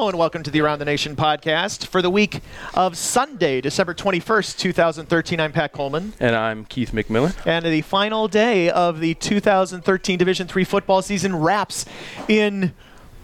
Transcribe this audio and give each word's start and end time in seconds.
Hello 0.00 0.08
and 0.08 0.16
welcome 0.16 0.42
to 0.42 0.50
the 0.50 0.62
Around 0.62 0.78
the 0.78 0.86
Nation 0.86 1.14
podcast 1.14 1.86
for 1.86 2.00
the 2.00 2.08
week 2.08 2.40
of 2.72 2.96
Sunday, 2.96 3.60
December 3.60 3.92
21st, 3.92 4.56
2013. 4.56 5.38
I'm 5.38 5.52
Pat 5.52 5.72
Coleman. 5.72 6.14
And 6.18 6.34
I'm 6.34 6.64
Keith 6.64 6.92
McMillan. 6.92 7.36
And 7.44 7.66
the 7.66 7.82
final 7.82 8.26
day 8.26 8.70
of 8.70 9.00
the 9.00 9.12
2013 9.12 10.18
Division 10.18 10.48
III 10.56 10.64
football 10.64 11.02
season 11.02 11.36
wraps 11.36 11.84
in 12.28 12.72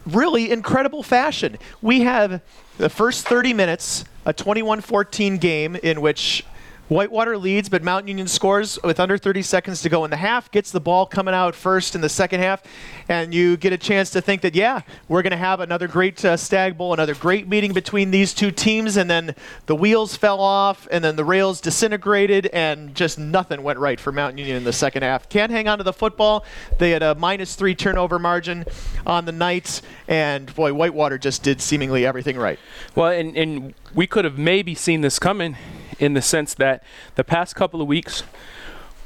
really 0.05 0.51
incredible 0.51 1.03
fashion. 1.03 1.57
We 1.81 2.01
have 2.01 2.43
the 2.77 2.91
first 2.91 3.27
30 3.27 3.55
minutes, 3.55 4.05
a 4.27 4.35
21 4.35 4.83
14 4.83 5.39
game 5.39 5.77
in 5.77 6.03
which 6.03 6.45
Whitewater 6.89 7.37
leads, 7.37 7.69
but 7.69 7.83
Mount 7.83 8.07
Union 8.07 8.29
scores 8.29 8.79
with 8.85 9.01
under 9.01 9.19
30 9.19 9.43
seconds 9.43 9.83
to 9.83 9.89
go 9.89 10.05
in 10.05 10.11
the 10.11 10.17
half, 10.17 10.49
gets 10.53 10.71
the 10.71 10.79
ball 10.79 11.05
coming 11.05 11.35
out 11.35 11.57
first 11.57 11.97
in 11.97 12.01
the 12.01 12.09
second 12.09 12.39
half, 12.39 12.63
and 13.09 13.35
you 13.35 13.57
get 13.57 13.73
a 13.73 13.79
chance 13.79 14.11
to 14.11 14.21
think 14.21 14.43
that, 14.43 14.55
yeah, 14.55 14.83
we're 15.09 15.23
going 15.23 15.33
to 15.33 15.37
have 15.37 15.59
another 15.59 15.89
great 15.89 16.25
uh, 16.25 16.37
Stag 16.37 16.79
Bowl, 16.79 16.93
another 16.93 17.17
great 17.17 17.49
meeting 17.49 17.73
between 17.73 18.13
these 18.13 18.33
two 18.33 18.53
teams, 18.53 18.97
and 18.97 19.11
then 19.11 19.35
the 19.67 19.75
wheels 19.75 20.17
fell 20.17 20.41
off, 20.41 20.87
and 20.93 21.03
then 21.03 21.17
the 21.17 21.25
rails 21.25 21.61
disintegrated, 21.61 22.47
and 22.53 22.95
just 22.95 23.19
nothing 23.19 23.65
went 23.65 23.81
right 23.81 23.99
for 23.99 24.13
Mount 24.13 24.39
Union 24.39 24.57
in 24.57 24.63
the 24.63 24.73
second 24.73 25.03
half. 25.03 25.29
Can't 25.29 25.51
hang 25.51 25.67
on 25.67 25.79
to 25.79 25.85
the 25.85 25.93
football. 25.93 26.45
They 26.79 26.91
had 26.91 27.03
a 27.03 27.17
minus 27.17 27.57
three 27.57 27.75
turnover 27.75 28.21
margin 28.21 28.65
on 29.05 29.25
the 29.25 29.33
night, 29.33 29.83
and 30.07 30.55
boy, 30.55 30.73
Whitewater 30.73 31.19
just 31.19 31.43
did 31.43 31.61
seemingly 31.61 32.07
everything 32.07 32.37
right. 32.37 32.61
Well, 32.95 33.11
and, 33.11 33.37
and 33.37 33.75
we 33.93 34.07
could 34.07 34.25
have 34.25 34.39
maybe 34.39 34.77
seen 34.77 35.01
this 35.01 35.19
coming 35.19 35.57
in 35.99 36.15
the 36.15 36.23
sense 36.23 36.55
that 36.55 36.83
the 37.15 37.25
past 37.25 37.55
couple 37.55 37.81
of 37.81 37.89
weeks, 37.89 38.23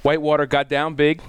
Whitewater 0.02 0.46
got 0.46 0.68
down 0.68 0.94
big, 0.94 1.20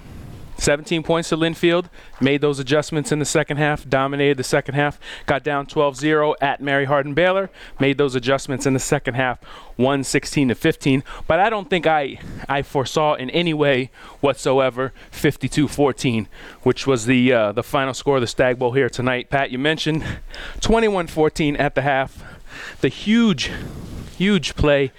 17 0.62 1.02
points 1.02 1.30
to 1.30 1.36
Linfield, 1.36 1.86
made 2.20 2.40
those 2.40 2.60
adjustments 2.60 3.10
in 3.10 3.18
the 3.18 3.24
second 3.24 3.56
half, 3.56 3.88
dominated 3.88 4.36
the 4.36 4.44
second 4.44 4.74
half, 4.74 4.98
got 5.26 5.42
down 5.42 5.66
12-0 5.66 6.34
at 6.40 6.60
Mary 6.60 6.84
Hardin 6.84 7.14
Baylor, 7.14 7.50
made 7.80 7.98
those 7.98 8.14
adjustments 8.14 8.64
in 8.64 8.72
the 8.72 8.78
second 8.78 9.14
half, 9.14 9.40
won 9.76 10.04
16 10.04 10.48
to 10.48 10.54
15. 10.54 11.02
But 11.26 11.40
I 11.40 11.50
don't 11.50 11.68
think 11.68 11.86
I 11.86 12.18
I 12.48 12.62
foresaw 12.62 13.14
in 13.14 13.28
any 13.30 13.52
way 13.52 13.90
whatsoever 14.20 14.92
52-14, 15.10 16.28
which 16.62 16.86
was 16.86 17.06
the 17.06 17.32
uh, 17.32 17.52
the 17.52 17.64
final 17.64 17.92
score 17.92 18.16
of 18.16 18.20
the 18.20 18.28
Stag 18.28 18.58
Bowl 18.58 18.72
here 18.72 18.88
tonight. 18.88 19.30
Pat, 19.30 19.50
you 19.50 19.58
mentioned 19.58 20.04
21-14 20.60 21.58
at 21.58 21.74
the 21.74 21.82
half, 21.82 22.22
the 22.80 22.88
huge, 22.88 23.50
huge 24.16 24.54
play 24.54 24.92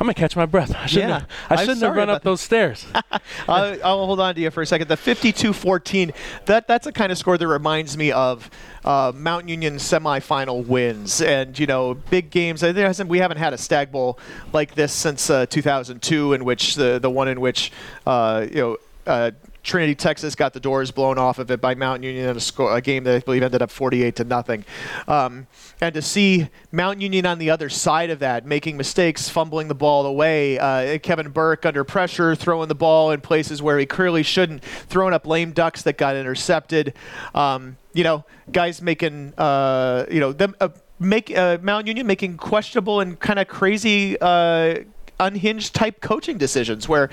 I'm 0.00 0.06
gonna 0.06 0.14
catch 0.14 0.36
my 0.36 0.46
breath. 0.46 0.74
I 0.76 0.86
shouldn't, 0.86 1.08
Yeah, 1.08 1.18
have, 1.20 1.28
I 1.50 1.56
shouldn't 1.56 1.82
have 1.82 1.96
run 1.96 2.08
up 2.08 2.22
those 2.22 2.40
stairs. 2.40 2.86
I'll, 3.48 3.84
I'll 3.84 4.06
hold 4.06 4.20
on 4.20 4.34
to 4.36 4.40
you 4.40 4.50
for 4.50 4.62
a 4.62 4.66
second. 4.66 4.86
The 4.88 4.96
52-14, 4.96 6.14
that 6.46 6.68
that's 6.68 6.86
a 6.86 6.92
kind 6.92 7.10
of 7.10 7.18
score 7.18 7.36
that 7.36 7.46
reminds 7.48 7.96
me 7.96 8.12
of 8.12 8.48
uh, 8.84 9.12
Mount 9.14 9.48
Union 9.48 9.74
semifinal 9.76 10.64
wins, 10.64 11.20
and 11.20 11.58
you 11.58 11.66
know, 11.66 11.94
big 11.94 12.30
games. 12.30 12.60
There 12.60 12.74
hasn't, 12.74 13.10
we 13.10 13.18
haven't 13.18 13.38
had 13.38 13.52
a 13.52 13.58
Stag 13.58 13.90
Bowl 13.90 14.18
like 14.52 14.74
this 14.76 14.92
since 14.92 15.30
uh, 15.30 15.46
2002, 15.46 16.32
in 16.32 16.44
which 16.44 16.76
the 16.76 16.98
the 17.00 17.10
one 17.10 17.26
in 17.28 17.40
which 17.40 17.72
uh, 18.06 18.46
you 18.48 18.78
know. 19.06 19.32
Trinity, 19.68 19.94
Texas 19.94 20.34
got 20.34 20.54
the 20.54 20.60
doors 20.60 20.90
blown 20.90 21.18
off 21.18 21.38
of 21.38 21.50
it 21.50 21.60
by 21.60 21.74
Mount 21.74 22.02
Union 22.02 22.28
in 22.30 22.36
a, 22.36 22.40
score, 22.40 22.74
a 22.74 22.80
game 22.80 23.04
that 23.04 23.14
I 23.14 23.18
believe 23.20 23.42
ended 23.42 23.60
up 23.60 23.70
48 23.70 24.16
to 24.16 24.24
nothing. 24.24 24.64
Um, 25.06 25.46
and 25.80 25.94
to 25.94 26.02
see 26.02 26.48
Mount 26.72 27.02
Union 27.02 27.26
on 27.26 27.38
the 27.38 27.50
other 27.50 27.68
side 27.68 28.08
of 28.08 28.18
that, 28.20 28.46
making 28.46 28.78
mistakes, 28.78 29.28
fumbling 29.28 29.68
the 29.68 29.74
ball 29.74 30.06
away, 30.06 30.58
uh, 30.58 30.98
Kevin 30.98 31.28
Burke 31.28 31.66
under 31.66 31.84
pressure, 31.84 32.34
throwing 32.34 32.68
the 32.68 32.74
ball 32.74 33.10
in 33.10 33.20
places 33.20 33.60
where 33.60 33.78
he 33.78 33.84
clearly 33.84 34.22
shouldn't, 34.22 34.64
throwing 34.64 35.12
up 35.12 35.26
lame 35.26 35.52
ducks 35.52 35.82
that 35.82 35.98
got 35.98 36.16
intercepted. 36.16 36.94
Um, 37.34 37.76
you 37.92 38.04
know, 38.04 38.24
guys 38.50 38.80
making, 38.80 39.34
uh, 39.36 40.06
you 40.10 40.20
know, 40.20 40.32
them. 40.32 40.56
Uh, 40.60 40.70
Make 41.00 41.30
uh, 41.30 41.58
Union 41.62 42.08
making 42.08 42.38
questionable 42.38 42.98
and 42.98 43.20
kind 43.20 43.38
of 43.38 43.46
crazy 43.46 44.18
uh, 44.20 44.80
unhinged 45.20 45.74
type 45.74 46.00
coaching 46.00 46.38
decisions 46.38 46.88
where 46.88 47.10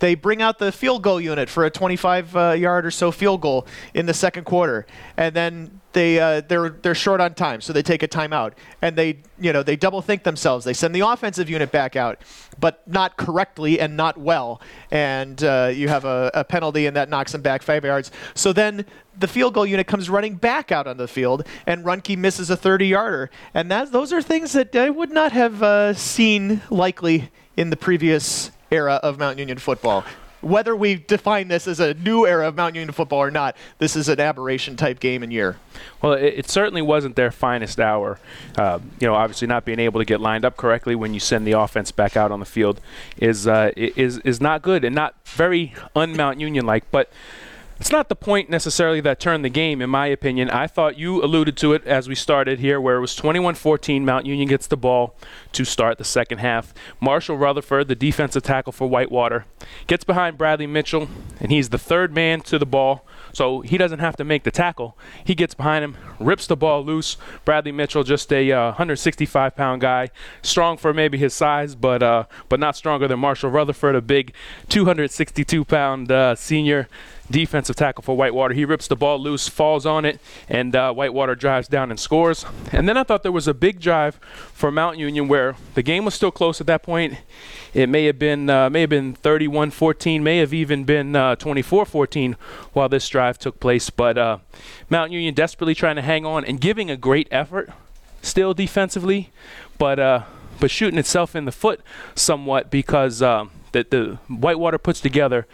they 0.00 0.14
bring 0.14 0.42
out 0.42 0.58
the 0.58 0.72
field 0.72 1.02
goal 1.02 1.20
unit 1.20 1.48
for 1.48 1.64
a 1.64 1.70
25 1.70 2.36
uh, 2.36 2.50
yard 2.52 2.84
or 2.84 2.90
so 2.90 3.10
field 3.10 3.40
goal 3.40 3.66
in 3.94 4.06
the 4.06 4.14
second 4.14 4.44
quarter. 4.44 4.86
And 5.16 5.34
then 5.34 5.80
they 5.92 6.18
uh, 6.18 6.40
they're 6.40 6.70
they're 6.70 6.94
short 6.94 7.20
on 7.20 7.34
time 7.34 7.60
so 7.60 7.72
they 7.72 7.82
take 7.82 8.02
a 8.02 8.08
timeout. 8.08 8.54
And 8.82 8.96
they 8.96 9.20
you 9.38 9.52
know 9.52 9.62
they 9.62 9.76
double 9.76 10.02
think 10.02 10.24
themselves. 10.24 10.64
They 10.64 10.72
send 10.72 10.94
the 10.94 11.00
offensive 11.00 11.48
unit 11.48 11.70
back 11.70 11.96
out 11.96 12.20
but 12.58 12.86
not 12.86 13.16
correctly 13.16 13.80
and 13.80 13.96
not 13.96 14.18
well. 14.18 14.60
And 14.90 15.42
uh, 15.42 15.70
you 15.74 15.88
have 15.88 16.04
a, 16.04 16.30
a 16.34 16.44
penalty 16.44 16.86
and 16.86 16.96
that 16.96 17.08
knocks 17.08 17.32
them 17.32 17.42
back 17.42 17.62
five 17.62 17.84
yards. 17.84 18.10
So 18.34 18.52
then 18.52 18.84
the 19.18 19.28
field 19.28 19.54
goal 19.54 19.66
unit 19.66 19.86
comes 19.86 20.10
running 20.10 20.34
back 20.34 20.72
out 20.72 20.86
on 20.86 20.96
the 20.96 21.06
field, 21.08 21.46
and 21.66 21.84
Runke 21.84 22.16
misses 22.18 22.50
a 22.50 22.56
30-yarder, 22.56 23.30
and 23.52 23.70
that 23.70 23.92
those 23.92 24.12
are 24.12 24.20
things 24.20 24.52
that 24.52 24.74
I 24.74 24.90
would 24.90 25.12
not 25.12 25.32
have 25.32 25.62
uh, 25.62 25.94
seen 25.94 26.62
likely 26.68 27.30
in 27.56 27.70
the 27.70 27.76
previous 27.76 28.50
era 28.70 28.94
of 29.02 29.18
Mount 29.18 29.38
Union 29.38 29.58
football. 29.58 30.04
Whether 30.40 30.76
we 30.76 30.96
define 30.96 31.48
this 31.48 31.66
as 31.66 31.80
a 31.80 31.94
new 31.94 32.26
era 32.26 32.48
of 32.48 32.54
Mount 32.54 32.74
Union 32.74 32.92
football 32.92 33.20
or 33.20 33.30
not, 33.30 33.56
this 33.78 33.96
is 33.96 34.10
an 34.10 34.20
aberration 34.20 34.76
type 34.76 35.00
game 35.00 35.22
and 35.22 35.32
year. 35.32 35.56
Well, 36.02 36.12
it, 36.12 36.34
it 36.36 36.50
certainly 36.50 36.82
wasn't 36.82 37.16
their 37.16 37.30
finest 37.30 37.80
hour. 37.80 38.18
Uh, 38.54 38.80
you 39.00 39.06
know, 39.06 39.14
obviously 39.14 39.48
not 39.48 39.64
being 39.64 39.78
able 39.78 40.00
to 40.00 40.04
get 40.04 40.20
lined 40.20 40.44
up 40.44 40.58
correctly 40.58 40.94
when 40.94 41.14
you 41.14 41.20
send 41.20 41.46
the 41.46 41.52
offense 41.52 41.90
back 41.92 42.14
out 42.14 42.30
on 42.30 42.40
the 42.40 42.46
field 42.46 42.78
is 43.16 43.46
uh, 43.46 43.70
is 43.74 44.18
is 44.18 44.38
not 44.38 44.60
good 44.60 44.84
and 44.84 44.94
not 44.94 45.14
very 45.24 45.72
un-Mount 45.96 46.38
Union 46.38 46.66
like. 46.66 46.90
But 46.90 47.10
it's 47.78 47.90
not 47.90 48.08
the 48.08 48.16
point 48.16 48.48
necessarily 48.48 49.00
that 49.00 49.18
turned 49.18 49.44
the 49.44 49.48
game, 49.48 49.82
in 49.82 49.90
my 49.90 50.06
opinion. 50.06 50.48
I 50.48 50.66
thought 50.66 50.96
you 50.96 51.22
alluded 51.22 51.56
to 51.58 51.72
it 51.72 51.84
as 51.86 52.08
we 52.08 52.14
started 52.14 52.60
here, 52.60 52.80
where 52.80 52.96
it 52.96 53.00
was 53.00 53.16
21 53.16 53.56
14. 53.56 54.04
Mount 54.04 54.26
Union 54.26 54.48
gets 54.48 54.66
the 54.66 54.76
ball 54.76 55.16
to 55.52 55.64
start 55.64 55.98
the 55.98 56.04
second 56.04 56.38
half. 56.38 56.72
Marshall 57.00 57.36
Rutherford, 57.36 57.88
the 57.88 57.94
defensive 57.94 58.42
tackle 58.42 58.72
for 58.72 58.88
Whitewater, 58.88 59.46
gets 59.86 60.04
behind 60.04 60.38
Bradley 60.38 60.66
Mitchell, 60.66 61.08
and 61.40 61.50
he's 61.50 61.70
the 61.70 61.78
third 61.78 62.14
man 62.14 62.40
to 62.42 62.58
the 62.58 62.66
ball, 62.66 63.04
so 63.32 63.60
he 63.60 63.76
doesn't 63.76 63.98
have 63.98 64.16
to 64.16 64.24
make 64.24 64.44
the 64.44 64.50
tackle. 64.50 64.96
He 65.24 65.34
gets 65.34 65.54
behind 65.54 65.84
him, 65.84 65.96
rips 66.20 66.46
the 66.46 66.56
ball 66.56 66.84
loose. 66.84 67.16
Bradley 67.44 67.72
Mitchell, 67.72 68.04
just 68.04 68.32
a 68.32 68.52
uh, 68.52 68.66
165 68.66 69.56
pound 69.56 69.80
guy, 69.80 70.10
strong 70.42 70.76
for 70.76 70.94
maybe 70.94 71.18
his 71.18 71.34
size, 71.34 71.74
but 71.74 72.02
uh, 72.02 72.24
but 72.48 72.60
not 72.60 72.76
stronger 72.76 73.08
than 73.08 73.18
Marshall 73.18 73.50
Rutherford, 73.50 73.96
a 73.96 74.00
big 74.00 74.32
262 74.68 75.64
pound 75.64 76.12
uh, 76.12 76.36
senior 76.36 76.88
defensive 77.30 77.76
tackle 77.76 78.02
for 78.02 78.16
Whitewater. 78.16 78.54
He 78.54 78.64
rips 78.64 78.86
the 78.86 78.96
ball 78.96 79.18
loose, 79.18 79.48
falls 79.48 79.86
on 79.86 80.04
it, 80.04 80.20
and 80.48 80.74
uh, 80.76 80.92
Whitewater 80.92 81.34
drives 81.34 81.68
down 81.68 81.90
and 81.90 81.98
scores. 81.98 82.44
And 82.72 82.88
then 82.88 82.96
I 82.96 83.02
thought 83.02 83.22
there 83.22 83.32
was 83.32 83.48
a 83.48 83.54
big 83.54 83.80
drive 83.80 84.16
for 84.52 84.70
Mount 84.70 84.98
Union 84.98 85.28
where 85.28 85.56
the 85.74 85.82
game 85.82 86.04
was 86.04 86.14
still 86.14 86.30
close 86.30 86.60
at 86.60 86.66
that 86.66 86.82
point. 86.82 87.18
It 87.72 87.88
may 87.88 88.04
have 88.04 88.18
been 88.18 88.48
uh, 88.50 88.70
may 88.70 88.82
have 88.82 88.90
been 88.90 89.14
31-14, 89.14 90.22
may 90.22 90.38
have 90.38 90.54
even 90.54 90.84
been 90.84 91.12
24-14 91.12 92.32
uh, 92.32 92.36
while 92.72 92.88
this 92.88 93.08
drive 93.08 93.38
took 93.38 93.58
place. 93.58 93.90
But 93.90 94.18
uh, 94.18 94.38
Mount 94.90 95.10
Union 95.10 95.34
desperately 95.34 95.74
trying 95.74 95.96
to 95.96 96.02
hang 96.02 96.24
on 96.24 96.44
and 96.44 96.60
giving 96.60 96.90
a 96.90 96.96
great 96.96 97.28
effort 97.30 97.70
still 98.22 98.54
defensively, 98.54 99.30
but 99.78 99.98
uh, 99.98 100.22
but 100.60 100.70
shooting 100.70 100.98
itself 100.98 101.34
in 101.34 101.44
the 101.44 101.52
foot 101.52 101.80
somewhat 102.14 102.70
because 102.70 103.22
uh, 103.22 103.46
the, 103.74 103.86
the 103.90 104.34
Whitewater 104.34 104.78
puts 104.78 105.00
together 105.00 105.46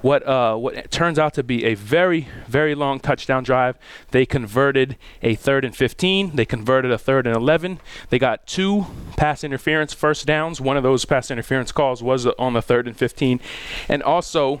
what 0.00 0.26
uh, 0.26 0.54
what 0.56 0.90
turns 0.90 1.18
out 1.18 1.32
to 1.34 1.42
be 1.42 1.64
a 1.64 1.74
very 1.74 2.28
very 2.46 2.74
long 2.74 3.00
touchdown 3.00 3.42
drive. 3.42 3.78
They 4.10 4.26
converted 4.26 4.96
a 5.22 5.34
third 5.34 5.64
and 5.64 5.74
15. 5.74 6.36
They 6.36 6.44
converted 6.44 6.90
a 6.90 6.98
third 6.98 7.26
and 7.26 7.34
11. 7.34 7.80
They 8.10 8.18
got 8.18 8.46
two 8.46 8.86
pass 9.16 9.42
interference 9.42 9.94
first 9.94 10.26
downs. 10.26 10.60
One 10.60 10.76
of 10.76 10.82
those 10.82 11.04
pass 11.04 11.30
interference 11.30 11.72
calls 11.72 12.02
was 12.02 12.26
on 12.26 12.52
the 12.52 12.62
third 12.62 12.86
and 12.86 12.96
15, 12.96 13.40
and 13.88 14.02
also 14.02 14.60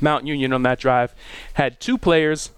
Mount 0.00 0.26
Union 0.26 0.52
on 0.52 0.62
that 0.64 0.78
drive 0.78 1.14
had 1.54 1.80
two 1.80 1.96
players 1.96 2.50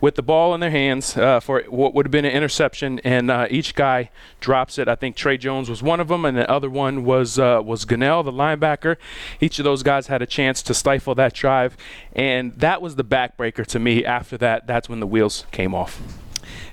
with 0.00 0.14
the 0.14 0.22
ball 0.22 0.54
in 0.54 0.60
their 0.60 0.70
hands 0.70 1.16
uh, 1.16 1.40
for 1.40 1.62
what 1.68 1.94
would 1.94 2.06
have 2.06 2.10
been 2.10 2.24
an 2.24 2.32
interception, 2.32 2.98
and 3.00 3.30
uh, 3.30 3.46
each 3.50 3.74
guy 3.74 4.10
drops 4.40 4.78
it. 4.78 4.88
I 4.88 4.94
think 4.94 5.16
Trey 5.16 5.36
Jones 5.36 5.68
was 5.68 5.82
one 5.82 6.00
of 6.00 6.08
them, 6.08 6.24
and 6.24 6.36
the 6.36 6.50
other 6.50 6.70
one 6.70 7.04
was 7.04 7.38
uh, 7.38 7.60
was 7.64 7.84
Gunnell, 7.84 8.24
the 8.24 8.32
linebacker. 8.32 8.96
Each 9.40 9.58
of 9.58 9.64
those 9.64 9.82
guys 9.82 10.06
had 10.06 10.22
a 10.22 10.26
chance 10.26 10.62
to 10.62 10.74
stifle 10.74 11.14
that 11.16 11.34
drive, 11.34 11.76
and 12.14 12.52
that 12.58 12.80
was 12.80 12.96
the 12.96 13.04
backbreaker 13.04 13.66
to 13.66 13.78
me. 13.78 14.04
After 14.04 14.36
that, 14.38 14.66
that's 14.66 14.88
when 14.88 15.00
the 15.00 15.06
wheels 15.06 15.44
came 15.50 15.74
off. 15.74 16.00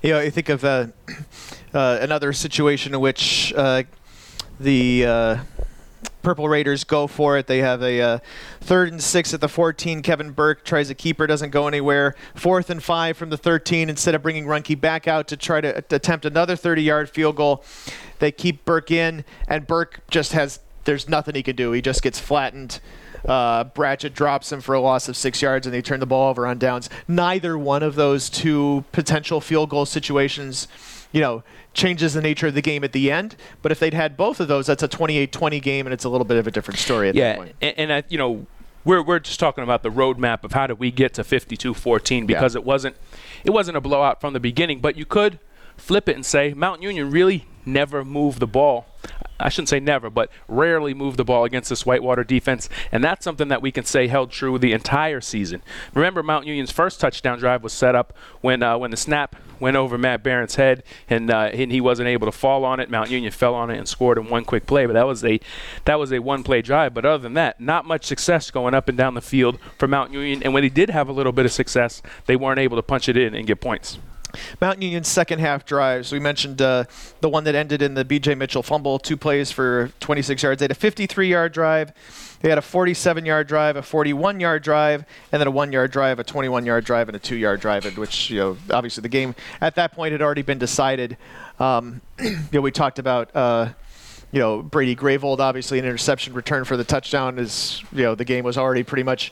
You 0.01 0.11
know, 0.11 0.19
I 0.19 0.29
think 0.29 0.49
of 0.49 0.63
uh, 0.63 0.87
uh, 1.73 1.99
another 2.01 2.33
situation 2.33 2.93
in 2.93 2.99
which 3.01 3.53
uh, 3.55 3.83
the 4.59 5.05
Purple 6.27 6.49
Raiders 6.49 6.83
go 6.83 7.07
for 7.07 7.37
it. 7.37 7.47
They 7.47 7.59
have 7.59 7.81
a 7.81 8.01
uh, 8.01 8.19
third 8.59 8.91
and 8.91 9.01
six 9.01 9.33
at 9.33 9.39
the 9.39 9.47
14. 9.47 10.01
Kevin 10.01 10.31
Burke 10.31 10.65
tries 10.65 10.89
a 10.89 10.93
keeper, 10.93 11.25
doesn't 11.25 11.51
go 11.51 11.69
anywhere. 11.69 12.15
Fourth 12.35 12.69
and 12.69 12.83
five 12.83 13.15
from 13.15 13.29
the 13.29 13.37
13. 13.37 13.89
Instead 13.89 14.13
of 14.13 14.23
bringing 14.23 14.43
Runke 14.43 14.77
back 14.81 15.07
out 15.07 15.29
to 15.29 15.37
try 15.37 15.61
to 15.61 15.77
attempt 15.77 16.25
another 16.25 16.57
30-yard 16.57 17.09
field 17.09 17.37
goal, 17.37 17.63
they 18.19 18.33
keep 18.33 18.65
Burke 18.65 18.91
in, 18.91 19.23
and 19.47 19.65
Burke 19.65 20.01
just 20.11 20.33
has 20.33 20.59
there's 20.83 21.07
nothing 21.07 21.33
he 21.33 21.43
can 21.43 21.55
do. 21.55 21.71
He 21.71 21.81
just 21.81 22.01
gets 22.01 22.19
flattened. 22.19 22.81
Uh, 23.25 23.63
Bratchett 23.63 24.13
drops 24.13 24.51
him 24.51 24.59
for 24.59 24.75
a 24.75 24.81
loss 24.81 25.07
of 25.07 25.15
six 25.15 25.41
yards, 25.41 25.65
and 25.65 25.73
they 25.73 25.81
turn 25.81 26.01
the 26.01 26.05
ball 26.05 26.29
over 26.29 26.45
on 26.45 26.57
downs. 26.57 26.89
Neither 27.07 27.57
one 27.57 27.83
of 27.83 27.95
those 27.95 28.29
two 28.29 28.83
potential 28.91 29.39
field 29.39 29.69
goal 29.69 29.85
situations 29.85 30.67
you 31.11 31.21
know, 31.21 31.43
changes 31.73 32.13
the 32.13 32.21
nature 32.21 32.47
of 32.47 32.53
the 32.53 32.61
game 32.61 32.83
at 32.83 32.91
the 32.91 33.11
end. 33.11 33.35
But 33.61 33.71
if 33.71 33.79
they'd 33.79 33.93
had 33.93 34.17
both 34.17 34.39
of 34.39 34.47
those, 34.47 34.67
that's 34.67 34.83
a 34.83 34.87
28-20 34.87 35.61
game, 35.61 35.85
and 35.85 35.93
it's 35.93 36.03
a 36.03 36.09
little 36.09 36.25
bit 36.25 36.37
of 36.37 36.47
a 36.47 36.51
different 36.51 36.79
story 36.79 37.09
at 37.09 37.15
that 37.15 37.19
Yeah, 37.19 37.53
and, 37.61 37.79
and 37.79 37.93
I, 37.93 38.03
you 38.09 38.17
know, 38.17 38.45
we're 38.85 39.03
we're 39.03 39.19
just 39.19 39.39
talking 39.39 39.63
about 39.63 39.83
the 39.83 39.89
roadmap 39.89 40.43
of 40.43 40.53
how 40.53 40.67
did 40.67 40.79
we 40.79 40.91
get 40.91 41.13
to 41.15 41.23
52-14 41.23 42.25
because 42.25 42.55
it 42.55 42.63
wasn't 42.63 42.95
it 43.43 43.51
wasn't 43.51 43.75
a 43.75 43.81
blowout 43.81 44.21
from 44.21 44.33
the 44.33 44.39
beginning, 44.39 44.79
but 44.79 44.95
you 44.95 45.05
could 45.05 45.39
flip 45.75 46.07
it 46.09 46.15
and 46.15 46.25
say 46.25 46.53
Mount 46.53 46.81
Union 46.81 47.11
really 47.11 47.45
never 47.67 48.03
move 48.03 48.39
the 48.39 48.47
ball. 48.47 48.87
I 49.39 49.49
shouldn't 49.49 49.69
say 49.69 49.79
never, 49.79 50.09
but 50.09 50.31
rarely 50.47 50.93
move 50.93 51.17
the 51.17 51.23
ball 51.23 51.43
against 51.43 51.69
this 51.69 51.85
Whitewater 51.85 52.23
defense, 52.23 52.69
and 52.91 53.03
that's 53.03 53.23
something 53.23 53.49
that 53.49 53.61
we 53.61 53.71
can 53.71 53.85
say 53.85 54.07
held 54.07 54.31
true 54.31 54.57
the 54.57 54.73
entire 54.73 55.21
season. 55.21 55.61
Remember, 55.93 56.23
Mount 56.23 56.47
Union's 56.47 56.71
first 56.71 56.99
touchdown 56.99 57.37
drive 57.37 57.63
was 57.63 57.73
set 57.73 57.93
up 57.93 58.13
when 58.41 58.63
uh, 58.63 58.77
when 58.77 58.91
the 58.91 58.97
snap 58.97 59.35
went 59.59 59.77
over 59.77 59.97
Matt 59.97 60.23
Barrett's 60.23 60.55
head, 60.55 60.83
and 61.09 61.29
uh, 61.29 61.51
and 61.53 61.71
he 61.71 61.81
wasn't 61.81 62.07
able 62.07 62.25
to 62.25 62.31
fall 62.31 62.65
on 62.65 62.79
it. 62.79 62.89
Mount 62.89 63.11
Union 63.11 63.31
fell 63.31 63.53
on 63.53 63.69
it 63.69 63.77
and 63.77 63.87
scored 63.87 64.17
in 64.17 64.27
one 64.27 64.43
quick 64.43 64.65
play, 64.65 64.85
but 64.85 64.93
that 64.93 65.05
was 65.05 65.23
a 65.23 65.39
that 65.85 65.99
was 65.99 66.11
a 66.11 66.19
one-play 66.19 66.61
drive. 66.63 66.93
But 66.93 67.05
other 67.05 67.21
than 67.21 67.35
that, 67.35 67.61
not 67.61 67.85
much 67.85 68.05
success 68.05 68.49
going 68.49 68.73
up 68.73 68.89
and 68.89 68.97
down 68.97 69.13
the 69.13 69.21
field 69.21 69.59
for 69.77 69.87
Mount 69.87 70.11
Union. 70.11 70.41
And 70.43 70.53
when 70.53 70.63
they 70.63 70.69
did 70.69 70.89
have 70.89 71.09
a 71.09 71.13
little 71.13 71.31
bit 71.31 71.45
of 71.45 71.51
success, 71.51 72.01
they 72.25 72.35
weren't 72.35 72.59
able 72.59 72.77
to 72.77 72.83
punch 72.83 73.07
it 73.07 73.17
in 73.17 73.35
and 73.35 73.45
get 73.45 73.61
points. 73.61 73.99
Mount 74.61 74.81
Union's 74.81 75.07
second 75.07 75.39
half 75.39 75.65
drives. 75.65 76.11
We 76.11 76.19
mentioned 76.19 76.61
uh, 76.61 76.85
the 77.21 77.29
one 77.29 77.43
that 77.45 77.55
ended 77.55 77.81
in 77.81 77.93
the 77.93 78.05
B.J. 78.05 78.35
Mitchell 78.35 78.63
fumble, 78.63 78.99
two 78.99 79.17
plays 79.17 79.51
for 79.51 79.91
26 79.99 80.43
yards. 80.43 80.59
They 80.59 80.65
had 80.65 80.71
a 80.71 80.75
53-yard 80.75 81.51
drive. 81.51 81.93
They 82.41 82.49
had 82.49 82.57
a 82.57 82.61
47-yard 82.61 83.47
drive, 83.47 83.75
a 83.75 83.81
41-yard 83.81 84.61
drive, 84.61 85.05
and 85.31 85.39
then 85.39 85.47
a 85.47 85.51
one-yard 85.51 85.91
drive, 85.91 86.19
a 86.19 86.23
21-yard 86.23 86.85
drive, 86.85 87.09
and 87.09 87.15
a 87.15 87.19
two-yard 87.19 87.59
drive. 87.59 87.97
Which 87.97 88.29
you 88.29 88.37
know, 88.39 88.57
obviously, 88.71 89.01
the 89.01 89.09
game 89.09 89.35
at 89.59 89.75
that 89.75 89.93
point 89.93 90.11
had 90.11 90.21
already 90.21 90.43
been 90.43 90.59
decided. 90.59 91.17
Um, 91.59 92.01
you 92.19 92.37
know, 92.53 92.61
we 92.61 92.71
talked 92.71 92.99
about. 92.99 93.35
Uh, 93.35 93.69
you 94.31 94.39
know, 94.39 94.61
Brady 94.61 94.95
Grayvold, 94.95 95.39
obviously 95.39 95.79
an 95.79 95.85
interception 95.85 96.33
return 96.33 96.65
for 96.65 96.75
the 96.75 96.83
touchdown 96.83 97.39
is, 97.39 97.81
you 97.93 98.03
know, 98.03 98.13
the 98.13 98.25
game 98.25 98.43
was 98.43 98.57
already 98.57 98.83
pretty 98.83 99.03
much 99.03 99.31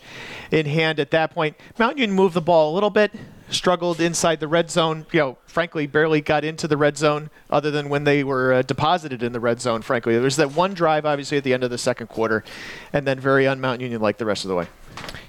in 0.51 0.65
hand 0.65 0.99
at 0.99 1.11
that 1.11 1.31
point. 1.31 1.57
Mount 1.77 1.97
Union 1.97 2.15
moved 2.15 2.33
the 2.33 2.41
ball 2.41 2.71
a 2.71 2.73
little 2.73 2.89
bit, 2.89 3.11
struggled 3.49 3.99
inside 4.01 4.39
the 4.39 4.47
red 4.47 4.71
zone, 4.71 5.05
you 5.11 5.19
know, 5.19 5.37
frankly, 5.45 5.87
barely 5.87 6.21
got 6.21 6.43
into 6.43 6.67
the 6.67 6.77
red 6.77 6.97
zone 6.97 7.29
other 7.49 7.71
than 7.71 7.89
when 7.89 8.03
they 8.03 8.23
were 8.23 8.53
uh, 8.53 8.61
deposited 8.61 9.21
in 9.23 9.31
the 9.33 9.39
red 9.39 9.61
zone, 9.61 9.81
frankly. 9.81 10.13
There 10.13 10.23
was 10.23 10.35
that 10.37 10.53
one 10.53 10.73
drive, 10.73 11.05
obviously, 11.05 11.37
at 11.37 11.43
the 11.43 11.53
end 11.53 11.63
of 11.63 11.69
the 11.69 11.77
second 11.77 12.07
quarter, 12.07 12.43
and 12.91 13.05
then 13.07 13.19
very 13.19 13.47
un 13.47 13.61
Mount 13.61 13.81
Union 13.81 14.01
like 14.01 14.17
the 14.17 14.25
rest 14.25 14.45
of 14.45 14.49
the 14.49 14.55
way. 14.55 14.67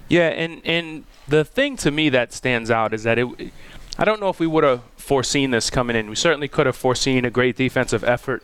Yeah, 0.09 0.27
and 0.29 0.61
and 0.65 1.03
the 1.27 1.43
thing 1.43 1.75
to 1.77 1.91
me 1.91 2.09
that 2.09 2.33
stands 2.33 2.71
out 2.71 2.93
is 2.93 3.03
that 3.03 3.19
it. 3.19 3.27
I 3.99 4.05
don't 4.05 4.19
know 4.19 4.29
if 4.29 4.39
we 4.39 4.47
would 4.47 4.63
have 4.63 4.81
foreseen 4.95 5.51
this 5.51 5.69
coming 5.69 5.95
in. 5.95 6.09
We 6.09 6.15
certainly 6.15 6.47
could 6.47 6.65
have 6.65 6.75
foreseen 6.75 7.25
a 7.25 7.29
great 7.31 7.55
defensive 7.55 8.03
effort 8.03 8.43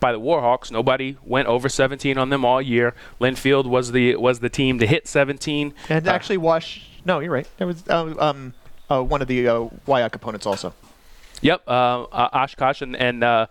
by 0.00 0.12
the 0.12 0.20
Warhawks. 0.20 0.70
Nobody 0.70 1.16
went 1.24 1.48
over 1.48 1.68
17 1.68 2.18
on 2.18 2.28
them 2.28 2.44
all 2.44 2.60
year. 2.60 2.94
Linfield 3.20 3.66
was 3.66 3.92
the 3.92 4.16
was 4.16 4.40
the 4.40 4.50
team 4.50 4.78
to 4.80 4.86
hit 4.86 5.06
17. 5.08 5.72
And 5.88 6.06
Uh, 6.08 6.10
actually, 6.10 6.36
Wash, 6.38 6.86
no, 7.04 7.20
you're 7.20 7.32
right. 7.32 7.48
It 7.58 7.64
was 7.64 7.84
uh, 7.88 8.14
um, 8.18 8.52
uh, 8.90 9.02
one 9.02 9.22
of 9.22 9.28
the 9.28 9.48
uh, 9.48 9.68
WIAC 9.86 10.14
opponents 10.14 10.46
also. 10.46 10.72
Yep, 11.40 11.62
uh, 11.68 12.04
Oshkosh 12.12 12.80
and, 12.82 12.96
and 12.96 13.22
uh, 13.24 13.46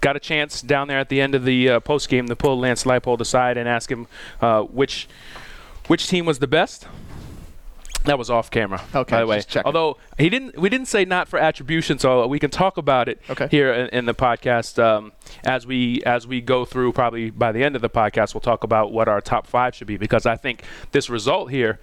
got 0.00 0.16
a 0.16 0.20
chance 0.20 0.62
down 0.62 0.88
there 0.88 0.98
at 0.98 1.08
the 1.08 1.20
end 1.20 1.34
of 1.34 1.44
the 1.44 1.68
uh, 1.70 1.80
post 1.80 2.08
game 2.08 2.26
to 2.28 2.36
pull 2.36 2.58
Lance 2.58 2.84
Leipold 2.84 3.20
aside 3.20 3.56
and 3.56 3.68
ask 3.68 3.90
him 3.90 4.06
uh, 4.40 4.62
which 4.62 5.08
which 5.88 6.06
team 6.08 6.24
was 6.24 6.38
the 6.38 6.46
best. 6.46 6.86
That 8.04 8.18
was 8.18 8.30
off 8.30 8.50
camera, 8.50 8.82
Okay, 8.92 9.14
by 9.14 9.20
the 9.20 9.26
way. 9.28 9.42
Although 9.64 9.96
he 10.18 10.28
didn't, 10.28 10.58
we 10.58 10.68
didn't 10.68 10.88
say 10.88 11.04
not 11.04 11.28
for 11.28 11.38
attribution, 11.38 12.00
so 12.00 12.26
we 12.26 12.40
can 12.40 12.50
talk 12.50 12.76
about 12.76 13.08
it 13.08 13.20
Okay. 13.30 13.46
here 13.48 13.72
in, 13.72 13.88
in 13.90 14.04
the 14.06 14.14
podcast 14.14 14.82
um, 14.82 15.12
as 15.44 15.66
we 15.68 16.02
as 16.04 16.26
we 16.26 16.40
go 16.40 16.64
through. 16.64 16.92
Probably 16.94 17.30
by 17.30 17.52
the 17.52 17.62
end 17.62 17.76
of 17.76 17.82
the 17.82 17.90
podcast, 17.90 18.34
we'll 18.34 18.40
talk 18.40 18.64
about 18.64 18.90
what 18.92 19.06
our 19.06 19.20
top 19.20 19.46
five 19.46 19.76
should 19.76 19.86
be 19.86 19.96
because 19.98 20.26
I 20.26 20.34
think 20.36 20.64
this 20.90 21.08
result 21.08 21.52
here 21.52 21.78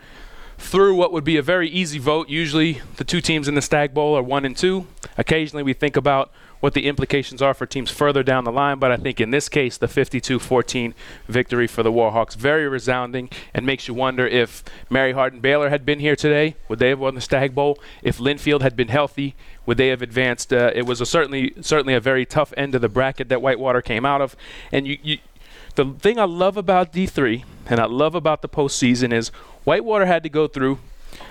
through 0.59 0.93
what 0.95 1.11
would 1.11 1.23
be 1.23 1.37
a 1.37 1.41
very 1.41 1.69
easy 1.69 1.97
vote. 1.97 2.29
Usually, 2.29 2.81
the 2.97 3.03
two 3.03 3.21
teams 3.21 3.47
in 3.47 3.55
the 3.55 3.61
Stag 3.61 3.93
Bowl 3.93 4.15
are 4.15 4.21
one 4.21 4.45
and 4.45 4.55
two. 4.55 4.85
Occasionally, 5.17 5.63
we 5.63 5.73
think 5.73 5.95
about 5.95 6.31
what 6.59 6.73
the 6.73 6.87
implications 6.87 7.41
are 7.41 7.53
for 7.53 7.65
teams 7.65 7.89
further 7.89 8.21
down 8.21 8.43
the 8.43 8.51
line, 8.51 8.79
but 8.79 8.91
I 8.91 8.97
think 8.97 9.21
in 9.21 9.31
this 9.31 9.47
case, 9.47 9.77
the 9.77 9.87
52 9.87 10.39
14 10.39 10.93
victory 11.27 11.67
for 11.67 11.83
the 11.83 11.91
Warhawks, 11.91 12.35
very 12.35 12.67
resounding 12.67 13.29
and 13.53 13.65
makes 13.65 13.87
you 13.87 13.93
wonder 13.93 14.27
if 14.27 14.63
Mary 14.89 15.13
Hardin 15.13 15.39
Baylor 15.39 15.69
had 15.69 15.85
been 15.85 15.99
here 15.99 16.15
today, 16.15 16.55
would 16.67 16.79
they 16.79 16.89
have 16.89 16.99
won 16.99 17.15
the 17.15 17.21
Stag 17.21 17.55
Bowl? 17.55 17.79
If 18.03 18.17
Linfield 18.17 18.61
had 18.61 18.75
been 18.75 18.89
healthy, 18.89 19.35
would 19.65 19.77
they 19.77 19.87
have 19.87 20.01
advanced? 20.01 20.51
Uh, 20.51 20.71
it 20.75 20.85
was 20.85 20.99
certainly 21.07 21.53
certainly 21.61 21.93
a 21.93 22.01
very 22.01 22.25
tough 22.25 22.53
end 22.57 22.75
of 22.75 22.81
the 22.81 22.89
bracket 22.89 23.29
that 23.29 23.41
Whitewater 23.41 23.81
came 23.81 24.05
out 24.05 24.21
of, 24.21 24.35
and 24.71 24.85
you, 24.85 24.97
you 25.01 25.17
the 25.79 25.93
thing 25.93 26.19
I 26.19 26.25
love 26.25 26.57
about 26.57 26.91
D3 26.91 27.45
and 27.67 27.79
I 27.79 27.85
love 27.85 28.13
about 28.13 28.41
the 28.41 28.49
postseason 28.49 29.13
is 29.13 29.29
Whitewater 29.63 30.05
had 30.05 30.23
to 30.23 30.29
go 30.29 30.45
through 30.45 30.79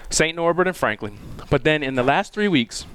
St. 0.08 0.34
Norbert 0.34 0.66
and 0.66 0.74
Franklin, 0.74 1.18
but 1.50 1.64
then 1.64 1.82
in 1.82 1.96
the 1.96 2.02
last 2.02 2.32
three 2.32 2.48
weeks, 2.48 2.86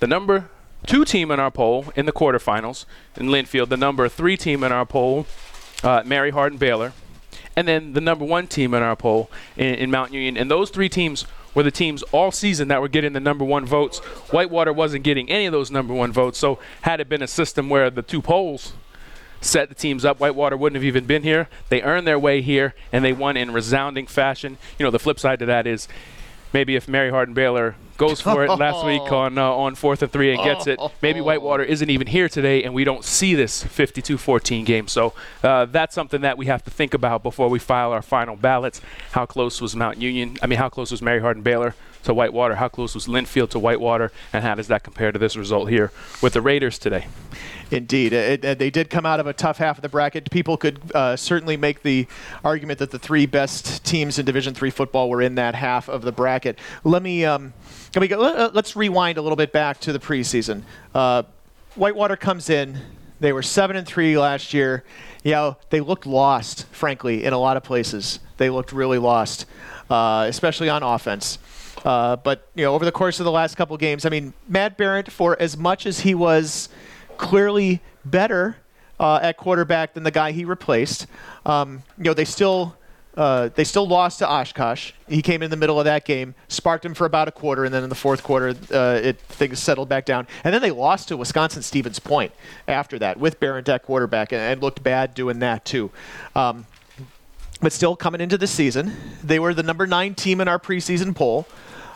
the 0.00 0.06
number 0.06 0.50
two 0.86 1.06
team 1.06 1.30
in 1.30 1.40
our 1.40 1.50
poll 1.50 1.86
in 1.96 2.04
the 2.04 2.12
quarterfinals 2.12 2.84
in 3.16 3.28
Linfield, 3.28 3.70
the 3.70 3.78
number 3.78 4.06
three 4.10 4.36
team 4.36 4.62
in 4.62 4.72
our 4.72 4.84
poll, 4.84 5.26
uh, 5.82 6.02
Mary 6.04 6.30
Hardin 6.30 6.58
Baylor, 6.58 6.92
and 7.56 7.66
then 7.66 7.94
the 7.94 8.02
number 8.02 8.24
one 8.26 8.46
team 8.46 8.74
in 8.74 8.82
our 8.82 8.96
poll 8.96 9.30
in, 9.56 9.74
in 9.76 9.90
Mount 9.90 10.12
Union. 10.12 10.36
And 10.36 10.50
those 10.50 10.68
three 10.68 10.90
teams 10.90 11.24
were 11.54 11.62
the 11.62 11.70
teams 11.70 12.02
all 12.12 12.30
season 12.30 12.68
that 12.68 12.82
were 12.82 12.88
getting 12.88 13.14
the 13.14 13.20
number 13.20 13.44
one 13.44 13.64
votes. 13.64 14.00
Whitewater 14.30 14.74
wasn't 14.74 15.02
getting 15.02 15.30
any 15.30 15.46
of 15.46 15.52
those 15.52 15.70
number 15.70 15.94
one 15.94 16.12
votes. 16.12 16.38
So 16.38 16.58
had 16.82 17.00
it 17.00 17.08
been 17.08 17.22
a 17.22 17.26
system 17.26 17.70
where 17.70 17.88
the 17.88 18.02
two 18.02 18.20
polls 18.20 18.74
set 19.42 19.68
the 19.68 19.74
teams 19.74 20.04
up. 20.04 20.20
Whitewater 20.20 20.56
wouldn't 20.56 20.76
have 20.76 20.84
even 20.84 21.04
been 21.04 21.22
here. 21.22 21.48
They 21.68 21.82
earned 21.82 22.06
their 22.06 22.18
way 22.18 22.40
here, 22.40 22.74
and 22.90 23.04
they 23.04 23.12
won 23.12 23.36
in 23.36 23.52
resounding 23.52 24.06
fashion. 24.06 24.56
You 24.78 24.84
know, 24.84 24.90
the 24.90 24.98
flip 24.98 25.18
side 25.18 25.40
to 25.40 25.46
that 25.46 25.66
is 25.66 25.88
maybe 26.52 26.76
if 26.76 26.88
Mary 26.88 27.10
Hardin 27.10 27.34
Baylor 27.34 27.74
goes 27.98 28.20
for 28.20 28.44
it 28.44 28.50
last 28.50 28.84
week 28.86 29.12
on 29.12 29.38
uh, 29.38 29.44
on 29.44 29.74
fourth 29.74 30.02
and 30.02 30.10
three 30.10 30.32
and 30.32 30.42
gets 30.42 30.66
it, 30.66 30.80
maybe 31.02 31.20
Whitewater 31.20 31.62
isn't 31.62 31.90
even 31.90 32.06
here 32.06 32.28
today, 32.28 32.62
and 32.62 32.72
we 32.72 32.84
don't 32.84 33.04
see 33.04 33.34
this 33.34 33.62
52-14 33.64 34.64
game. 34.64 34.88
So 34.88 35.12
uh, 35.42 35.66
that's 35.66 35.94
something 35.94 36.22
that 36.22 36.38
we 36.38 36.46
have 36.46 36.62
to 36.64 36.70
think 36.70 36.94
about 36.94 37.22
before 37.22 37.48
we 37.48 37.58
file 37.58 37.92
our 37.92 38.02
final 38.02 38.36
ballots. 38.36 38.80
How 39.12 39.26
close 39.26 39.60
was 39.60 39.76
Mount 39.76 39.98
Union? 39.98 40.38
I 40.42 40.46
mean, 40.46 40.58
how 40.58 40.68
close 40.68 40.90
was 40.90 41.02
Mary 41.02 41.20
Hardin 41.20 41.42
Baylor 41.42 41.74
to 42.04 42.14
Whitewater? 42.14 42.56
How 42.56 42.68
close 42.68 42.94
was 42.94 43.06
Linfield 43.06 43.50
to 43.50 43.58
Whitewater? 43.58 44.12
And 44.32 44.44
how 44.44 44.54
does 44.54 44.68
that 44.68 44.82
compare 44.82 45.12
to 45.12 45.18
this 45.18 45.36
result 45.36 45.68
here 45.70 45.92
with 46.20 46.32
the 46.34 46.40
Raiders 46.40 46.78
today? 46.78 47.06
Indeed, 47.70 48.12
it, 48.12 48.44
it- 48.44 48.58
they 48.58 48.70
did 48.70 48.90
come 48.90 49.06
out 49.06 49.18
of 49.20 49.26
a 49.26 49.32
tough 49.32 49.58
half 49.58 49.78
of 49.78 49.82
the 49.82 49.88
bracket. 49.88 50.30
People 50.30 50.56
could 50.56 50.78
uh, 50.94 51.16
certainly 51.16 51.56
make 51.56 51.82
the 51.82 52.06
argument 52.44 52.78
that 52.80 52.90
the 52.90 52.98
three 52.98 53.26
best 53.26 53.84
teams 53.84 54.18
in 54.18 54.26
Division 54.26 54.52
Three 54.54 54.70
football 54.70 55.08
were 55.08 55.22
in 55.22 55.36
that 55.36 55.54
half 55.54 55.88
of 55.88 56.02
the 56.02 56.12
bracket. 56.12 56.58
Let 56.84 57.02
me 57.02 57.24
um, 57.24 57.52
let 57.94 58.02
me 58.02 58.08
go, 58.08 58.18
let, 58.18 58.56
us 58.56 58.76
rewind 58.76 59.18
a 59.18 59.22
little 59.22 59.36
bit 59.36 59.52
back 59.52 59.80
to 59.80 59.92
the 59.92 59.98
preseason. 59.98 60.62
Uh, 60.94 61.22
Whitewater 61.74 62.16
comes 62.16 62.50
in. 62.50 62.78
They 63.20 63.32
were 63.32 63.42
seven 63.42 63.76
and 63.76 63.86
three 63.86 64.18
last 64.18 64.52
year. 64.52 64.84
You 65.22 65.32
know, 65.32 65.56
they 65.70 65.80
looked 65.80 66.06
lost, 66.06 66.66
frankly, 66.72 67.24
in 67.24 67.32
a 67.32 67.38
lot 67.38 67.56
of 67.56 67.62
places. 67.62 68.18
They 68.36 68.50
looked 68.50 68.72
really 68.72 68.98
lost, 68.98 69.46
uh, 69.88 70.26
especially 70.28 70.68
on 70.68 70.82
offense. 70.82 71.38
Uh, 71.84 72.16
but 72.16 72.48
you 72.54 72.64
know, 72.64 72.74
over 72.74 72.84
the 72.84 72.92
course 72.92 73.20
of 73.20 73.24
the 73.24 73.30
last 73.30 73.56
couple 73.56 73.76
games, 73.76 74.04
I 74.04 74.08
mean, 74.08 74.32
Matt 74.48 74.76
Barrett, 74.76 75.10
for 75.10 75.40
as 75.40 75.56
much 75.56 75.86
as 75.86 76.00
he 76.00 76.14
was 76.14 76.68
clearly 77.16 77.80
better 78.04 78.56
uh, 79.00 79.20
at 79.22 79.36
quarterback 79.36 79.94
than 79.94 80.02
the 80.02 80.10
guy 80.10 80.32
he 80.32 80.44
replaced, 80.44 81.06
um, 81.46 81.82
you 81.98 82.04
know, 82.04 82.14
they 82.14 82.24
still. 82.24 82.76
Uh, 83.14 83.50
they 83.56 83.64
still 83.64 83.86
lost 83.86 84.20
to 84.20 84.26
Oshkosh. 84.26 84.92
He 85.06 85.20
came 85.20 85.42
in 85.42 85.50
the 85.50 85.56
middle 85.58 85.78
of 85.78 85.84
that 85.84 86.06
game, 86.06 86.34
sparked 86.48 86.82
him 86.82 86.94
for 86.94 87.04
about 87.04 87.28
a 87.28 87.30
quarter, 87.30 87.66
and 87.66 87.74
then 87.74 87.82
in 87.82 87.90
the 87.90 87.94
fourth 87.94 88.22
quarter, 88.22 88.54
uh, 88.72 89.00
it 89.02 89.20
things 89.20 89.58
settled 89.58 89.90
back 89.90 90.06
down. 90.06 90.26
And 90.44 90.54
then 90.54 90.62
they 90.62 90.70
lost 90.70 91.08
to 91.08 91.18
Wisconsin 91.18 91.60
Stevens 91.60 91.98
Point 91.98 92.32
after 92.66 92.98
that 93.00 93.18
with 93.18 93.38
Barrett 93.38 93.68
at 93.68 93.82
quarterback, 93.82 94.32
and, 94.32 94.40
and 94.40 94.62
looked 94.62 94.82
bad 94.82 95.12
doing 95.12 95.40
that 95.40 95.66
too. 95.66 95.90
Um, 96.34 96.64
but 97.62 97.72
still 97.72 97.94
coming 97.96 98.20
into 98.20 98.36
the 98.36 98.46
season, 98.46 98.92
they 99.22 99.38
were 99.38 99.54
the 99.54 99.62
number 99.62 99.86
nine 99.86 100.14
team 100.14 100.40
in 100.40 100.48
our 100.48 100.58
preseason 100.58 101.14
poll, 101.14 101.46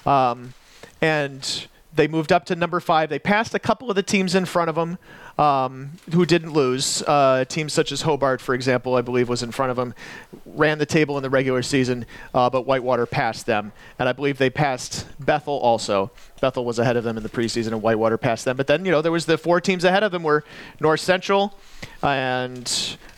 um, 0.07 0.55
and 1.03 1.67
they 1.97 2.09
moved 2.09 2.33
up 2.33 2.45
to 2.47 2.57
number 2.57 2.81
five. 2.81 3.09
They 3.09 3.19
passed 3.19 3.55
a 3.55 3.59
couple 3.59 3.91
of 3.91 3.97
the 3.97 4.03
teams 4.03 4.35
in 4.35 4.45
front 4.45 4.69
of 4.69 4.75
them 4.75 4.99
um, 5.39 5.93
who 6.13 6.25
didn't 6.25 6.53
lose. 6.53 7.03
Uh, 7.03 7.45
teams 7.47 7.73
such 7.73 7.93
as 7.93 8.03
Hobart, 8.03 8.41
for 8.41 8.55
example, 8.55 8.95
I 8.95 9.01
believe 9.01 9.29
was 9.29 9.43
in 9.43 9.51
front 9.51 9.71
of 9.71 9.77
them, 9.77 9.95
ran 10.45 10.79
the 10.79 10.87
table 10.87 11.17
in 11.17 11.23
the 11.23 11.31
regular 11.31 11.63
season, 11.63 12.07
uh, 12.35 12.49
but 12.51 12.67
Whitewater 12.67 13.07
passed 13.07 13.47
them, 13.47 13.73
and 13.99 14.09
I 14.09 14.13
believe 14.13 14.39
they 14.39 14.51
passed 14.51 15.07
Bethel 15.19 15.55
also. 15.55 16.11
Bethel 16.41 16.65
was 16.65 16.79
ahead 16.79 16.97
of 16.97 17.05
them 17.05 17.17
in 17.17 17.23
the 17.23 17.29
preseason, 17.29 17.69
and 17.69 17.83
Whitewater 17.83 18.19
passed 18.19 18.45
them. 18.45 18.57
But 18.57 18.67
then, 18.67 18.85
you 18.85 18.91
know, 18.91 19.03
there 19.03 19.13
was 19.13 19.27
the 19.27 19.39
four 19.39 19.61
teams 19.61 19.85
ahead 19.85 20.03
of 20.03 20.13
them 20.13 20.23
were 20.23 20.45
North 20.81 21.01
Central 21.01 21.55
and 22.03 22.65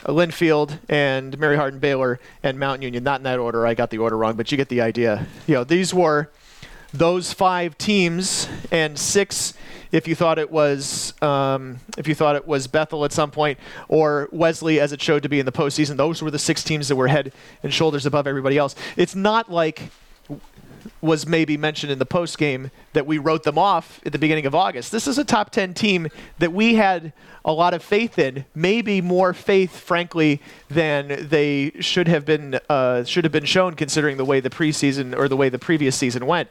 Linfield 0.05 0.79
and 0.89 1.39
Mary 1.39 1.57
Hardin 1.57 1.81
Baylor 1.81 2.21
and 2.43 2.59
Mount 2.59 2.83
Union. 2.83 3.03
Not 3.03 3.21
in 3.21 3.25
that 3.25 3.39
order. 3.39 3.67
I 3.67 3.75
got 3.75 3.91
the 3.91 3.99
order 3.99 4.17
wrong, 4.17 4.37
but 4.37 4.51
you 4.51 4.57
get 4.57 4.69
the 4.69 4.81
idea. 4.81 5.27
You 5.47 5.55
know, 5.55 5.65
these 5.65 5.93
were 5.93 6.31
those 6.93 7.33
five 7.33 7.77
teams 7.77 8.49
and 8.71 8.99
six 8.99 9.55
if 9.91 10.07
you 10.07 10.15
thought 10.15 10.39
it 10.39 10.51
was 10.51 11.15
um, 11.23 11.79
if 11.97 12.07
you 12.07 12.15
thought 12.15 12.37
it 12.37 12.47
was 12.47 12.67
Bethel 12.67 13.05
at 13.05 13.13
some 13.13 13.31
point 13.31 13.59
or 13.89 14.29
Wesley 14.33 14.81
as 14.81 14.93
it 14.93 15.01
showed 15.01 15.23
to 15.23 15.29
be 15.29 15.41
in 15.41 15.47
the 15.47 15.53
postseason. 15.53 15.97
Those 15.97 16.23
were 16.23 16.31
the 16.31 16.39
six 16.39 16.63
teams 16.63 16.89
that 16.89 16.97
were 16.97 17.09
head 17.09 17.33
and 17.63 17.73
shoulders 17.73 18.07
above 18.07 18.27
everybody 18.27 18.59
else. 18.59 18.75
It's 18.97 19.15
not 19.15 19.51
like 19.51 19.91
was 21.01 21.27
maybe 21.27 21.57
mentioned 21.57 21.93
in 21.93 21.99
the 21.99 22.07
post 22.07 22.39
game 22.39 22.71
that 22.93 23.07
we 23.07 23.19
wrote 23.19 23.45
them 23.45 23.57
off 23.57 24.01
at 24.05 24.13
the 24.13 24.19
beginning 24.19 24.47
of 24.47 24.55
August. 24.55 24.91
This 24.91 25.07
is 25.07 25.19
a 25.19 25.25
top 25.25 25.51
10 25.51 25.75
team 25.75 26.09
that 26.39 26.53
we 26.53 26.75
had 26.75 27.13
a 27.45 27.53
lot 27.53 27.73
of 27.73 27.83
faith 27.83 28.19
in, 28.19 28.45
maybe 28.55 29.01
more 29.01 29.33
faith, 29.33 29.79
frankly, 29.79 30.41
than 30.69 31.29
they 31.29 31.73
should 31.81 32.09
have 32.09 32.25
been 32.25 32.59
uh, 32.69 33.05
should 33.05 33.25
have 33.25 33.33
been 33.33 33.45
shown, 33.45 33.75
considering 33.75 34.17
the 34.17 34.25
way 34.25 34.41
the 34.41 34.51
preseason 34.51 35.17
or 35.17 35.29
the 35.29 35.37
way 35.37 35.49
the 35.49 35.59
previous 35.59 35.97
season 35.97 36.27
went. 36.27 36.49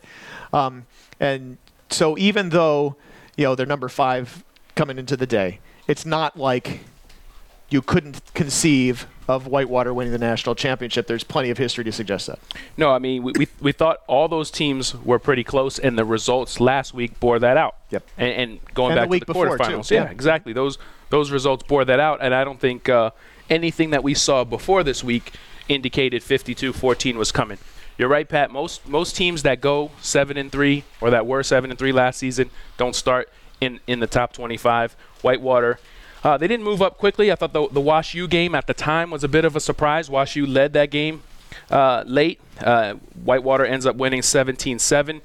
Um, 0.53 0.85
and 1.19 1.57
so, 1.89 2.17
even 2.17 2.49
though 2.49 2.95
you 3.35 3.45
know 3.45 3.55
they're 3.55 3.65
number 3.65 3.89
five 3.89 4.43
coming 4.75 4.97
into 4.97 5.17
the 5.17 5.27
day, 5.27 5.59
it's 5.87 6.05
not 6.05 6.37
like 6.37 6.79
you 7.69 7.81
couldn't 7.81 8.21
conceive 8.33 9.07
of 9.27 9.45
Whitewater 9.45 9.93
winning 9.93 10.13
the 10.13 10.17
national 10.19 10.55
championship. 10.55 11.05
There's 11.07 11.23
plenty 11.25 11.49
of 11.49 11.57
history 11.57 11.83
to 11.83 11.91
suggest 11.91 12.27
that. 12.27 12.39
No, 12.77 12.91
I 12.91 12.99
mean 12.99 13.23
we, 13.23 13.33
we, 13.37 13.47
we 13.59 13.71
thought 13.73 13.97
all 14.07 14.27
those 14.29 14.49
teams 14.49 14.95
were 14.95 15.19
pretty 15.19 15.43
close, 15.43 15.77
and 15.77 15.97
the 15.97 16.05
results 16.05 16.59
last 16.61 16.93
week 16.93 17.19
bore 17.19 17.39
that 17.39 17.57
out. 17.57 17.75
Yep. 17.89 18.03
And, 18.17 18.31
and 18.31 18.73
going 18.73 18.91
And 18.91 18.97
the 18.97 19.01
back 19.01 19.09
week 19.09 19.21
to 19.23 19.25
the 19.25 19.33
before, 19.33 19.57
too. 19.57 19.63
quarterfinals, 19.63 19.91
Yeah. 19.91 20.03
yeah, 20.05 20.11
exactly. 20.11 20.53
Those 20.53 20.77
those 21.09 21.29
results 21.31 21.63
bore 21.63 21.83
that 21.85 21.99
out, 21.99 22.19
and 22.21 22.33
I 22.33 22.43
don't 22.43 22.59
think 22.59 22.87
uh, 22.89 23.11
anything 23.49 23.89
that 23.91 24.03
we 24.03 24.13
saw 24.13 24.43
before 24.43 24.83
this 24.83 25.03
week 25.03 25.33
indicated 25.69 26.21
52-14 26.21 27.15
was 27.15 27.31
coming. 27.31 27.57
You're 27.97 28.09
right, 28.09 28.27
Pat. 28.29 28.51
Most 28.51 28.87
most 28.87 29.15
teams 29.17 29.43
that 29.43 29.59
go 29.59 29.91
seven 30.01 30.37
and 30.37 30.51
three 30.51 30.83
or 31.01 31.09
that 31.09 31.25
were 31.25 31.43
seven 31.43 31.69
and 31.69 31.77
three 31.79 31.91
last 31.91 32.19
season 32.19 32.49
don't 32.77 32.95
start 32.95 33.29
in 33.59 33.79
in 33.87 33.99
the 33.99 34.07
top 34.07 34.31
25. 34.33 34.95
Whitewater. 35.21 35.79
Uh, 36.23 36.37
they 36.37 36.47
didn't 36.47 36.63
move 36.63 36.81
up 36.81 36.97
quickly. 36.97 37.31
I 37.31 37.35
thought 37.35 37.53
the, 37.53 37.67
the 37.69 37.81
Wash 37.81 38.13
U 38.13 38.27
game 38.27 38.55
at 38.55 38.67
the 38.67 38.73
time 38.73 39.11
was 39.11 39.23
a 39.23 39.27
bit 39.27 39.45
of 39.45 39.55
a 39.55 39.59
surprise. 39.59 40.09
Wash 40.09 40.35
U 40.35 40.45
led 40.45 40.73
that 40.73 40.89
game 40.91 41.23
uh, 41.69 42.03
late. 42.05 42.39
Uh, 42.59 42.95
Whitewater 43.23 43.65
ends 43.65 43.85
up 43.85 43.95
winning 43.95 44.21
17 44.21 44.79
7. 44.79 45.21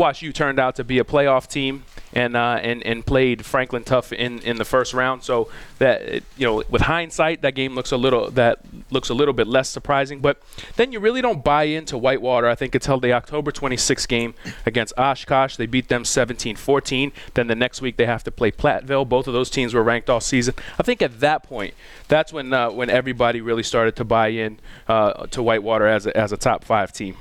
Wash 0.00 0.22
U 0.22 0.32
turned 0.32 0.58
out 0.58 0.76
to 0.76 0.82
be 0.82 0.98
a 0.98 1.04
playoff 1.04 1.46
team 1.46 1.84
and 2.14 2.34
uh, 2.34 2.58
and 2.62 2.82
and 2.84 3.04
played 3.04 3.44
Franklin 3.44 3.84
tough 3.84 4.14
in, 4.14 4.38
in 4.38 4.56
the 4.56 4.64
first 4.64 4.94
round. 4.94 5.22
So 5.22 5.50
that 5.78 6.22
you 6.38 6.46
know, 6.46 6.64
with 6.70 6.80
hindsight, 6.80 7.42
that 7.42 7.54
game 7.54 7.74
looks 7.74 7.92
a 7.92 7.98
little 7.98 8.30
that 8.30 8.60
looks 8.90 9.10
a 9.10 9.14
little 9.14 9.34
bit 9.34 9.46
less 9.46 9.68
surprising. 9.68 10.20
But 10.20 10.40
then 10.76 10.90
you 10.90 11.00
really 11.00 11.20
don't 11.20 11.44
buy 11.44 11.64
into 11.64 11.98
Whitewater. 11.98 12.48
I 12.48 12.54
think 12.54 12.74
until 12.74 12.98
the 12.98 13.12
October 13.12 13.52
26th 13.52 14.08
game 14.08 14.32
against 14.64 14.94
Oshkosh, 14.96 15.56
they 15.56 15.66
beat 15.66 15.88
them 15.88 16.04
17-14. 16.04 17.12
Then 17.34 17.48
the 17.48 17.54
next 17.54 17.82
week 17.82 17.98
they 17.98 18.06
have 18.06 18.24
to 18.24 18.30
play 18.30 18.50
Platteville. 18.50 19.06
Both 19.06 19.28
of 19.28 19.34
those 19.34 19.50
teams 19.50 19.74
were 19.74 19.82
ranked 19.82 20.08
all 20.08 20.20
season. 20.22 20.54
I 20.78 20.82
think 20.82 21.02
at 21.02 21.20
that 21.20 21.42
point, 21.42 21.74
that's 22.08 22.32
when 22.32 22.54
uh, 22.54 22.70
when 22.70 22.88
everybody 22.88 23.42
really 23.42 23.62
started 23.62 23.96
to 23.96 24.04
buy 24.04 24.28
in 24.28 24.60
uh, 24.88 25.26
to 25.26 25.42
Whitewater 25.42 25.86
as 25.86 26.06
a, 26.06 26.16
as 26.16 26.32
a 26.32 26.38
top 26.38 26.64
five 26.64 26.90
team. 26.90 27.18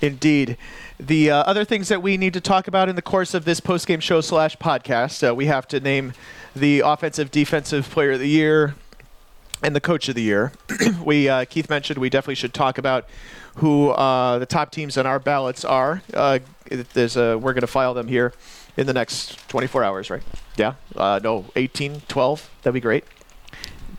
Indeed. 0.00 0.56
The 0.98 1.30
uh, 1.30 1.42
other 1.42 1.64
things 1.64 1.88
that 1.88 2.02
we 2.02 2.16
need 2.16 2.32
to 2.34 2.40
talk 2.40 2.68
about 2.68 2.88
in 2.88 2.96
the 2.96 3.02
course 3.02 3.34
of 3.34 3.44
this 3.44 3.60
post-game 3.60 4.00
show 4.00 4.22
slash 4.22 4.56
podcast, 4.56 5.28
uh, 5.28 5.34
we 5.34 5.46
have 5.46 5.68
to 5.68 5.80
name 5.80 6.14
the 6.54 6.80
offensive 6.80 7.30
defensive 7.30 7.88
player 7.90 8.12
of 8.12 8.20
the 8.20 8.28
year 8.28 8.74
and 9.62 9.76
the 9.76 9.80
coach 9.80 10.08
of 10.08 10.14
the 10.14 10.22
year. 10.22 10.52
we 11.04 11.28
uh, 11.28 11.44
Keith 11.44 11.68
mentioned 11.68 11.98
we 11.98 12.08
definitely 12.08 12.36
should 12.36 12.54
talk 12.54 12.78
about 12.78 13.06
who 13.56 13.90
uh, 13.90 14.38
the 14.38 14.46
top 14.46 14.70
teams 14.70 14.96
on 14.96 15.06
our 15.06 15.18
ballots 15.18 15.64
are. 15.64 16.02
Uh, 16.14 16.38
there's 16.70 17.16
we're 17.16 17.38
going 17.38 17.60
to 17.60 17.66
file 17.66 17.92
them 17.92 18.08
here 18.08 18.32
in 18.76 18.86
the 18.86 18.92
next 18.92 19.48
24 19.48 19.84
hours, 19.84 20.10
right? 20.10 20.22
Yeah. 20.56 20.74
Uh, 20.94 21.20
no, 21.22 21.46
18, 21.56 22.02
12. 22.08 22.50
That'd 22.62 22.74
be 22.74 22.80
great. 22.80 23.04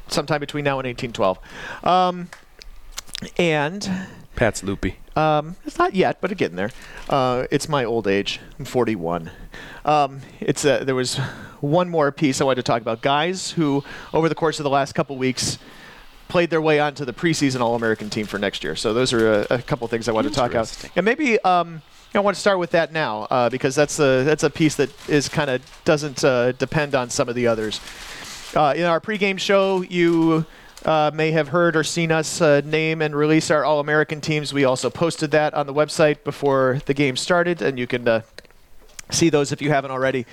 Sometime 0.08 0.40
between 0.40 0.64
now 0.64 0.80
and 0.80 0.88
18, 0.88 1.12
12. 1.14 1.40
Um, 1.84 2.30
and 3.38 3.90
Pat's 4.38 4.64
loopy. 4.64 4.96
um, 5.18 5.58
it's 5.66 5.78
not 5.78 5.94
yet, 5.96 6.22
but 6.22 6.32
it's 6.32 6.40
getting 6.40 6.56
there. 6.56 6.72
Uh, 7.10 7.46
it's 7.52 7.68
my 7.68 7.84
old 7.84 8.08
age. 8.08 8.40
I'm 8.58 8.66
41. 8.66 9.30
Um, 9.84 10.22
it's 10.40 10.64
uh, 10.64 10.84
there 10.86 10.96
was 10.96 11.18
one 11.60 11.90
more 11.90 12.12
piece 12.12 12.40
I 12.40 12.46
wanted 12.46 12.58
to 12.58 12.64
talk 12.64 12.82
about. 12.82 13.02
Guys 13.02 13.52
who, 13.52 13.84
over 14.14 14.30
the 14.30 14.36
course 14.36 14.60
of 14.60 14.64
the 14.64 14.70
last 14.70 14.94
couple 14.94 15.18
weeks, 15.18 15.58
played 16.28 16.50
their 16.50 16.62
way 16.62 16.80
onto 16.80 17.04
the 17.04 17.14
preseason 17.14 17.62
All-American 17.62 18.10
team 18.10 18.26
for 18.28 18.38
next 18.38 18.64
year. 18.64 18.76
So 18.76 18.94
those 18.94 19.12
are 19.12 19.42
a, 19.42 19.48
a 19.50 19.62
couple 19.62 19.88
things 19.88 20.08
I 20.08 20.12
wanted 20.12 20.30
to 20.30 20.36
talk 20.36 20.52
about. 20.52 20.90
And 20.96 21.04
maybe 21.04 21.40
um, 21.40 21.82
I 22.14 22.20
want 22.20 22.36
to 22.36 22.42
start 22.42 22.60
with 22.60 22.72
that 22.72 22.94
now 22.94 23.24
uh, 23.32 23.50
because 23.50 23.76
that's 23.76 24.00
a 24.00 24.24
that's 24.24 24.44
a 24.44 24.50
piece 24.50 24.76
that 24.76 24.90
is 25.10 25.30
kind 25.30 25.50
of 25.50 25.62
doesn't 25.84 26.24
uh, 26.24 26.52
depend 26.54 26.94
on 26.96 27.10
some 27.10 27.28
of 27.28 27.36
the 27.36 27.48
others. 27.48 27.80
Uh, 28.56 28.74
in 28.76 28.84
our 28.84 29.02
pregame 29.02 29.40
show, 29.40 29.82
you 29.82 30.46
uh, 30.88 31.12
may 31.14 31.32
have 31.32 31.50
heard 31.50 31.76
or 31.76 31.84
seen 31.84 32.14
us 32.14 32.42
uh, 32.42 32.62
name 32.64 33.02
and 33.02 33.14
release 33.14 33.52
our 33.52 33.66
All 33.66 33.82
American 33.82 34.22
teams. 34.22 34.54
We 34.54 34.64
also 34.64 34.90
posted 34.90 35.32
that 35.32 35.54
on 35.54 35.68
the 35.68 35.74
website 35.74 36.24
before 36.24 36.80
the 36.86 36.94
game 36.94 37.18
started, 37.18 37.62
and 37.62 37.78
you 37.78 37.86
can 37.86 38.08
uh, 38.08 38.22
see 39.12 39.30
those 39.30 39.52
if 39.52 39.62
you 39.62 39.70
haven't 39.70 39.92
already. 39.92 40.26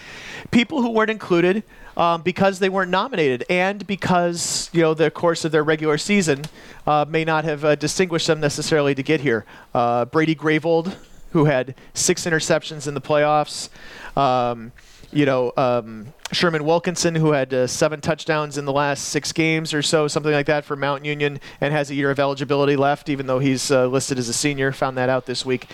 People 0.53 0.81
who 0.81 0.91
weren't 0.91 1.11
included 1.11 1.65
um, 1.97 2.23
because 2.23 2.61
they 2.61 2.69
weren't 2.69 2.91
nominated, 2.91 3.45
and 3.51 3.85
because 3.89 4.71
you 4.73 4.81
know 4.81 4.95
the 4.95 5.11
course 5.11 5.45
of 5.45 5.51
their 5.51 5.65
regular 5.65 5.99
season 5.99 6.45
uh, 6.87 7.05
may 7.09 7.25
not 7.25 7.45
have 7.45 7.65
uh, 7.65 7.75
distinguished 7.75 8.29
them 8.29 8.39
necessarily 8.39 8.95
to 8.95 9.03
get 9.03 9.21
here. 9.21 9.45
Uh, 9.75 10.05
Brady 10.05 10.37
Grayvold, 10.37 10.95
who 11.33 11.47
had 11.47 11.75
six 11.95 12.27
interceptions 12.27 12.87
in 12.87 12.95
the 12.95 13.01
playoffs. 13.01 13.71
Um, 14.17 14.71
you 15.15 15.25
know, 15.25 15.53
um, 15.57 16.13
Sherman 16.33 16.65
Wilkinson, 16.65 17.15
who 17.15 17.31
had 17.33 17.55
uh, 17.55 17.67
seven 17.67 18.01
touchdowns 18.01 18.59
in 18.59 18.65
the 18.65 18.73
last 18.73 19.09
six 19.09 19.33
games 19.33 19.73
or 19.73 19.81
so, 19.81 20.09
something 20.09 20.33
like 20.33 20.47
that 20.47 20.65
for 20.65 20.75
Mount 20.75 21.05
Union, 21.05 21.41
and 21.61 21.73
has 21.73 21.91
a 21.91 21.95
year 21.95 22.11
of 22.11 22.19
eligibility 22.19 22.75
left, 22.75 23.09
even 23.09 23.27
though 23.27 23.39
he's 23.39 23.71
uh, 23.71 23.87
listed 23.87 24.19
as 24.19 24.29
a 24.29 24.33
senior. 24.33 24.73
Found 24.73 24.99
that 24.99 25.09
out 25.09 25.27
this 25.27 25.47
week. 25.47 25.69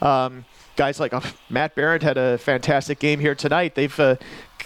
Um, 0.00 0.44
guys 0.76 1.00
like 1.00 1.12
uh, 1.12 1.20
Matt 1.50 1.74
Barrett 1.74 2.02
had 2.02 2.16
a 2.16 2.38
fantastic 2.38 3.00
game 3.00 3.18
here 3.18 3.34
tonight. 3.34 3.74
They've, 3.74 3.98
uh, 3.98 4.16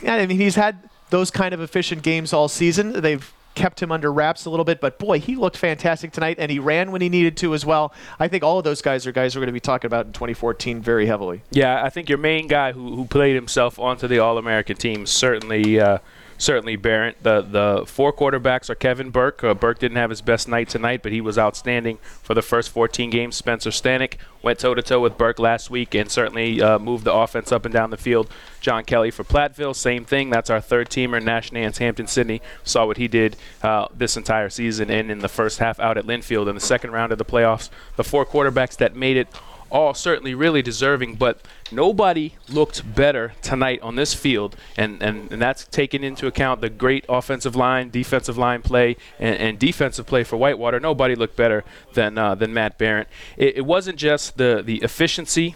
I 0.07 0.27
mean, 0.27 0.39
he's 0.39 0.55
had 0.57 0.89
those 1.09 1.31
kind 1.31 1.55
of 1.55 1.61
efficient 1.61 2.03
games 2.03 2.35
all 2.35 2.49
season. 2.49 3.01
They've 3.01 3.33
kept 3.59 3.83
him 3.83 3.91
under 3.91 4.13
wraps 4.13 4.45
a 4.45 4.51
little 4.51 4.65
bit, 4.65 4.81
but 4.81 4.99
boy, 5.01 5.19
he 5.19 5.35
looked 5.35 5.57
fantastic 5.57 6.13
tonight, 6.13 6.37
and 6.39 6.49
he 6.51 6.61
ran 6.61 6.93
when 6.93 7.01
he 7.01 7.09
needed 7.09 7.37
to 7.39 7.55
as 7.55 7.67
well. 7.67 7.93
I 8.21 8.29
think 8.29 8.45
all 8.45 8.59
of 8.59 8.65
those 8.65 8.81
guys 8.81 9.05
are 9.07 9.13
guys 9.13 9.35
we're 9.35 9.41
going 9.41 9.49
to 9.49 9.53
be 9.53 9.59
talking 9.59 9.87
about 9.89 10.07
in 10.07 10.13
2014 10.13 10.81
very 10.81 11.07
heavily. 11.07 11.43
Yeah, 11.51 11.83
I 11.83 11.91
think 11.91 12.09
your 12.09 12.19
main 12.19 12.47
guy 12.47 12.71
who, 12.71 12.95
who 12.95 13.05
played 13.05 13.35
himself 13.35 13.79
onto 13.79 14.07
the 14.07 14.21
All 14.21 14.39
American 14.39 14.77
team 14.77 15.07
certainly 15.07 15.81
uh, 15.81 15.99
certainly 16.39 16.77
Barrett. 16.77 17.23
The 17.23 17.43
the 17.43 17.85
four 17.87 18.13
quarterbacks 18.13 18.71
are 18.71 18.75
Kevin 18.75 19.11
Burke. 19.11 19.45
Uh, 19.45 19.55
Burke 19.55 19.79
didn't 19.79 19.99
have 19.99 20.11
his 20.11 20.23
best 20.23 20.49
night 20.49 20.69
tonight, 20.69 21.03
but 21.03 21.13
he 21.13 21.21
was 21.21 21.37
outstanding 21.37 21.99
for 22.23 22.35
the 22.35 22.43
first 22.43 22.71
14 22.71 23.11
games. 23.11 23.37
Spencer 23.37 23.71
Stanek 23.71 24.15
went 24.43 24.61
toe 24.61 24.75
to 24.75 24.83
toe 24.83 25.01
with 25.01 25.19
Burke 25.19 25.39
last 25.39 25.69
week 25.69 25.95
and 25.95 26.11
certainly 26.11 26.63
uh, 26.63 26.79
moved 26.79 27.05
the 27.05 27.13
offense 27.13 27.53
up 27.53 27.65
and 27.65 27.75
down 27.75 27.91
the 27.91 27.97
field. 27.97 28.31
John 28.61 28.85
Kelly 28.85 29.11
for 29.11 29.25
Platteville, 29.25 29.75
same 29.75 30.05
thing. 30.05 30.31
That's 30.31 30.49
our 30.49 30.61
third 30.61 30.89
teamer. 30.89 31.23
Nash 31.23 31.53
Nance 31.53 31.79
Hampden-Sydney 31.79 32.41
saw 32.65 32.87
what 32.87 32.97
he 32.97 33.09
did 33.09 33.37
uh, 33.63 33.89
this 33.95 34.17
entire 34.17 34.49
season 34.49 34.91
and 34.91 35.11
in 35.11 35.19
the 35.19 35.29
first 35.29 35.59
half 35.59 35.79
out 35.81 35.99
at 35.99 36.07
Linfield 36.07 36.49
in 36.49 36.55
the 36.55 36.61
second 36.61 36.93
round 36.93 37.13
of 37.13 37.19
the 37.19 37.25
playoffs. 37.25 37.69
The 37.97 38.05
four 38.05 38.25
quarterbacks 38.25 38.77
that 38.77 38.95
made 38.95 39.17
it 39.17 39.29
all 39.71 39.95
certainly 39.95 40.35
really 40.35 40.63
deserving, 40.63 41.17
but 41.17 41.41
nobody 41.71 42.33
looked 42.49 42.95
better 42.95 43.33
tonight 43.43 43.81
on 43.83 43.97
this 43.97 44.15
field, 44.15 44.57
and, 44.77 45.03
and, 45.03 45.31
and 45.33 45.41
that's 45.41 45.65
taking 45.67 46.05
into 46.05 46.27
account 46.27 46.61
the 46.61 46.71
great 46.71 47.05
offensive 47.09 47.57
line, 47.57 47.91
defensive 47.91 48.39
line 48.39 48.63
play, 48.63 48.97
and, 49.19 49.37
and 49.37 49.59
defensive 49.59 50.07
play 50.07 50.25
for 50.25 50.37
Whitewater. 50.37 50.81
Nobody 50.81 51.15
looked 51.15 51.37
better 51.37 51.65
than 51.95 52.19
uh, 52.19 52.35
than 52.35 52.53
Matt 52.55 52.79
Barrett. 52.79 53.09
It, 53.37 53.59
it 53.59 53.67
wasn't 53.67 53.99
just 53.99 54.37
the 54.37 54.63
the 54.65 54.77
efficiency, 54.83 55.55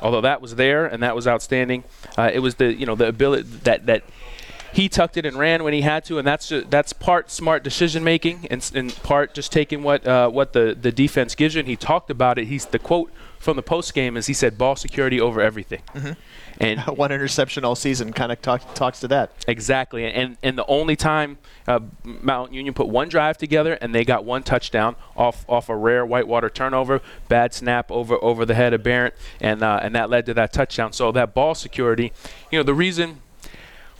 although 0.00 0.20
that 0.20 0.40
was 0.40 0.56
there 0.56 0.86
and 0.86 1.02
that 1.02 1.14
was 1.14 1.26
outstanding. 1.26 1.84
Uh, 2.16 2.30
it 2.32 2.40
was 2.40 2.56
the 2.56 2.72
you 2.72 2.86
know 2.86 2.94
the 2.94 3.08
ability 3.08 3.42
that 3.64 3.86
that 3.86 4.04
he 4.72 4.88
tucked 4.88 5.16
it 5.16 5.26
and 5.26 5.36
ran 5.36 5.62
when 5.64 5.74
he 5.74 5.82
had 5.82 6.04
to, 6.06 6.18
and 6.18 6.26
that's 6.26 6.48
ju- 6.48 6.64
that's 6.68 6.92
part 6.92 7.30
smart 7.30 7.62
decision 7.62 8.02
making, 8.02 8.46
and, 8.50 8.70
and 8.74 8.94
part 9.02 9.34
just 9.34 9.52
taking 9.52 9.82
what 9.82 10.06
uh, 10.06 10.28
what 10.30 10.52
the, 10.54 10.76
the 10.80 10.90
defense 10.90 11.34
gives 11.34 11.54
you. 11.54 11.60
And 11.60 11.68
he 11.68 11.76
talked 11.76 12.10
about 12.10 12.38
it. 12.38 12.46
He's 12.46 12.66
the 12.66 12.78
quote 12.78 13.12
from 13.38 13.56
the 13.56 13.62
post 13.62 13.92
game 13.92 14.16
is 14.16 14.28
he 14.28 14.34
said, 14.34 14.56
"Ball 14.56 14.76
security 14.76 15.20
over 15.20 15.40
everything," 15.40 15.82
and 16.58 16.80
One 16.96 17.12
interception 17.12 17.64
all 17.64 17.74
season 17.74 18.12
kind 18.12 18.32
of 18.32 18.40
talk, 18.40 18.74
talks 18.74 19.00
to 19.00 19.08
that. 19.08 19.32
Exactly, 19.46 20.06
and 20.06 20.36
and 20.42 20.56
the 20.56 20.66
only 20.66 20.96
time 20.96 21.38
uh, 21.68 21.80
Mount 22.02 22.52
Union 22.52 22.72
put 22.72 22.88
one 22.88 23.08
drive 23.08 23.36
together 23.36 23.74
and 23.74 23.94
they 23.94 24.04
got 24.04 24.24
one 24.24 24.42
touchdown 24.42 24.96
off 25.16 25.44
off 25.48 25.68
a 25.68 25.76
rare 25.76 26.06
Whitewater 26.06 26.48
turnover, 26.48 27.02
bad 27.28 27.52
snap 27.52 27.90
over 27.90 28.16
over 28.22 28.46
the 28.46 28.54
head 28.54 28.72
of 28.72 28.82
Barrett, 28.82 29.16
and 29.40 29.62
uh, 29.62 29.80
and 29.82 29.94
that 29.94 30.08
led 30.08 30.24
to 30.26 30.34
that 30.34 30.52
touchdown. 30.52 30.92
So 30.92 31.12
that 31.12 31.34
ball 31.34 31.54
security, 31.54 32.12
you 32.50 32.58
know, 32.58 32.62
the 32.62 32.74
reason 32.74 33.20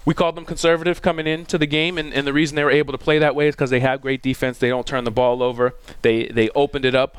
we 0.05 0.15
called 0.15 0.37
them 0.37 0.45
conservative 0.45 1.01
coming 1.03 1.27
into 1.27 1.59
the 1.59 1.67
game, 1.67 1.99
and, 1.99 2.13
and 2.13 2.27
the 2.27 2.33
reason 2.33 2.57
they 2.57 2.65
were 2.65 2.71
able 2.71 2.93
to 2.93 2.99
play 2.99 3.19
that 3.19 3.35
way 3.35 3.49
is 3.49 3.55
because 3.55 3.71
they 3.71 3.81
have 3.81 4.01
great 4.01 4.23
defense. 4.23 4.59
They 4.59 4.69
don't 4.69 4.87
turn 4.87 5.05
the 5.05 5.11
ball 5.11 5.43
over. 5.43 5.75
They 6.03 6.27
they 6.27 6.49
opened 6.51 6.85
it 6.85 6.95
up. 6.95 7.17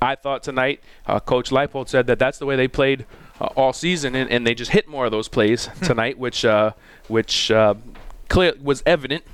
I 0.00 0.14
thought 0.14 0.42
tonight, 0.42 0.82
uh, 1.06 1.20
Coach 1.20 1.50
Leipold 1.50 1.88
said 1.88 2.06
that 2.08 2.18
that's 2.18 2.38
the 2.38 2.44
way 2.46 2.56
they 2.56 2.68
played 2.68 3.06
uh, 3.40 3.46
all 3.56 3.72
season, 3.72 4.14
and, 4.14 4.30
and 4.30 4.46
they 4.46 4.54
just 4.54 4.72
hit 4.72 4.86
more 4.86 5.06
of 5.06 5.10
those 5.10 5.28
plays 5.28 5.68
tonight, 5.82 6.18
which 6.18 6.44
uh, 6.44 6.72
which 7.08 7.50
uh, 7.50 7.74
clear 8.28 8.54
was 8.62 8.82
evident. 8.84 9.24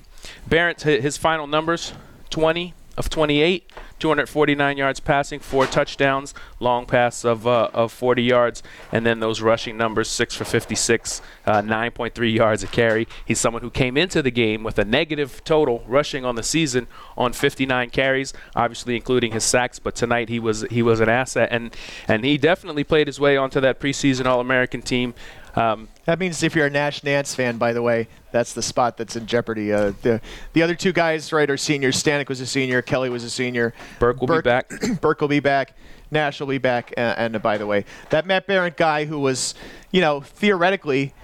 Barrett, 0.47 0.83
his 0.83 1.17
final 1.17 1.49
numbers: 1.49 1.93
20 2.31 2.75
of 2.97 3.09
28, 3.11 3.71
249 4.03 4.77
yards 4.77 4.99
passing, 4.99 5.39
four 5.39 5.65
touchdowns, 5.65 6.35
long 6.59 6.87
pass 6.87 7.25
of 7.25 7.47
uh, 7.47 7.71
of 7.73 7.93
40 7.93 8.21
yards, 8.21 8.61
and 8.91 9.07
then 9.07 9.21
those 9.21 9.41
rushing 9.41 9.77
numbers: 9.77 10.09
six 10.09 10.35
for 10.35 10.43
56, 10.45 11.23
uh, 11.47 11.63
9.3 11.63 12.35
yards 12.35 12.65
a 12.65 12.67
carry. 12.67 13.07
He's 13.25 13.39
someone 13.39 13.63
who 13.63 13.71
came 13.71 13.97
into 13.97 14.21
the 14.21 14.33
game 14.33 14.65
with 14.65 14.77
a 14.81 14.85
negative 14.85 15.45
total 15.45 15.85
rushing 15.87 16.25
on 16.25 16.35
the 16.35 16.43
season 16.43 16.89
on 17.17 17.33
59 17.33 17.91
carries, 17.91 18.33
obviously 18.57 18.97
including 18.97 19.31
his 19.31 19.45
sacks. 19.45 19.79
But 19.79 19.95
tonight 19.95 20.29
he 20.29 20.41
was 20.41 20.63
he 20.63 20.83
was 20.83 20.99
an 20.99 21.09
asset, 21.09 21.51
and 21.53 21.73
and 22.09 22.25
he 22.25 22.37
definitely 22.39 22.83
played 22.83 23.07
his 23.07 23.21
way 23.21 23.37
onto 23.37 23.61
that 23.61 23.79
preseason 23.79 24.27
All-American 24.27 24.83
team. 24.83 25.15
Um, 25.55 25.89
that 26.07 26.19
means 26.19 26.43
if 26.43 26.55
you're 26.55 26.67
a 26.67 26.71
Nash 26.71 27.05
Nance 27.05 27.35
fan, 27.35 27.59
by 27.59 27.73
the 27.73 27.83
way, 27.83 28.09
that's 28.31 28.55
the 28.55 28.63
spot 28.63 28.97
that's 28.97 29.17
in 29.17 29.27
jeopardy. 29.27 29.73
Uh, 29.73 29.93
the 30.03 30.21
the 30.55 30.63
other 30.63 30.75
two 30.75 30.93
guys, 30.93 31.33
right, 31.33 31.49
are 31.51 31.57
seniors. 31.57 32.03
Stanek 32.03 32.29
was 32.29 32.41
a 32.41 32.47
senior. 32.47 32.81
Kelly 32.83 33.11
was 33.11 33.25
a 33.25 33.31
senior. 33.31 33.75
Burke 33.99 34.21
will 34.21 34.29
Burke, 34.29 34.45
be 34.45 34.49
back. 34.49 34.73
Burke 35.01 35.21
will 35.21 35.29
be 35.29 35.41
back. 35.41 35.77
Nash 36.11 36.41
will 36.41 36.47
be 36.47 36.59
back. 36.59 36.93
And, 36.97 37.19
and 37.19 37.37
uh, 37.37 37.39
by 37.39 37.59
the 37.59 37.67
way, 37.67 37.85
that 38.11 38.27
Matt 38.27 38.47
Barrett 38.47 38.77
guy 38.77 39.05
who 39.05 39.19
was, 39.19 39.55
you 39.91 40.01
know, 40.01 40.21
theoretically 40.21 41.15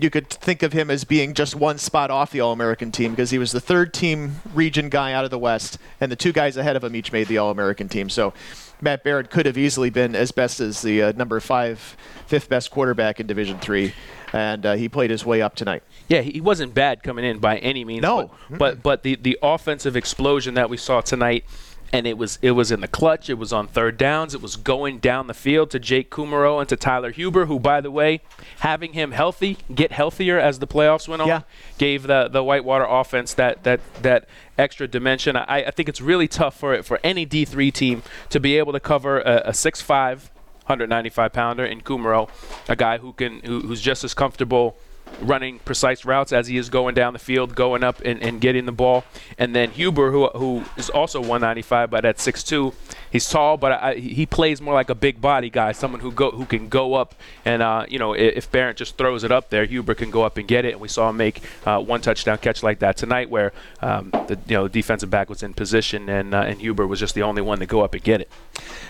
you 0.00 0.10
could 0.10 0.28
think 0.30 0.62
of 0.62 0.72
him 0.72 0.90
as 0.90 1.04
being 1.04 1.34
just 1.34 1.54
one 1.54 1.78
spot 1.78 2.10
off 2.10 2.30
the 2.30 2.40
All 2.40 2.52
American 2.52 2.92
team 2.92 3.12
because 3.12 3.30
he 3.30 3.38
was 3.38 3.52
the 3.52 3.60
third 3.60 3.92
team 3.92 4.40
region 4.54 4.88
guy 4.88 5.12
out 5.12 5.24
of 5.24 5.30
the 5.30 5.38
West, 5.38 5.78
and 6.00 6.10
the 6.10 6.16
two 6.16 6.32
guys 6.32 6.56
ahead 6.56 6.76
of 6.76 6.84
him 6.84 6.94
each 6.94 7.12
made 7.12 7.28
the 7.28 7.38
All 7.38 7.50
American 7.50 7.88
team. 7.88 8.08
So 8.08 8.32
Matt 8.80 9.04
Barrett 9.04 9.30
could 9.30 9.46
have 9.46 9.58
easily 9.58 9.90
been 9.90 10.14
as 10.14 10.30
best 10.30 10.60
as 10.60 10.82
the 10.82 11.02
uh, 11.02 11.12
number 11.12 11.40
five, 11.40 11.96
fifth 12.26 12.48
best 12.48 12.70
quarterback 12.70 13.20
in 13.20 13.26
Division 13.26 13.58
Three, 13.58 13.92
and 14.32 14.64
uh, 14.64 14.74
he 14.74 14.88
played 14.88 15.10
his 15.10 15.24
way 15.24 15.42
up 15.42 15.54
tonight. 15.54 15.82
Yeah, 16.08 16.20
he 16.20 16.40
wasn't 16.40 16.74
bad 16.74 17.02
coming 17.02 17.24
in 17.24 17.38
by 17.38 17.58
any 17.58 17.84
means. 17.84 18.02
No, 18.02 18.30
but 18.50 18.58
but, 18.58 18.82
but 18.82 19.02
the 19.02 19.16
the 19.16 19.38
offensive 19.42 19.96
explosion 19.96 20.54
that 20.54 20.70
we 20.70 20.76
saw 20.76 21.00
tonight 21.00 21.44
and 21.92 22.06
it 22.06 22.18
was 22.18 22.38
it 22.42 22.52
was 22.52 22.70
in 22.70 22.80
the 22.80 22.88
clutch. 22.88 23.30
It 23.30 23.38
was 23.38 23.52
on 23.52 23.66
third 23.66 23.96
downs. 23.96 24.34
It 24.34 24.42
was 24.42 24.56
going 24.56 24.98
down 24.98 25.26
the 25.26 25.34
field 25.34 25.70
to 25.70 25.78
Jake 25.78 26.10
Kumerow 26.10 26.60
and 26.60 26.68
to 26.68 26.76
Tyler 26.76 27.10
Huber, 27.10 27.46
who, 27.46 27.58
by 27.58 27.80
the 27.80 27.90
way, 27.90 28.20
having 28.60 28.92
him 28.92 29.12
healthy, 29.12 29.58
get 29.74 29.92
healthier 29.92 30.38
as 30.38 30.58
the 30.58 30.66
playoffs 30.66 31.08
went 31.08 31.22
on, 31.22 31.28
yeah. 31.28 31.40
gave 31.78 32.04
the 32.04 32.28
the 32.28 32.44
Whitewater 32.44 32.84
offense 32.84 33.34
that 33.34 33.64
that 33.64 33.80
that 34.02 34.28
extra 34.58 34.86
dimension. 34.86 35.36
I, 35.36 35.64
I 35.64 35.70
think 35.70 35.88
it's 35.88 36.00
really 36.00 36.28
tough 36.28 36.58
for 36.58 36.74
it 36.74 36.84
for 36.84 37.00
any 37.02 37.26
D3 37.26 37.72
team 37.72 38.02
to 38.30 38.40
be 38.40 38.58
able 38.58 38.72
to 38.72 38.80
cover 38.80 39.20
a, 39.20 39.42
a 39.46 39.50
6'5", 39.50 39.86
195 39.86 41.32
pounder 41.32 41.64
in 41.64 41.80
Kumerow, 41.80 42.28
a 42.68 42.76
guy 42.76 42.98
who 42.98 43.12
can 43.12 43.40
who, 43.40 43.60
who's 43.60 43.80
just 43.80 44.04
as 44.04 44.14
comfortable 44.14 44.76
running 45.20 45.58
precise 45.60 46.04
routes 46.04 46.32
as 46.32 46.46
he 46.46 46.56
is 46.56 46.68
going 46.70 46.94
down 46.94 47.12
the 47.12 47.18
field, 47.18 47.54
going 47.54 47.82
up 47.82 48.00
and, 48.04 48.22
and 48.22 48.40
getting 48.40 48.66
the 48.66 48.72
ball. 48.72 49.04
And 49.36 49.54
then 49.54 49.70
Huber, 49.70 50.10
who, 50.10 50.28
who 50.28 50.64
is 50.76 50.90
also 50.90 51.20
195, 51.20 51.90
but 51.90 52.04
at 52.04 52.18
6'2", 52.18 52.74
he's 53.10 53.28
tall, 53.28 53.56
but 53.56 53.72
I, 53.72 53.94
he 53.94 54.26
plays 54.26 54.60
more 54.60 54.74
like 54.74 54.90
a 54.90 54.94
big 54.94 55.20
body 55.20 55.50
guy, 55.50 55.72
someone 55.72 56.00
who 56.00 56.12
go 56.12 56.30
who 56.30 56.44
can 56.44 56.68
go 56.68 56.94
up 56.94 57.14
and 57.44 57.62
uh, 57.62 57.86
you 57.88 57.98
know 57.98 58.12
if 58.12 58.50
Barrett 58.50 58.76
just 58.76 58.96
throws 58.96 59.24
it 59.24 59.32
up 59.32 59.50
there, 59.50 59.64
Huber 59.64 59.94
can 59.94 60.10
go 60.10 60.22
up 60.22 60.36
and 60.36 60.46
get 60.46 60.64
it. 60.64 60.72
And 60.72 60.80
we 60.80 60.88
saw 60.88 61.10
him 61.10 61.16
make 61.16 61.42
uh, 61.64 61.80
one 61.80 62.00
touchdown 62.00 62.38
catch 62.38 62.62
like 62.62 62.80
that 62.80 62.96
tonight, 62.96 63.30
where 63.30 63.52
um, 63.80 64.10
the 64.10 64.38
you 64.46 64.56
know 64.56 64.68
defensive 64.68 65.10
back 65.10 65.28
was 65.28 65.42
in 65.42 65.54
position 65.54 66.08
and 66.08 66.34
uh, 66.34 66.40
and 66.40 66.60
Huber 66.60 66.86
was 66.86 67.00
just 67.00 67.14
the 67.14 67.22
only 67.22 67.42
one 67.42 67.58
to 67.60 67.66
go 67.66 67.80
up 67.80 67.94
and 67.94 68.02
get 68.02 68.20
it. 68.20 68.30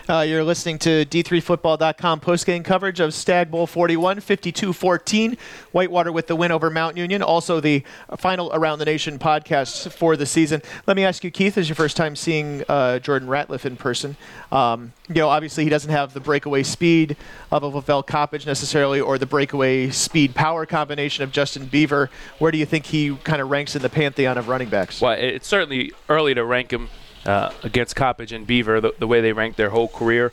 Uh, 0.08 0.20
you're 0.20 0.44
listening 0.44 0.78
to 0.78 1.04
D3Football.com 1.04 2.20
postgame 2.20 2.64
coverage 2.64 2.98
of 2.98 3.12
Stag 3.12 3.50
Bowl 3.50 3.66
41, 3.66 4.18
52-14. 4.18 5.38
Whitewater 5.72 6.10
with 6.12 6.28
the 6.28 6.36
win 6.36 6.50
over 6.50 6.70
Mount 6.70 6.96
Union. 6.96 7.22
Also 7.22 7.60
the 7.60 7.82
final 8.16 8.50
Around 8.54 8.78
the 8.78 8.86
Nation 8.86 9.18
podcast 9.18 9.92
for 9.92 10.16
the 10.16 10.24
season. 10.24 10.62
Let 10.86 10.96
me 10.96 11.04
ask 11.04 11.22
you, 11.24 11.30
Keith, 11.30 11.58
is 11.58 11.68
your 11.68 11.76
first 11.76 11.96
time 11.96 12.16
seeing 12.16 12.64
uh, 12.68 13.00
Jordan 13.00 13.28
Ratliff 13.28 13.64
in 13.66 13.76
person. 13.76 14.16
Um, 14.50 14.92
you 15.08 15.16
know, 15.16 15.28
obviously 15.28 15.64
he 15.64 15.70
doesn't 15.70 15.90
have 15.90 16.14
the 16.14 16.20
breakaway 16.20 16.62
speed 16.62 17.16
of 17.50 17.62
a 17.62 17.66
Levell 17.66 18.02
Coppage 18.02 18.46
necessarily, 18.46 19.00
or 19.00 19.18
the 19.18 19.26
breakaway 19.26 19.90
speed 19.90 20.34
power 20.34 20.64
combination 20.66 21.24
of 21.24 21.32
Justin 21.32 21.66
Beaver. 21.66 22.10
Where 22.38 22.50
do 22.50 22.58
you 22.58 22.66
think 22.66 22.86
he 22.86 23.14
kind 23.16 23.42
of 23.42 23.50
ranks 23.50 23.76
in 23.76 23.82
the 23.82 23.88
pantheon 23.88 24.38
of 24.38 24.48
running 24.48 24.68
backs? 24.68 25.00
Well, 25.00 25.12
it's 25.18 25.46
certainly 25.46 25.92
early 26.08 26.34
to 26.34 26.44
rank 26.44 26.72
him 26.72 26.88
uh, 27.28 27.52
against 27.62 27.94
Coppage 27.94 28.32
and 28.32 28.46
Beaver, 28.46 28.80
the, 28.80 28.94
the, 28.98 29.06
way 29.06 29.20
they 29.20 29.32
ranked 29.32 29.58
their 29.58 29.68
whole 29.68 29.88
career 29.88 30.32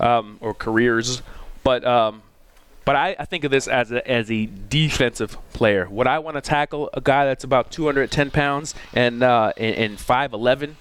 um, 0.00 0.38
or 0.40 0.52
careers. 0.52 1.22
But 1.62 1.84
um, 1.84 2.22
but 2.84 2.96
I, 2.96 3.14
I, 3.16 3.24
think 3.26 3.44
of 3.44 3.52
this 3.52 3.68
as 3.68 3.92
a, 3.92 4.06
as 4.10 4.28
a 4.28 4.46
defensive 4.46 5.38
player. 5.52 5.88
Would 5.88 6.08
I 6.08 6.18
want 6.18 6.36
to 6.36 6.40
tackle 6.40 6.90
a 6.92 7.00
guy 7.00 7.24
that's 7.26 7.44
about 7.44 7.70
210 7.70 8.32
pounds 8.32 8.74
and 8.92 9.22
uh, 9.22 9.52
and, 9.56 9.76
and 9.76 9.98
5'11"? 9.98 10.74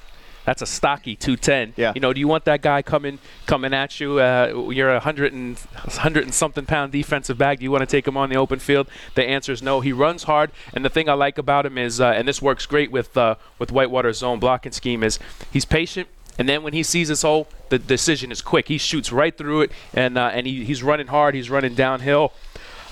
That's 0.45 0.61
a 0.61 0.65
stocky 0.65 1.15
210. 1.15 1.73
Yeah. 1.77 1.91
You 1.93 2.01
know, 2.01 2.13
do 2.13 2.19
you 2.19 2.27
want 2.27 2.45
that 2.45 2.61
guy 2.61 2.81
coming 2.81 3.19
coming 3.45 3.73
at 3.73 3.99
you? 3.99 4.19
Uh, 4.19 4.69
you're 4.71 4.89
a 4.89 4.99
hundred 4.99 5.33
and 5.33 5.57
hundred 5.75 6.23
and 6.23 6.33
something 6.33 6.65
pound 6.65 6.91
defensive 6.91 7.37
back. 7.37 7.59
Do 7.59 7.63
you 7.63 7.71
want 7.71 7.81
to 7.81 7.85
take 7.85 8.07
him 8.07 8.17
on 8.17 8.29
the 8.29 8.37
open 8.37 8.59
field? 8.59 8.87
The 9.15 9.23
answer 9.23 9.51
is 9.51 9.61
no. 9.61 9.81
He 9.81 9.91
runs 9.91 10.23
hard, 10.23 10.51
and 10.73 10.83
the 10.83 10.89
thing 10.89 11.09
I 11.09 11.13
like 11.13 11.37
about 11.37 11.65
him 11.65 11.77
is, 11.77 12.01
uh, 12.01 12.07
and 12.07 12.27
this 12.27 12.41
works 12.41 12.65
great 12.65 12.91
with 12.91 13.15
uh, 13.15 13.35
with 13.59 13.71
Whitewater's 13.71 14.19
zone 14.19 14.39
blocking 14.39 14.71
scheme, 14.71 15.03
is 15.03 15.19
he's 15.51 15.65
patient. 15.65 16.07
And 16.39 16.47
then 16.49 16.63
when 16.63 16.73
he 16.73 16.81
sees 16.81 17.09
his 17.09 17.21
hole, 17.21 17.47
the 17.69 17.77
decision 17.77 18.31
is 18.31 18.41
quick. 18.41 18.67
He 18.67 18.77
shoots 18.77 19.11
right 19.11 19.37
through 19.37 19.61
it, 19.61 19.71
and 19.93 20.17
uh, 20.17 20.31
and 20.33 20.47
he, 20.47 20.65
he's 20.65 20.81
running 20.81 21.07
hard. 21.07 21.35
He's 21.35 21.49
running 21.49 21.75
downhill. 21.75 22.33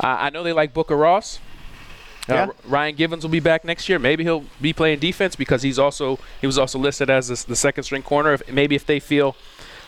I 0.01 0.29
know 0.29 0.43
they 0.43 0.53
like 0.53 0.73
Booker 0.73 0.95
Ross. 0.95 1.39
Uh, 2.29 2.33
yeah. 2.33 2.47
Ryan 2.65 2.95
Givens 2.95 3.23
will 3.23 3.31
be 3.31 3.39
back 3.39 3.63
next 3.65 3.89
year. 3.89 3.99
Maybe 3.99 4.23
he'll 4.23 4.45
be 4.61 4.73
playing 4.73 4.99
defense 4.99 5.35
because 5.35 5.63
he's 5.63 5.79
also 5.79 6.19
he 6.41 6.47
was 6.47 6.57
also 6.57 6.79
listed 6.79 7.09
as 7.09 7.45
the 7.45 7.55
second 7.55 7.83
string 7.83 8.03
corner. 8.03 8.33
If, 8.33 8.51
maybe 8.51 8.75
if 8.75 8.85
they 8.85 8.99
feel 8.99 9.35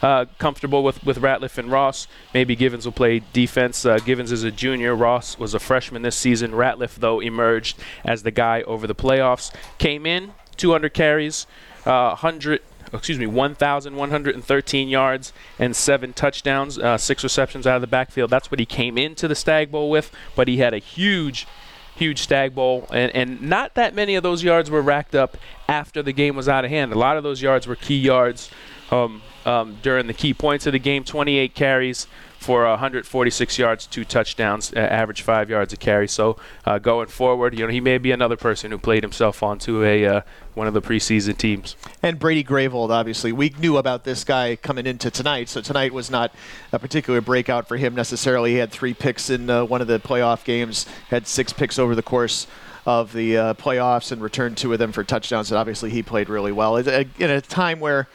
uh, 0.02 0.26
comfortable 0.40 0.84
with, 0.84 1.04
with 1.06 1.20
Ratliff 1.20 1.58
and 1.58 1.72
Ross. 1.72 2.08
Maybe 2.34 2.56
Givens 2.56 2.86
will 2.86 2.92
play 2.92 3.22
defense. 3.34 3.86
Uh, 3.86 4.00
Givens 4.00 4.32
is 4.32 4.44
a 4.44 4.52
junior. 4.52 4.96
Ross 4.96 5.38
was 5.38 5.54
a 5.54 5.60
freshman 5.60 6.02
this 6.02 6.16
season. 6.16 6.52
Ratliff, 6.52 6.96
though, 6.96 7.20
emerged 7.20 7.78
as 8.04 8.24
the 8.24 8.32
guy 8.32 8.64
over 8.64 8.88
the 8.88 8.96
playoffs. 8.96 9.54
Came 9.78 10.06
in, 10.06 10.34
200 10.58 10.94
carries, 10.94 11.46
uh, 11.86 12.10
100 12.10 12.62
excuse 12.94 13.20
me, 13.20 13.26
1,113 13.26 14.90
yards 14.90 15.32
and 15.58 15.74
seven 15.74 16.12
touchdowns, 16.12 16.78
uh, 16.78 16.98
six 16.98 17.24
receptions 17.24 17.66
out 17.66 17.76
of 17.76 17.82
the 17.82 17.88
backfield. 17.88 18.30
That's 18.30 18.52
what 18.52 18.60
he 18.60 18.66
came 18.66 18.98
into 18.98 19.30
the 19.30 19.36
Stag 19.36 19.72
Bowl 19.72 19.90
with, 19.90 20.12
but 20.36 20.50
he 20.50 20.58
had 20.58 20.74
a 20.74 20.78
huge 20.78 21.48
huge 21.96 22.22
stag 22.22 22.56
bowl, 22.56 22.88
and, 22.92 23.16
and 23.16 23.42
not 23.42 23.76
that 23.76 23.94
many 23.94 24.16
of 24.16 24.24
those 24.24 24.44
yards 24.44 24.70
were 24.70 24.82
racked 24.82 25.16
up 25.16 25.38
after 25.68 26.02
the 26.02 26.14
game 26.14 26.36
was 26.36 26.50
out 26.50 26.66
of 26.66 26.72
hand. 26.72 26.92
A 26.92 26.98
lot 26.98 27.18
of 27.18 27.24
those 27.24 27.42
yards 27.42 27.68
were 27.68 27.76
key 27.76 28.00
yards 28.00 28.50
um, 28.92 29.22
um, 29.46 29.78
during 29.82 30.08
the 30.08 30.14
key 30.14 30.34
points 30.34 30.66
of 30.66 30.74
the 30.74 30.80
game 30.80 31.04
28 31.04 31.54
carries, 31.54 32.08
for 32.42 32.66
146 32.66 33.60
yards, 33.60 33.86
two 33.86 34.04
touchdowns, 34.04 34.74
uh, 34.74 34.80
average 34.80 35.22
five 35.22 35.48
yards 35.48 35.74
a 35.74 35.78
carry. 35.78 36.08
So 36.08 36.38
uh, 36.66 36.80
going 36.80 37.08
forward, 37.08 37.54
you 37.54 37.68
know, 37.68 37.72
he 37.72 37.80
may 37.80 38.00
be 38.00 38.12
another 38.12 38.36
person 38.36 38.72
who 38.72 38.80
played 38.80 39.04
himself 39.04 39.44
onto 39.44 39.84
a 39.84 40.08
uh, 40.08 40.22
one 40.56 40.66
of 40.66 40.74
the 40.74 40.82
preseason 40.82 41.38
teams. 41.38 41.76
And 42.02 42.18
Brady 42.18 42.44
Grayvold, 42.44 42.90
obviously, 42.90 43.32
we 43.32 43.54
knew 43.60 43.78
about 43.78 44.06
this 44.06 44.24
guy 44.24 44.56
coming 44.56 44.88
into 44.88 45.12
tonight. 45.12 45.50
So 45.50 45.62
tonight 45.62 45.94
was 45.94 46.10
not 46.10 46.34
a 46.72 46.80
particular 46.80 47.22
breakout 47.22 47.68
for 47.68 47.78
him 47.78 47.94
necessarily. 47.94 48.54
He 48.54 48.58
had 48.58 48.72
three 48.72 48.96
picks 48.96 49.30
in 49.30 49.48
uh, 49.48 49.64
one 49.64 49.82
of 49.82 49.88
the 49.88 50.00
playoff 50.00 50.44
games, 50.44 50.88
had 51.12 51.28
six 51.28 51.54
picks 51.54 51.78
over 51.78 51.94
the 51.94 52.02
course 52.02 52.48
of 52.88 53.14
the 53.14 53.38
uh, 53.38 53.54
playoffs, 53.54 54.12
and 54.12 54.20
returned 54.20 54.58
two 54.58 54.74
of 54.74 54.80
them 54.80 54.92
for 54.92 55.04
touchdowns. 55.04 55.52
And 55.52 55.60
obviously, 55.60 55.92
he 55.92 56.02
played 56.02 56.28
really 56.28 56.52
well 56.52 56.76
in 56.78 57.06
a 57.30 57.40
time 57.40 57.80
where 57.80 58.08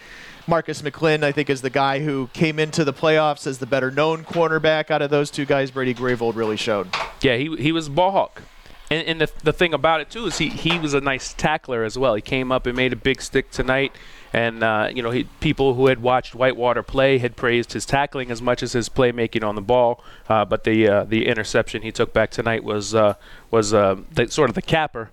Marcus 0.48 0.82
McClin, 0.82 1.24
I 1.24 1.32
think, 1.32 1.50
is 1.50 1.62
the 1.62 1.70
guy 1.70 2.00
who 2.00 2.28
came 2.32 2.58
into 2.58 2.84
the 2.84 2.92
playoffs 2.92 3.46
as 3.46 3.58
the 3.58 3.66
better 3.66 3.90
known 3.90 4.24
cornerback 4.24 4.90
out 4.90 5.02
of 5.02 5.10
those 5.10 5.30
two 5.30 5.44
guys. 5.44 5.70
Brady 5.70 5.94
Grayvold 5.94 6.36
really 6.36 6.56
showed. 6.56 6.88
Yeah, 7.20 7.36
he, 7.36 7.56
he 7.56 7.72
was 7.72 7.88
ball 7.88 8.12
hawk. 8.12 8.42
And, 8.88 9.06
and 9.08 9.20
the, 9.20 9.30
the 9.42 9.52
thing 9.52 9.74
about 9.74 10.00
it, 10.00 10.10
too, 10.10 10.26
is 10.26 10.38
he, 10.38 10.48
he 10.48 10.78
was 10.78 10.94
a 10.94 11.00
nice 11.00 11.34
tackler 11.34 11.82
as 11.82 11.98
well. 11.98 12.14
He 12.14 12.22
came 12.22 12.52
up 12.52 12.66
and 12.66 12.76
made 12.76 12.92
a 12.92 12.96
big 12.96 13.20
stick 13.20 13.50
tonight. 13.50 13.92
And, 14.32 14.62
uh, 14.62 14.90
you 14.94 15.02
know, 15.02 15.10
he, 15.10 15.24
people 15.40 15.74
who 15.74 15.88
had 15.88 16.00
watched 16.00 16.36
Whitewater 16.36 16.84
play 16.84 17.18
had 17.18 17.34
praised 17.34 17.72
his 17.72 17.84
tackling 17.84 18.30
as 18.30 18.40
much 18.40 18.62
as 18.62 18.72
his 18.72 18.88
playmaking 18.88 19.42
on 19.42 19.56
the 19.56 19.60
ball. 19.60 20.04
Uh, 20.28 20.44
but 20.44 20.62
the 20.62 20.86
uh, 20.86 21.04
the 21.04 21.26
interception 21.26 21.82
he 21.82 21.90
took 21.90 22.12
back 22.12 22.30
tonight 22.30 22.62
was, 22.62 22.94
uh, 22.94 23.14
was 23.50 23.74
uh, 23.74 23.96
the, 24.12 24.30
sort 24.30 24.48
of 24.48 24.54
the 24.54 24.62
capper 24.62 25.10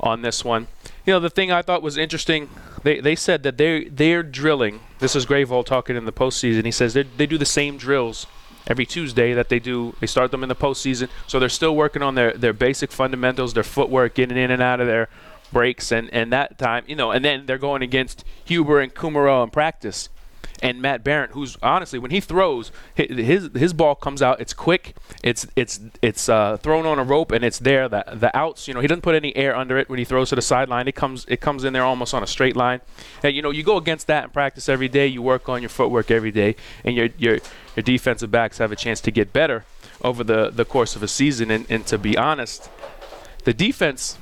on 0.00 0.22
this 0.22 0.44
one. 0.44 0.68
You 1.04 1.12
know, 1.12 1.20
the 1.20 1.30
thing 1.30 1.50
I 1.52 1.62
thought 1.62 1.82
was 1.82 1.96
interesting, 1.96 2.48
they, 2.82 3.00
they 3.00 3.14
said 3.14 3.42
that 3.44 3.58
they 3.58 3.84
they're 3.84 4.22
drilling. 4.22 4.80
This 4.98 5.14
is 5.14 5.26
Grayvold 5.26 5.66
talking 5.66 5.96
in 5.96 6.04
the 6.04 6.12
postseason. 6.12 6.64
He 6.64 6.70
says 6.70 6.94
they 6.94 7.26
do 7.26 7.38
the 7.38 7.44
same 7.44 7.76
drills 7.76 8.26
every 8.66 8.86
Tuesday 8.86 9.32
that 9.32 9.48
they 9.48 9.58
do. 9.58 9.94
They 10.00 10.06
start 10.06 10.30
them 10.30 10.42
in 10.42 10.48
the 10.48 10.56
postseason, 10.56 11.08
so 11.26 11.38
they're 11.38 11.48
still 11.48 11.76
working 11.76 12.02
on 12.02 12.14
their 12.14 12.32
their 12.32 12.52
basic 12.52 12.92
fundamentals, 12.92 13.54
their 13.54 13.62
footwork, 13.62 14.14
getting 14.14 14.36
in 14.36 14.50
and 14.50 14.62
out 14.62 14.80
of 14.80 14.86
their 14.86 15.08
breaks, 15.52 15.92
and 15.92 16.12
and 16.12 16.32
that 16.32 16.58
time, 16.58 16.84
you 16.86 16.96
know, 16.96 17.10
and 17.10 17.24
then 17.24 17.46
they're 17.46 17.58
going 17.58 17.82
against 17.82 18.24
Huber 18.44 18.80
and 18.80 18.94
Kumerow 18.94 19.44
in 19.44 19.50
practice. 19.50 20.08
And 20.62 20.80
Matt 20.80 21.04
Barrett, 21.04 21.32
who's 21.32 21.56
honestly 21.62 21.98
when 21.98 22.10
he 22.10 22.20
throws, 22.20 22.72
his 22.94 23.50
his 23.54 23.72
ball 23.74 23.94
comes 23.94 24.22
out. 24.22 24.40
It's 24.40 24.54
quick. 24.54 24.96
It's 25.22 25.46
it's 25.54 25.80
it's 26.00 26.28
uh, 26.28 26.56
thrown 26.56 26.86
on 26.86 26.98
a 26.98 27.04
rope 27.04 27.30
and 27.30 27.44
it's 27.44 27.58
there. 27.58 27.88
The 27.88 28.04
the 28.14 28.34
outs, 28.36 28.66
you 28.66 28.72
know, 28.72 28.80
he 28.80 28.86
doesn't 28.86 29.02
put 29.02 29.14
any 29.14 29.36
air 29.36 29.54
under 29.54 29.76
it 29.76 29.90
when 29.90 29.98
he 29.98 30.04
throws 30.04 30.30
to 30.30 30.34
the 30.36 30.42
sideline. 30.42 30.88
It 30.88 30.94
comes 30.94 31.26
it 31.28 31.40
comes 31.40 31.64
in 31.64 31.74
there 31.74 31.84
almost 31.84 32.14
on 32.14 32.22
a 32.22 32.26
straight 32.26 32.56
line. 32.56 32.80
And 33.22 33.36
you 33.36 33.42
know, 33.42 33.50
you 33.50 33.62
go 33.62 33.76
against 33.76 34.06
that 34.06 34.24
in 34.24 34.30
practice 34.30 34.68
every 34.68 34.88
day. 34.88 35.06
You 35.06 35.20
work 35.20 35.48
on 35.48 35.60
your 35.60 35.68
footwork 35.68 36.10
every 36.10 36.32
day, 36.32 36.56
and 36.84 36.96
your 36.96 37.10
your 37.18 37.38
your 37.74 37.82
defensive 37.82 38.30
backs 38.30 38.58
have 38.58 38.72
a 38.72 38.76
chance 38.76 39.00
to 39.02 39.10
get 39.10 39.34
better 39.34 39.64
over 40.02 40.24
the 40.24 40.50
the 40.50 40.64
course 40.64 40.96
of 40.96 41.02
a 41.02 41.08
season. 41.08 41.50
And, 41.50 41.66
and 41.68 41.86
to 41.88 41.98
be 41.98 42.16
honest, 42.16 42.70
the 43.44 43.52
defense 43.52 44.16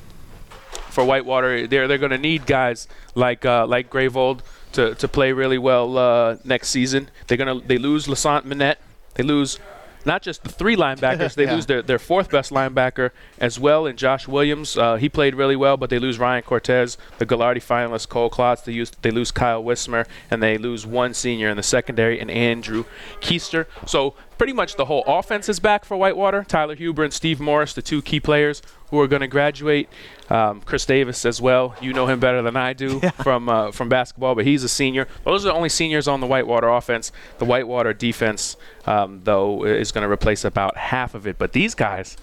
for 0.90 1.04
Whitewater, 1.04 1.66
they're 1.66 1.86
they're 1.86 1.98
going 1.98 2.10
to 2.10 2.18
need 2.18 2.46
guys 2.46 2.88
like 3.14 3.44
uh, 3.44 3.66
like 3.66 3.90
Grayvold 3.90 4.40
to, 4.74 4.94
to 4.94 5.08
play 5.08 5.32
really 5.32 5.58
well 5.58 5.98
uh, 5.98 6.36
next 6.44 6.68
season. 6.68 7.10
They're 7.26 7.38
gonna 7.38 7.60
they 7.60 7.78
lose 7.78 8.06
Lassant 8.06 8.44
Minette. 8.44 8.78
They 9.14 9.22
lose 9.22 9.58
not 10.04 10.22
just 10.22 10.42
the 10.42 10.50
three 10.50 10.76
linebackers, 10.76 11.34
they 11.36 11.44
yeah. 11.44 11.54
lose 11.54 11.66
their, 11.66 11.82
their 11.82 11.98
fourth 11.98 12.30
best 12.30 12.52
linebacker 12.52 13.10
as 13.38 13.58
well 13.58 13.86
in 13.86 13.96
Josh 13.96 14.28
Williams. 14.28 14.76
Uh, 14.76 14.96
he 14.96 15.08
played 15.08 15.34
really 15.34 15.56
well, 15.56 15.76
but 15.76 15.90
they 15.90 15.98
lose 15.98 16.18
Ryan 16.18 16.42
Cortez, 16.42 16.98
the 17.18 17.26
Gagliardi 17.26 17.62
finalist 17.64 18.08
Cole 18.08 18.30
Klotz. 18.30 18.62
They, 18.62 18.72
use, 18.72 18.90
they 19.02 19.10
lose 19.10 19.30
Kyle 19.30 19.62
Wismer, 19.62 20.06
and 20.30 20.42
they 20.42 20.58
lose 20.58 20.86
one 20.86 21.14
senior 21.14 21.48
in 21.48 21.56
the 21.56 21.62
secondary, 21.62 22.20
and 22.20 22.30
Andrew 22.30 22.84
Keister. 23.20 23.66
So 23.86 24.14
pretty 24.38 24.52
much 24.52 24.76
the 24.76 24.84
whole 24.84 25.04
offense 25.06 25.48
is 25.48 25.60
back 25.60 25.84
for 25.84 25.96
Whitewater. 25.96 26.44
Tyler 26.44 26.74
Huber 26.74 27.04
and 27.04 27.12
Steve 27.12 27.40
Morris, 27.40 27.74
the 27.74 27.82
two 27.82 28.02
key 28.02 28.20
players 28.20 28.62
who 28.90 29.00
are 29.00 29.08
going 29.08 29.20
to 29.20 29.28
graduate. 29.28 29.88
Um, 30.30 30.60
Chris 30.60 30.86
Davis 30.86 31.24
as 31.24 31.40
well. 31.40 31.74
You 31.80 31.92
know 31.92 32.06
him 32.06 32.20
better 32.20 32.42
than 32.42 32.56
I 32.56 32.72
do 32.72 33.00
yeah. 33.02 33.10
from 33.10 33.48
uh, 33.48 33.72
from 33.72 33.88
basketball, 33.88 34.34
but 34.34 34.46
he's 34.46 34.64
a 34.64 34.68
senior. 34.68 35.08
Those 35.24 35.44
are 35.44 35.48
the 35.48 35.54
only 35.54 35.68
seniors 35.68 36.08
on 36.08 36.20
the 36.20 36.26
Whitewater 36.26 36.68
offense. 36.68 37.12
The 37.38 37.44
Whitewater 37.44 37.92
defense, 37.92 38.56
um, 38.86 39.20
though, 39.24 39.64
is 39.64 39.92
going 39.92 40.06
to 40.06 40.10
replace 40.10 40.44
about 40.44 40.76
half 40.76 41.14
of 41.14 41.26
it. 41.26 41.38
But 41.38 41.52
these 41.52 41.74
guys, 41.74 42.16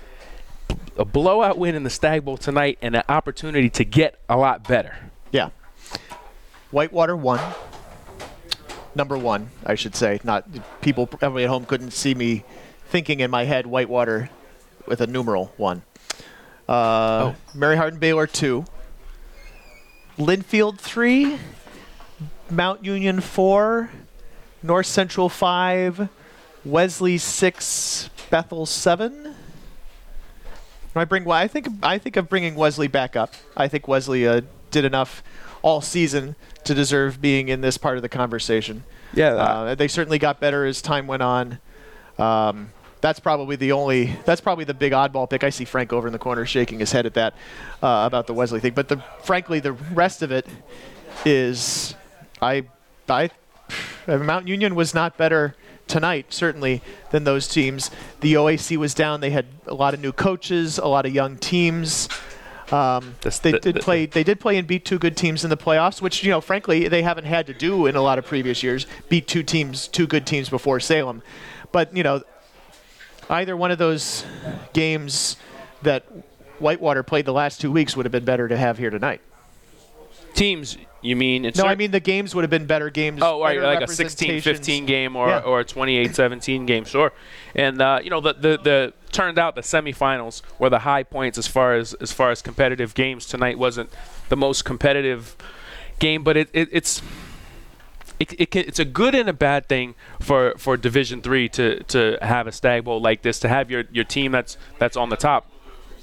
a 0.98 1.06
blowout 1.06 1.58
win 1.58 1.76
in 1.76 1.84
the 1.84 1.90
Stag 1.90 2.26
Bowl 2.26 2.38
tonight, 2.38 2.78
and 2.82 2.96
an 2.96 3.04
opportunity 3.10 3.70
to 3.70 3.84
get 3.86 4.20
a 4.30 4.38
lot 4.38 4.68
better. 4.68 4.96
Yeah. 5.32 5.50
Whitewater 6.72 7.18
won 7.18 7.40
number 8.96 9.18
one, 9.18 9.50
I 9.66 9.76
should 9.76 9.96
say. 9.96 10.20
Not 10.24 10.48
people 10.82 11.10
everybody 11.22 11.46
at 11.46 11.50
home 11.50 11.66
couldn't 11.66 11.92
see 11.92 12.14
me 12.14 12.44
thinking 12.86 13.20
in 13.20 13.32
my 13.32 13.46
head 13.46 13.68
Whitewater 13.68 14.30
with 14.86 15.02
a 15.02 15.08
numeral 15.08 15.54
one. 15.58 15.84
Uh, 16.68 17.34
oh. 17.34 17.36
Mary 17.54 17.78
Hardin 17.78 18.00
Baylor 18.00 18.28
two. 18.28 18.66
Linfield 20.18 20.80
three. 20.80 21.38
Mount 22.50 22.84
Union 22.84 23.22
four. 23.22 23.90
North 24.62 24.86
Central 24.86 25.30
five. 25.30 26.10
Wesley 26.64 27.18
six. 27.18 28.10
Bethel 28.30 28.66
seven. 28.66 29.36
I 30.96 31.06
bring. 31.06 31.30
I 31.30 31.48
think. 31.48 31.68
I 31.82 31.98
think 31.98 32.18
of 32.18 32.30
bringing 32.30 32.56
Wesley 32.56 32.88
back 32.88 33.16
up. 33.16 33.34
I 33.56 33.68
think 33.68 33.88
Wesley 33.88 34.28
uh, 34.28 34.42
did 34.72 34.86
enough 34.86 35.24
all 35.62 35.82
season 35.82 36.36
to 36.64 36.74
deserve 36.74 37.22
being 37.22 37.50
in 37.50 37.62
this 37.62 37.78
part 37.78 37.98
of 37.98 38.02
the 38.02 38.10
conversation. 38.10 38.84
Yeah, 39.14 39.34
uh, 39.34 39.76
they 39.76 39.88
certainly 39.88 40.20
got 40.20 40.40
better 40.40 40.66
as 40.66 40.82
time 40.82 41.08
went 41.08 41.24
on. 41.24 41.60
Um, 42.18 42.72
that's 43.02 43.20
probably 43.20 43.56
the 43.56 43.72
only. 43.72 44.16
That's 44.26 44.42
probably 44.42 44.66
the 44.66 44.74
big 44.74 44.94
oddball 44.94 45.30
pick. 45.30 45.44
I 45.44 45.50
see 45.50 45.66
Frank 45.66 45.92
over 45.92 46.08
in 46.08 46.14
the 46.14 46.20
corner 46.20 46.46
shaking 46.46 46.80
his 46.80 46.92
head 46.92 47.06
at 47.06 47.16
that 47.16 47.34
uh, 47.82 48.04
about 48.06 48.28
the 48.28 48.34
Wesley 48.34 48.60
thing. 48.60 48.74
But 48.74 48.88
the, 48.88 48.98
frankly, 49.24 49.60
the 49.60 49.74
rest 49.74 50.22
of 50.22 50.32
it 50.32 50.48
is, 51.26 51.96
I, 52.42 52.68
I, 53.10 53.32
Mount 54.08 54.48
Union 54.48 54.76
was 54.76 54.94
not 54.94 55.18
better 55.18 55.56
tonight, 55.88 56.28
certainly, 56.30 56.82
than 57.10 57.24
those 57.24 57.48
teams. 57.48 57.92
The 58.22 58.36
OAC 58.36 58.78
was 58.78 58.94
down. 58.94 59.20
They 59.20 59.32
had 59.32 59.48
a 59.66 59.74
lot 59.74 59.94
of 59.94 60.00
new 60.00 60.12
coaches, 60.12 60.78
a 60.78 60.88
lot 60.88 61.06
of 61.06 61.14
young 61.14 61.38
teams. 61.38 62.08
Um, 62.72 63.16
this, 63.22 63.40
they 63.40 63.52
the, 63.52 63.60
did 63.60 63.76
the, 63.76 63.80
play. 63.82 64.06
They 64.06 64.24
did 64.24 64.40
play 64.40 64.58
and 64.58 64.68
beat 64.68 64.86
two 64.86 64.98
good 64.98 65.18
teams 65.18 65.44
in 65.44 65.50
the 65.50 65.58
playoffs, 65.58 66.02
which 66.02 66.24
you 66.24 66.30
know, 66.30 66.40
frankly, 66.40 66.88
they 66.88 67.02
haven't 67.02 67.26
had 67.26 67.48
to 67.48 67.54
do 67.54 67.86
in 67.86 67.96
a 67.96 68.02
lot 68.02 68.18
of 68.18 68.26
previous 68.26 68.64
years. 68.64 68.88
Beat 69.10 69.28
two 69.28 69.44
teams, 69.44 69.88
two 69.88 70.08
good 70.08 70.26
teams 70.26 70.50
before 70.50 70.80
Salem, 70.80 71.22
but 71.72 71.96
you 71.96 72.04
know, 72.04 72.22
either 73.30 73.58
one 73.58 73.72
of 73.72 73.78
those 73.78 74.26
games 74.74 75.36
that 75.82 76.04
Whitewater 76.60 77.04
played 77.04 77.26
the 77.26 77.34
last 77.34 77.60
two 77.60 77.72
weeks 77.72 77.98
would 77.98 78.06
have 78.06 78.12
been 78.12 78.26
better 78.26 78.48
to 78.48 78.56
have 78.56 78.78
here 78.78 78.90
tonight. 78.90 79.22
Teams 80.34 80.78
you 81.02 81.16
mean 81.16 81.46
it's 81.46 81.58
no? 81.58 81.66
I 81.66 81.76
mean 81.76 81.92
the 81.92 82.00
games 82.00 82.36
would 82.36 82.44
have 82.44 82.50
been 82.50 82.68
better 82.68 82.90
games. 82.90 83.22
Oh, 83.24 83.42
right, 83.42 83.60
like 83.60 83.82
a 83.82 83.86
16-15 83.86 84.86
game 84.86 85.16
or 85.16 85.28
yeah. 85.28 85.40
or 85.40 85.62
a 85.62 85.66
28-17 85.66 86.68
game, 86.68 86.86
sure. 86.86 87.12
And 87.56 87.82
uh, 87.82 88.00
you 88.04 88.10
know 88.12 88.22
the, 88.22 88.34
the 88.34 88.58
the 88.58 88.94
turned 89.12 89.38
out 89.38 89.56
the 89.56 89.62
semifinals 89.62 90.42
were 90.60 90.70
the 90.70 90.80
high 90.80 91.04
points 91.04 91.38
as 91.38 91.48
far 91.48 91.76
as 91.76 91.94
as 91.96 92.12
far 92.12 92.32
as 92.32 92.42
competitive 92.42 92.94
games. 92.94 93.26
Tonight 93.26 93.58
wasn't 93.58 93.90
the 94.30 94.38
most 94.38 94.64
competitive 94.66 95.36
game, 96.00 96.24
but 96.24 96.38
it, 96.38 96.50
it 96.54 96.70
it's 96.72 97.02
it, 98.20 98.40
it 98.40 98.52
can, 98.52 98.66
it's 98.68 98.80
a 98.80 98.86
good 98.86 99.16
and 99.16 99.28
a 99.28 99.34
bad 99.34 99.68
thing 99.68 99.96
for, 100.20 100.54
for 100.58 100.78
Division 100.78 101.22
Three 101.22 101.50
to, 101.50 101.82
to 101.86 102.20
have 102.22 102.46
a 102.46 102.52
stag 102.52 102.84
bowl 102.84 103.02
like 103.02 103.24
this, 103.24 103.40
to 103.40 103.50
have 103.50 103.72
your, 103.72 103.86
your 103.92 104.04
team 104.04 104.32
that's 104.32 104.58
that's 104.78 104.96
on 104.96 105.10
the 105.10 105.18
top 105.18 105.52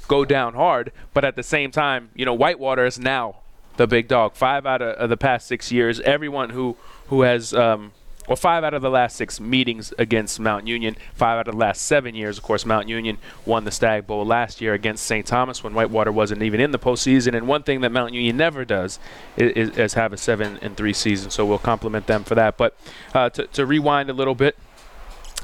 go 0.09 0.25
down 0.25 0.55
hard, 0.55 0.91
but 1.15 1.25
at 1.25 1.37
the 1.37 1.43
same 1.43 1.71
time, 1.71 2.11
you 2.15 2.25
know, 2.25 2.35
Whitewater 2.35 2.87
is 2.87 2.99
now 2.99 3.37
the 3.77 3.87
big 3.87 4.09
dog. 4.09 4.35
Five 4.35 4.67
out 4.67 4.83
of, 4.83 4.97
of 4.97 5.11
the 5.11 5.17
past 5.17 5.47
six 5.47 5.71
years, 5.71 6.01
everyone 6.01 6.51
who 6.51 6.77
who 7.07 7.23
has 7.23 7.55
um, 7.55 7.93
well, 8.29 8.37
five 8.37 8.63
out 8.63 8.75
of 8.75 8.83
the 8.83 8.91
last 8.91 9.17
six 9.17 9.41
meetings 9.41 9.93
against 9.97 10.39
Mount 10.39 10.67
Union. 10.67 10.97
Five 11.15 11.39
out 11.39 11.49
of 11.49 11.55
the 11.55 11.59
last 11.59 11.83
seven 11.83 12.15
years, 12.15 12.37
of 12.37 12.45
course, 12.45 12.67
Mount 12.67 12.87
Union 12.87 13.17
won 13.47 13.65
the 13.65 13.71
Stag 13.71 14.07
Bowl 14.07 14.25
last 14.25 14.61
year 14.61 14.75
against 14.75 15.07
St. 15.07 15.27
Thomas 15.27 15.65
when 15.65 15.73
Whitewater 15.73 16.13
wasn't 16.13 16.43
even 16.43 16.61
in 16.61 16.71
the 16.71 16.79
postseason. 16.79 17.35
And 17.35 17.49
one 17.49 17.63
thing 17.63 17.81
that 17.81 17.91
Mount 17.91 18.13
Union 18.13 18.37
never 18.37 18.67
does 18.67 18.99
is, 19.37 19.71
is 19.79 19.95
have 19.95 20.13
a 20.13 20.19
seven 20.19 20.59
and 20.61 20.77
three 20.77 20.93
season. 20.93 21.31
So 21.31 21.47
we'll 21.47 21.59
compliment 21.59 22.07
them 22.07 22.23
for 22.23 22.35
that. 22.35 22.59
But 22.59 22.77
uh, 23.15 23.31
to, 23.31 23.47
to 23.47 23.65
rewind 23.65 24.11
a 24.11 24.13
little 24.13 24.35
bit, 24.35 24.57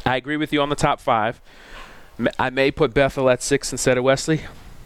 I 0.05 0.17
agree 0.17 0.37
with 0.37 0.53
you 0.53 0.61
on 0.61 0.69
the 0.69 0.77
top 0.77 1.01
five. 1.01 1.41
I 2.39 2.51
may 2.51 2.71
put 2.71 2.93
Bethel 2.93 3.31
at 3.31 3.43
six 3.43 3.73
instead 3.73 3.97
of 3.97 4.05
Wesley. 4.05 4.43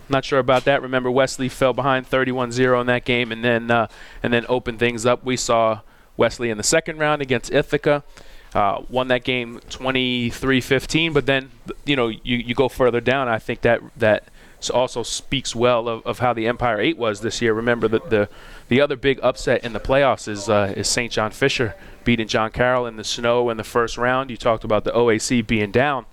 Not 0.08 0.24
sure 0.24 0.38
about 0.38 0.64
that. 0.64 0.80
Remember, 0.80 1.11
Wesley 1.11 1.48
fell 1.48 1.74
behind 1.74 2.08
31-0 2.08 2.80
in 2.80 2.87
that 2.87 3.04
game, 3.04 3.30
and 3.30 3.44
then 3.44 3.70
uh, 3.70 3.88
and 4.22 4.32
then 4.32 4.46
opened 4.48 4.78
things 4.78 5.04
up. 5.04 5.22
We 5.24 5.37
saw 5.37 5.80
Wesley 6.18 6.50
in 6.50 6.59
the 6.59 6.62
second 6.62 6.98
round 6.98 7.22
against 7.22 7.50
Ithaca. 7.50 8.04
Uh, 8.54 8.83
won 8.88 9.09
that 9.09 9.24
game 9.24 9.61
23-15, 9.70 11.12
but 11.12 11.26
then 11.26 11.50
you 11.85 11.96
know 11.96 12.09
you, 12.09 12.37
you 12.37 12.54
go 12.54 12.68
further 12.68 13.00
down. 13.00 13.28
I 13.28 13.38
think 13.38 13.61
that 13.62 13.81
that 13.96 14.24
also 14.72 15.02
speaks 15.02 15.54
well 15.54 15.87
of, 15.87 16.04
of 16.07 16.18
how 16.18 16.33
the 16.33 16.46
Empire 16.46 16.81
Eight 16.81 16.96
was 16.98 17.20
this 17.20 17.40
year. 17.40 17.52
Remember 17.54 17.88
that 17.88 18.11
the 18.11 18.28
the 18.68 18.81
other 18.81 18.96
big 18.96 19.20
upset 19.22 19.64
in 19.64 19.74
the 19.74 19.81
playoffs 19.81 20.28
is 20.28 20.48
uh, 20.48 20.72
is 20.76 20.88
St. 20.88 21.12
John 21.12 21.31
Fisher 21.31 21.74
beating 22.04 22.26
John 22.26 22.50
Carroll 22.50 22.87
in 22.87 22.96
the 22.96 23.04
snow 23.04 23.50
in 23.50 23.59
the 23.59 23.64
first 23.64 23.98
round. 23.98 24.31
You 24.31 24.38
talked 24.38 24.64
about 24.64 24.85
the 24.85 24.92
OAC 24.92 25.46
being 25.46 25.70
down 25.70 26.07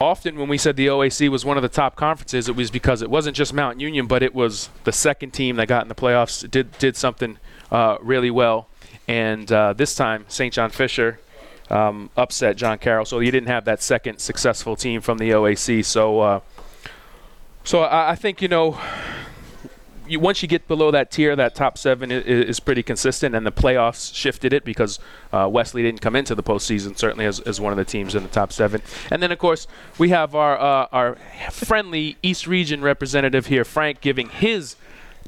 often 0.00 0.36
when 0.36 0.48
we 0.48 0.56
said 0.56 0.76
the 0.76 0.86
OAC 0.86 1.28
was 1.28 1.44
one 1.44 1.58
of 1.58 1.62
the 1.62 1.68
top 1.68 1.94
conferences, 1.94 2.48
it 2.48 2.56
was 2.56 2.70
because 2.70 3.02
it 3.02 3.10
wasn't 3.10 3.36
just 3.36 3.52
Mount 3.52 3.80
Union, 3.80 4.06
but 4.06 4.22
it 4.22 4.34
was 4.34 4.70
the 4.84 4.92
second 4.92 5.32
team 5.32 5.56
that 5.56 5.68
got 5.68 5.82
in 5.82 5.88
the 5.88 5.94
playoffs, 5.94 6.48
did 6.50 6.76
did 6.78 6.96
something 6.96 7.38
uh, 7.70 7.98
really 8.00 8.30
well. 8.30 8.68
And 9.08 9.50
uh, 9.50 9.72
this 9.72 9.94
time, 9.94 10.24
St. 10.28 10.52
John 10.52 10.70
Fisher 10.70 11.18
um, 11.70 12.10
upset 12.16 12.56
John 12.56 12.78
Carroll, 12.78 13.04
so 13.04 13.20
you 13.20 13.30
didn't 13.30 13.48
have 13.48 13.64
that 13.64 13.82
second 13.82 14.18
successful 14.18 14.76
team 14.76 15.00
from 15.00 15.18
the 15.18 15.30
OAC. 15.30 15.84
So, 15.84 16.20
uh, 16.20 16.40
so 17.64 17.82
I, 17.82 18.10
I 18.10 18.14
think 18.16 18.42
you 18.42 18.48
know 18.48 18.78
you, 20.10 20.18
once 20.18 20.42
you 20.42 20.48
get 20.48 20.66
below 20.66 20.90
that 20.90 21.10
tier, 21.10 21.36
that 21.36 21.54
top 21.54 21.78
seven 21.78 22.10
is, 22.10 22.24
is 22.26 22.60
pretty 22.60 22.82
consistent, 22.82 23.34
and 23.34 23.46
the 23.46 23.52
playoffs 23.52 24.14
shifted 24.14 24.52
it 24.52 24.64
because 24.64 24.98
uh, 25.32 25.48
Wesley 25.50 25.82
didn't 25.82 26.00
come 26.00 26.16
into 26.16 26.34
the 26.34 26.42
postseason 26.42 26.98
certainly 26.98 27.24
as, 27.24 27.38
as 27.40 27.60
one 27.60 27.72
of 27.72 27.76
the 27.76 27.84
teams 27.84 28.14
in 28.14 28.24
the 28.24 28.28
top 28.28 28.52
seven. 28.52 28.82
And 29.10 29.22
then 29.22 29.30
of 29.30 29.38
course 29.38 29.68
we 29.96 30.08
have 30.08 30.34
our 30.34 30.58
uh, 30.58 30.88
our 30.92 31.14
friendly 31.52 32.16
East 32.22 32.46
Region 32.46 32.82
representative 32.82 33.46
here, 33.46 33.64
Frank, 33.64 34.00
giving 34.00 34.28
his 34.28 34.74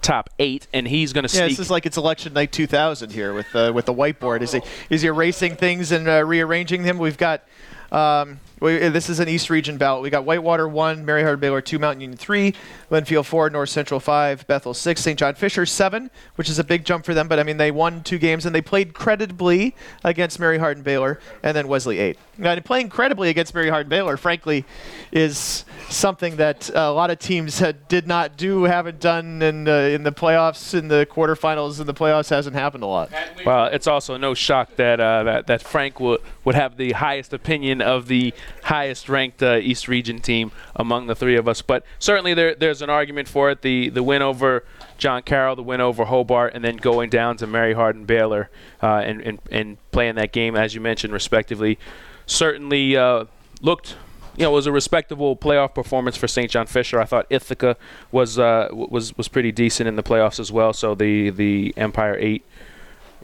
top 0.02 0.30
eight, 0.38 0.66
and 0.74 0.86
he's 0.86 1.12
going 1.12 1.26
to. 1.26 1.36
Yeah, 1.36 1.48
this 1.48 1.58
is 1.58 1.70
like 1.70 1.86
it's 1.86 1.96
election 1.96 2.34
night 2.34 2.52
2000 2.52 3.10
here 3.12 3.32
with 3.32 3.54
uh, 3.54 3.72
with 3.74 3.86
the 3.86 3.94
whiteboard. 3.94 4.42
Is 4.42 4.52
he 4.52 4.60
is 4.90 5.02
he 5.02 5.08
erasing 5.08 5.56
things 5.56 5.92
and 5.92 6.08
uh, 6.08 6.24
rearranging 6.24 6.82
them? 6.82 6.98
We've 6.98 7.18
got. 7.18 7.42
Um, 7.90 8.40
We, 8.62 8.79
this 8.90 9.11
is 9.11 9.18
an 9.18 9.29
East 9.29 9.51
Region 9.51 9.77
ballot. 9.77 10.03
We 10.03 10.11
got 10.11 10.25
Whitewater 10.25 10.68
one, 10.68 11.05
Mary 11.05 11.22
Hardin 11.22 11.40
Baylor 11.40 11.61
two, 11.61 11.81
Mount 11.81 12.01
Union 12.01 12.16
three, 12.16 12.55
Linfield 12.92 13.25
four, 13.25 13.51
North 13.51 13.70
Central 13.70 13.98
five, 13.98 14.46
Bethel 14.46 14.72
six, 14.72 15.01
St. 15.01 15.18
John 15.18 15.35
Fisher 15.35 15.66
seven, 15.66 16.12
which 16.37 16.48
is 16.48 16.61
a 16.61 16.64
big 16.64 16.85
jump 16.85 17.05
for 17.05 17.12
them. 17.12 17.27
But 17.27 17.40
I 17.40 17.42
mean, 17.42 17.57
they 17.57 17.72
won 17.72 18.05
two 18.05 18.18
games 18.18 18.46
and 18.46 18.55
they 18.55 18.62
played 18.62 18.94
creditably 18.94 19.75
against 20.05 20.38
Mary 20.38 20.59
Hardin 20.59 20.85
Baylor, 20.85 21.18
and 21.42 21.57
then 21.57 21.66
Wesley 21.66 21.98
eight. 21.98 22.18
Now, 22.38 22.59
playing 22.61 22.88
credibly 22.88 23.29
against 23.31 23.53
Mary 23.53 23.68
Hardin 23.68 23.90
Baylor, 23.90 24.16
frankly, 24.16 24.64
is 25.11 25.64
something 25.90 26.37
that 26.37 26.70
a 26.75 26.90
lot 26.90 27.11
of 27.11 27.18
teams 27.18 27.59
had, 27.59 27.88
did 27.88 28.07
not 28.07 28.37
do, 28.38 28.62
haven't 28.62 29.01
done 29.01 29.42
in, 29.42 29.68
uh, 29.68 29.72
in 29.72 30.03
the 30.03 30.12
playoffs, 30.12 30.72
in 30.72 30.88
the 30.88 31.07
quarterfinals, 31.11 31.79
in 31.79 31.87
the 31.87 31.92
playoffs 31.92 32.31
hasn't 32.31 32.57
happened 32.57 32.85
a 32.85 32.87
lot. 32.87 33.11
Well, 33.44 33.66
it's 33.66 33.87
also 33.87 34.16
no 34.16 34.35
shock 34.35 34.77
that 34.77 35.01
uh, 35.01 35.25
that, 35.25 35.46
that 35.48 35.62
Frank 35.62 35.98
would 35.98 36.20
would 36.44 36.55
have 36.55 36.77
the 36.77 36.92
highest 36.92 37.33
opinion 37.33 37.81
of 37.83 38.09
the 38.09 38.33
highest 38.64 39.08
ranked 39.08 39.42
uh, 39.42 39.56
East 39.56 39.88
Region 39.88 40.18
team 40.18 40.52
among 40.76 41.06
the 41.06 41.14
three 41.14 41.36
of 41.36 41.48
us. 41.48 41.62
But 41.62 41.84
certainly 41.98 42.34
there 42.34 42.54
there's 42.54 42.82
an 42.82 42.90
argument 42.90 43.28
for 43.28 43.50
it. 43.50 43.62
The 43.62 43.88
the 43.88 44.02
win 44.02 44.22
over 44.22 44.64
John 44.98 45.22
Carroll, 45.22 45.56
the 45.56 45.62
win 45.62 45.80
over 45.80 46.04
Hobart, 46.04 46.54
and 46.54 46.64
then 46.64 46.76
going 46.76 47.10
down 47.10 47.36
to 47.38 47.46
Mary 47.46 47.74
Hardin 47.74 48.04
Baylor 48.04 48.50
uh, 48.82 49.02
and, 49.04 49.20
and 49.20 49.38
and 49.50 49.90
playing 49.90 50.16
that 50.16 50.32
game 50.32 50.56
as 50.56 50.74
you 50.74 50.80
mentioned 50.80 51.12
respectively, 51.12 51.78
certainly 52.26 52.96
uh, 52.96 53.24
looked 53.60 53.96
you 54.36 54.44
know, 54.44 54.50
was 54.50 54.66
a 54.66 54.72
respectable 54.72 55.36
playoff 55.36 55.74
performance 55.74 56.16
for 56.16 56.26
St. 56.26 56.50
John 56.50 56.66
Fisher. 56.66 56.98
I 57.00 57.04
thought 57.04 57.26
Ithaca 57.28 57.76
was 58.10 58.38
uh, 58.38 58.68
was 58.72 59.16
was 59.16 59.28
pretty 59.28 59.52
decent 59.52 59.88
in 59.88 59.96
the 59.96 60.02
playoffs 60.02 60.40
as 60.40 60.50
well. 60.50 60.72
So 60.72 60.94
the 60.94 61.30
the 61.30 61.74
Empire 61.76 62.16
Eight 62.18 62.44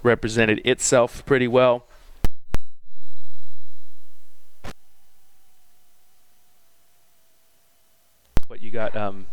represented 0.02 0.60
itself 0.64 1.24
pretty 1.24 1.48
well. 1.48 1.84
But 8.48 8.57
you 8.68 8.72
got 8.72 8.94
um, 8.96 9.26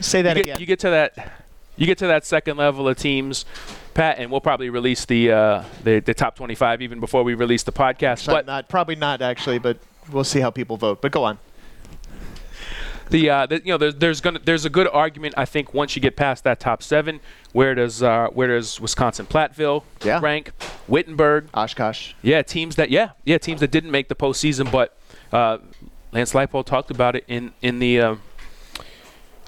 Say 0.00 0.22
that 0.22 0.36
you 0.36 0.42
get, 0.42 0.50
again. 0.50 0.60
you 0.60 0.66
get 0.66 0.80
to 0.80 0.90
that 0.90 1.32
you 1.76 1.86
get 1.86 1.98
to 1.98 2.06
that 2.08 2.24
second 2.26 2.56
level 2.56 2.88
of 2.88 2.96
teams, 2.98 3.44
Pat, 3.94 4.18
and 4.18 4.30
we'll 4.30 4.40
probably 4.40 4.68
release 4.68 5.04
the 5.04 5.30
uh, 5.30 5.64
the, 5.84 6.00
the 6.00 6.12
top 6.12 6.34
25 6.36 6.82
even 6.82 6.98
before 7.00 7.22
we 7.22 7.34
release 7.34 7.62
the 7.62 7.72
podcast. 7.72 8.26
But 8.26 8.46
not 8.46 8.68
probably 8.68 8.96
not 8.96 9.22
actually, 9.22 9.58
but 9.58 9.78
we'll 10.10 10.24
see 10.24 10.40
how 10.40 10.50
people 10.50 10.76
vote. 10.76 11.00
But 11.00 11.12
go 11.12 11.22
on. 11.24 11.38
the, 13.10 13.30
uh, 13.30 13.46
the 13.46 13.60
you 13.64 13.72
know 13.72 13.78
there's, 13.78 13.94
there's 13.94 14.20
gonna 14.20 14.40
there's 14.44 14.64
a 14.64 14.70
good 14.70 14.88
argument 14.88 15.34
I 15.36 15.44
think 15.44 15.72
once 15.72 15.94
you 15.94 16.02
get 16.02 16.16
past 16.16 16.42
that 16.44 16.58
top 16.58 16.82
seven, 16.82 17.20
where 17.52 17.74
does 17.74 18.02
uh, 18.02 18.28
where 18.32 18.48
does 18.48 18.80
Wisconsin 18.80 19.26
Platteville 19.26 19.84
Yeah. 20.02 20.18
rank? 20.20 20.50
Wittenberg, 20.88 21.48
Oshkosh. 21.54 22.14
yeah, 22.22 22.42
teams 22.42 22.74
that 22.76 22.90
yeah 22.90 23.10
yeah 23.24 23.38
teams 23.38 23.60
that 23.60 23.70
didn't 23.70 23.92
make 23.92 24.08
the 24.08 24.16
postseason, 24.16 24.70
but 24.72 24.98
uh, 25.32 25.58
Lance 26.12 26.32
Leipold 26.32 26.66
talked 26.66 26.90
about 26.90 27.16
it 27.16 27.24
in 27.28 27.52
in 27.62 27.78
the. 27.78 28.00
Uh, 28.00 28.16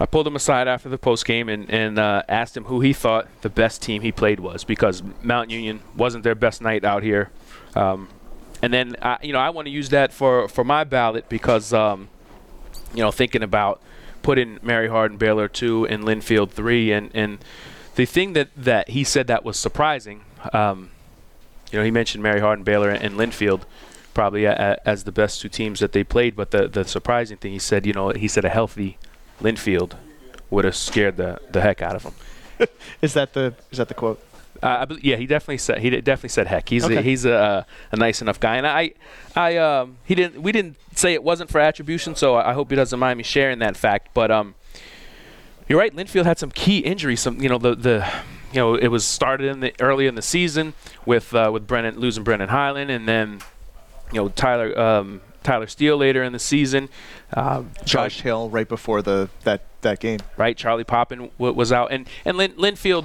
I 0.00 0.06
pulled 0.06 0.28
him 0.28 0.36
aside 0.36 0.68
after 0.68 0.88
the 0.88 0.98
post 0.98 1.26
game 1.26 1.48
and, 1.48 1.68
and 1.68 1.98
uh, 1.98 2.22
asked 2.28 2.56
him 2.56 2.64
who 2.64 2.80
he 2.80 2.92
thought 2.92 3.26
the 3.42 3.48
best 3.48 3.82
team 3.82 4.02
he 4.02 4.12
played 4.12 4.38
was 4.38 4.62
because 4.62 5.02
Mount 5.22 5.50
Union 5.50 5.80
wasn't 5.96 6.22
their 6.22 6.36
best 6.36 6.62
night 6.62 6.84
out 6.84 7.02
here. 7.02 7.30
Um, 7.74 8.08
and 8.62 8.72
then 8.72 8.96
I, 9.02 9.18
you 9.22 9.32
know 9.32 9.40
I 9.40 9.50
want 9.50 9.66
to 9.66 9.70
use 9.70 9.88
that 9.90 10.12
for, 10.12 10.48
for 10.48 10.64
my 10.64 10.84
ballot 10.84 11.28
because 11.28 11.72
um, 11.72 12.08
you 12.94 13.02
know 13.02 13.10
thinking 13.10 13.42
about 13.42 13.80
putting 14.22 14.58
Mary 14.62 14.88
Hardin 14.88 15.16
Baylor 15.16 15.48
two 15.48 15.86
and 15.86 16.04
Linfield 16.04 16.50
three 16.50 16.92
and, 16.92 17.10
and 17.14 17.38
the 17.96 18.04
thing 18.04 18.34
that, 18.34 18.50
that 18.56 18.90
he 18.90 19.02
said 19.02 19.26
that 19.26 19.44
was 19.44 19.58
surprising. 19.58 20.24
Um, 20.52 20.90
you 21.72 21.78
know 21.78 21.84
he 21.84 21.90
mentioned 21.90 22.22
Mary 22.22 22.40
Hardin 22.40 22.64
Baylor 22.64 22.90
and 22.90 23.14
Linfield 23.14 23.62
probably 24.18 24.44
a, 24.46 24.54
a, 24.84 24.88
as 24.92 25.04
the 25.04 25.12
best 25.12 25.40
two 25.40 25.48
teams 25.48 25.78
that 25.78 25.92
they 25.92 26.02
played. 26.02 26.34
But 26.34 26.50
the 26.50 26.66
the 26.66 26.84
surprising 26.84 27.36
thing 27.36 27.52
he 27.52 27.58
said 27.70 27.86
you 27.86 27.92
know 27.92 28.10
he 28.10 28.26
said 28.28 28.44
a 28.44 28.48
healthy 28.58 28.98
Linfield 29.40 29.92
would 30.50 30.64
have 30.64 30.74
scared 30.74 31.16
the, 31.16 31.38
the 31.52 31.60
heck 31.60 31.80
out 31.82 31.94
of 31.94 32.02
him. 32.02 32.14
Is 33.02 33.12
that 33.14 33.32
the 33.34 33.54
is 33.70 33.78
that 33.78 33.86
the 33.88 33.94
quote? 33.94 34.18
Uh, 34.60 34.78
I 34.80 34.84
bel 34.86 34.98
yeah, 35.00 35.14
he 35.22 35.26
definitely 35.26 35.58
said 35.58 35.78
he 35.78 35.88
definitely 35.90 36.30
said 36.38 36.46
heck. 36.48 36.68
He's 36.68 36.84
Okay. 36.84 36.96
a, 36.96 37.02
he's 37.02 37.24
a, 37.24 37.64
a 37.92 37.96
nice 37.96 38.20
enough 38.20 38.40
guy, 38.40 38.56
and 38.56 38.66
I 38.66 38.82
I 39.36 39.56
um 39.56 39.98
he 40.04 40.14
didn't 40.16 40.42
we 40.42 40.50
didn't 40.50 40.74
say 40.96 41.12
it 41.14 41.22
wasn't 41.22 41.48
for 41.52 41.60
attribution, 41.60 42.16
so 42.16 42.34
I 42.34 42.50
I 42.50 42.52
hope 42.54 42.70
he 42.70 42.76
doesn't 42.82 42.98
mind 42.98 43.18
me 43.18 43.22
sharing 43.22 43.60
that 43.60 43.76
fact. 43.76 44.08
But 44.14 44.32
um, 44.32 44.56
you're 45.68 45.78
right. 45.78 45.94
Linfield 45.94 46.24
had 46.24 46.38
some 46.40 46.50
key 46.50 46.78
injuries. 46.78 47.20
Some 47.20 47.40
you 47.40 47.48
know 47.48 47.58
the 47.58 47.76
the 47.76 47.96
you 48.52 48.58
know 48.60 48.74
it 48.74 48.88
was 48.88 49.04
started 49.04 49.46
in 49.52 49.60
the 49.60 49.72
early 49.80 50.08
in 50.08 50.16
the 50.16 50.22
season 50.22 50.74
with 51.06 51.32
uh, 51.34 51.50
with 51.54 51.64
Brennan 51.68 51.94
losing 52.00 52.24
Brennan 52.24 52.48
Highland, 52.48 52.90
and 52.90 53.06
then 53.06 53.38
you 54.12 54.20
know 54.20 54.28
Tyler 54.28 54.78
um, 54.78 55.20
Tyler 55.42 55.66
Steele 55.66 55.96
later 55.96 56.22
in 56.22 56.32
the 56.32 56.38
season. 56.38 56.88
Uh, 57.32 57.62
Josh 57.84 58.20
Hill 58.22 58.48
right 58.50 58.68
before 58.68 59.02
the 59.02 59.28
that 59.44 59.62
that 59.82 60.00
game. 60.00 60.20
right? 60.36 60.56
Charlie 60.56 60.84
Poppin 60.84 61.30
w- 61.38 61.54
was 61.54 61.72
out, 61.72 61.92
and 61.92 62.08
and 62.24 62.36
Lin- 62.36 62.52
Linfield, 62.54 63.04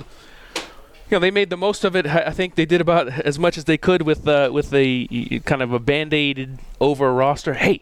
you 0.55 1.11
know, 1.11 1.19
they 1.19 1.31
made 1.31 1.49
the 1.49 1.57
most 1.57 1.83
of 1.83 1.95
it. 1.95 2.07
I 2.07 2.31
think 2.31 2.55
they 2.55 2.65
did 2.65 2.81
about 2.81 3.07
as 3.09 3.37
much 3.37 3.57
as 3.57 3.65
they 3.65 3.77
could 3.77 4.01
with 4.01 4.27
uh, 4.27 4.49
with 4.51 4.73
a 4.73 5.07
kind 5.45 5.61
of 5.61 5.71
a 5.73 5.79
band-aided 5.79 6.59
over 6.81 7.13
roster. 7.13 7.53
Hey, 7.53 7.81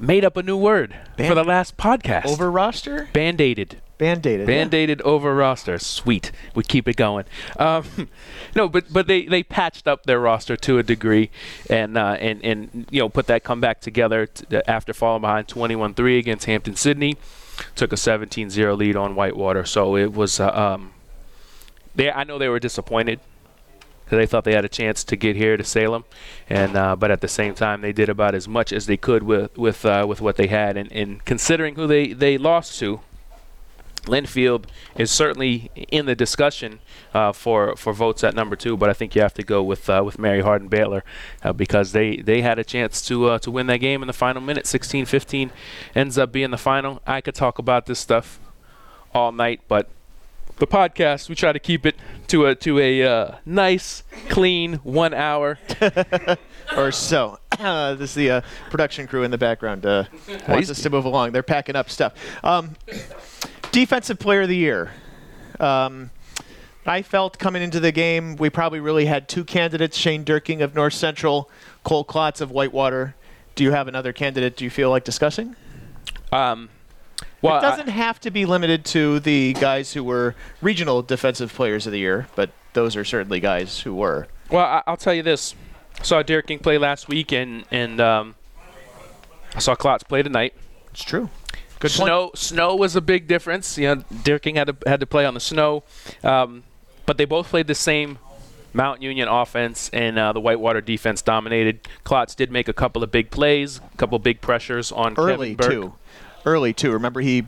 made 0.00 0.24
up 0.24 0.36
a 0.36 0.42
new 0.42 0.56
word 0.56 0.96
for 1.16 1.34
the 1.34 1.44
last 1.44 1.76
podcast. 1.76 2.26
Over 2.26 2.50
roster? 2.50 3.08
band-aided. 3.12 3.80
Band-aided. 3.98 4.46
Band-aided 4.46 5.00
over 5.02 5.34
roster. 5.34 5.78
Sweet. 5.78 6.30
We 6.54 6.62
keep 6.62 6.86
it 6.86 6.96
going. 6.96 7.24
Um, 7.58 7.84
no, 8.54 8.68
but 8.68 8.92
but 8.92 9.06
they, 9.06 9.24
they 9.24 9.42
patched 9.42 9.88
up 9.88 10.04
their 10.04 10.20
roster 10.20 10.56
to 10.56 10.78
a 10.78 10.82
degree, 10.82 11.30
and 11.70 11.96
uh, 11.96 12.16
and 12.20 12.44
and 12.44 12.86
you 12.90 13.00
know 13.00 13.08
put 13.08 13.26
that 13.28 13.42
comeback 13.42 13.80
together 13.80 14.26
t- 14.26 14.44
after 14.68 14.92
falling 14.92 15.22
behind 15.22 15.48
21-3 15.48 16.18
against 16.18 16.46
Hampden-Sydney. 16.46 17.16
Took 17.74 17.92
a 17.92 17.96
17-0 17.96 18.76
lead 18.76 18.96
on 18.96 19.14
Whitewater. 19.14 19.64
So 19.64 19.96
it 19.96 20.12
was. 20.12 20.40
Uh, 20.40 20.50
um, 20.50 20.92
they 21.94 22.10
I 22.10 22.24
know 22.24 22.38
they 22.38 22.48
were 22.50 22.60
disappointed 22.60 23.20
because 24.06 24.18
They 24.18 24.26
thought 24.26 24.44
they 24.44 24.54
had 24.54 24.64
a 24.64 24.68
chance 24.68 25.02
to 25.02 25.16
get 25.16 25.34
here 25.34 25.56
to 25.56 25.64
Salem, 25.64 26.04
and 26.48 26.76
uh, 26.76 26.94
but 26.94 27.10
at 27.10 27.22
the 27.22 27.28
same 27.28 27.54
time 27.54 27.80
they 27.80 27.92
did 27.92 28.08
about 28.08 28.36
as 28.36 28.46
much 28.46 28.72
as 28.72 28.86
they 28.86 28.96
could 28.96 29.24
with 29.24 29.56
with 29.58 29.84
uh, 29.84 30.06
with 30.08 30.20
what 30.20 30.36
they 30.36 30.46
had, 30.46 30.76
and, 30.76 30.92
and 30.92 31.24
considering 31.24 31.74
who 31.74 31.88
they, 31.88 32.12
they 32.12 32.38
lost 32.38 32.78
to, 32.78 33.00
Linfield 34.06 34.64
is 34.96 35.10
certainly 35.10 35.70
in 35.74 36.06
the 36.06 36.14
discussion 36.14 36.80
uh, 37.14 37.32
for 37.32 37.76
for 37.76 37.92
votes 37.92 38.24
at 38.24 38.34
number 38.34 38.56
two, 38.56 38.76
but 38.76 38.88
I 38.88 38.92
think 38.92 39.14
you 39.14 39.22
have 39.22 39.34
to 39.34 39.42
go 39.42 39.62
with 39.62 39.88
uh, 39.88 40.02
with 40.04 40.18
Mary 40.18 40.40
Hardin 40.40 40.68
Baylor 40.68 41.04
uh, 41.42 41.52
because 41.52 41.92
they, 41.92 42.16
they 42.16 42.42
had 42.42 42.58
a 42.58 42.64
chance 42.64 43.02
to 43.08 43.26
uh, 43.26 43.38
to 43.40 43.50
win 43.50 43.66
that 43.66 43.78
game 43.78 44.02
in 44.02 44.06
the 44.06 44.12
final 44.12 44.40
minute. 44.40 44.64
16-15 44.64 45.50
ends 45.94 46.18
up 46.18 46.32
being 46.32 46.50
the 46.50 46.58
final. 46.58 47.02
I 47.06 47.20
could 47.20 47.34
talk 47.34 47.58
about 47.58 47.86
this 47.86 47.98
stuff 47.98 48.38
all 49.14 49.32
night, 49.32 49.60
but 49.68 49.88
the 50.58 50.66
podcast 50.66 51.28
we 51.28 51.34
try 51.34 51.52
to 51.52 51.58
keep 51.58 51.84
it 51.84 51.96
to 52.28 52.46
a 52.46 52.54
to 52.54 52.78
a 52.78 53.02
uh, 53.02 53.34
nice, 53.44 54.02
clean 54.28 54.74
one 54.76 55.14
hour. 55.14 55.58
or 56.76 56.90
so. 56.90 57.38
Uh, 57.58 57.94
this 57.94 58.10
is 58.10 58.16
the 58.16 58.30
uh, 58.30 58.40
production 58.70 59.06
crew 59.06 59.22
in 59.22 59.30
the 59.30 59.38
background. 59.38 59.86
Uh, 59.86 60.04
wants 60.48 60.70
us 60.70 60.82
to 60.82 60.90
move 60.90 61.04
along. 61.04 61.32
They're 61.32 61.42
packing 61.42 61.76
up 61.76 61.90
stuff. 61.90 62.14
Um, 62.42 62.76
defensive 63.76 64.18
player 64.18 64.40
of 64.42 64.48
the 64.48 64.56
year. 64.56 64.90
Um, 65.60 66.10
I 66.86 67.02
felt 67.02 67.38
coming 67.38 67.60
into 67.62 67.78
the 67.78 67.92
game, 67.92 68.36
we 68.36 68.48
probably 68.48 68.80
really 68.80 69.04
had 69.04 69.28
two 69.28 69.44
candidates: 69.44 69.98
Shane 69.98 70.24
Dierking 70.24 70.62
of 70.62 70.74
North 70.74 70.94
Central, 70.94 71.50
Cole 71.84 72.02
Klotz 72.02 72.40
of 72.40 72.50
Whitewater. 72.50 73.14
Do 73.54 73.64
you 73.64 73.72
have 73.72 73.86
another 73.86 74.14
candidate? 74.14 74.56
Do 74.56 74.64
you 74.64 74.70
feel 74.70 74.88
like 74.88 75.04
discussing? 75.04 75.56
Um, 76.32 76.70
well, 77.42 77.58
it 77.58 77.60
doesn't 77.60 77.88
have 77.88 78.18
to 78.20 78.30
be 78.30 78.46
limited 78.46 78.84
to 78.86 79.20
the 79.20 79.52
guys 79.54 79.92
who 79.92 80.02
were 80.02 80.34
regional 80.62 81.02
defensive 81.02 81.52
players 81.52 81.86
of 81.86 81.92
the 81.92 81.98
year, 81.98 82.28
but 82.34 82.50
those 82.72 82.96
are 82.96 83.04
certainly 83.04 83.40
guys 83.40 83.80
who 83.80 83.94
were. 83.94 84.26
Well, 84.50 84.64
I- 84.64 84.82
I'll 84.86 84.96
tell 84.96 85.14
you 85.14 85.22
this. 85.22 85.54
I 86.00 86.02
Saw 86.02 86.22
Dierking 86.22 86.62
play 86.62 86.78
last 86.78 87.08
week, 87.08 87.30
and 87.32 87.64
and 87.70 88.00
um, 88.00 88.36
I 89.54 89.58
saw 89.58 89.74
Klotz 89.74 90.04
play 90.04 90.22
tonight. 90.22 90.54
It's 90.92 91.04
true. 91.04 91.28
Good 91.78 91.90
point. 91.92 92.06
snow 92.08 92.30
snow 92.34 92.74
was 92.76 92.96
a 92.96 93.00
big 93.00 93.26
difference. 93.26 93.76
You 93.78 93.96
know, 93.96 94.02
Dierking 94.12 94.56
had 94.56 94.66
to 94.68 94.76
had 94.86 95.00
to 95.00 95.06
play 95.06 95.26
on 95.26 95.34
the 95.34 95.40
snow, 95.40 95.82
um, 96.24 96.64
but 97.04 97.18
they 97.18 97.24
both 97.24 97.48
played 97.48 97.66
the 97.66 97.74
same 97.74 98.18
Mount 98.72 99.02
Union 99.02 99.28
offense, 99.28 99.90
and 99.92 100.18
uh, 100.18 100.32
the 100.32 100.40
Whitewater 100.40 100.80
defense 100.80 101.22
dominated. 101.22 101.86
Klotz 102.04 102.34
did 102.34 102.50
make 102.50 102.68
a 102.68 102.72
couple 102.72 103.02
of 103.02 103.10
big 103.10 103.30
plays, 103.30 103.78
a 103.92 103.96
couple 103.96 104.16
of 104.16 104.22
big 104.22 104.40
pressures 104.40 104.92
on 104.92 105.14
early 105.18 105.54
too. 105.56 105.94
Early 106.44 106.72
too. 106.72 106.92
Remember 106.92 107.20
he 107.20 107.44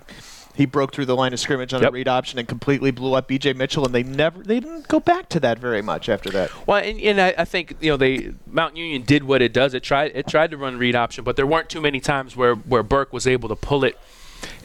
he 0.55 0.67
broke 0.67 0.93
through 0.93 1.07
the 1.07 1.14
line 1.14 1.33
of 1.33 1.38
scrimmage 1.38 1.73
on 1.73 1.81
Yep. 1.83 1.91
a 1.91 1.93
read 1.93 2.09
option 2.09 2.38
and 2.38 2.49
completely 2.49 2.91
blew 2.91 3.14
up 3.14 3.29
B.J. 3.29 3.53
Mitchell, 3.53 3.85
and 3.85 3.95
they 3.95 4.03
never 4.03 4.43
they 4.43 4.59
didn't 4.59 4.88
go 4.88 4.99
back 5.01 5.29
to 5.29 5.41
that 5.41 5.59
very 5.59 5.83
much 5.83 6.09
after 6.09 6.31
that. 6.31 6.51
Well, 6.67 6.83
and, 6.83 7.01
and 7.01 7.21
I, 7.21 7.35
I 7.38 7.45
think 7.45 7.77
you 7.81 7.91
know 7.91 7.97
they 7.97 8.33
Mount 8.47 8.77
Union 8.77 9.03
did 9.03 9.23
what 9.25 9.41
it 9.41 9.53
does. 9.53 9.73
It 9.75 9.83
tried 9.85 10.12
it 10.14 10.27
tried 10.27 10.51
to 10.51 10.57
run 10.57 10.77
read 10.79 10.97
option, 10.97 11.25
but 11.25 11.37
there 11.37 11.47
weren't 11.47 11.69
too 11.69 11.81
many 11.81 12.01
times 12.01 12.37
where 12.37 12.55
where 12.57 12.83
Burke 12.83 13.12
was 13.12 13.27
able 13.27 13.49
to 13.49 13.57
pull 13.57 13.85
it 13.85 13.97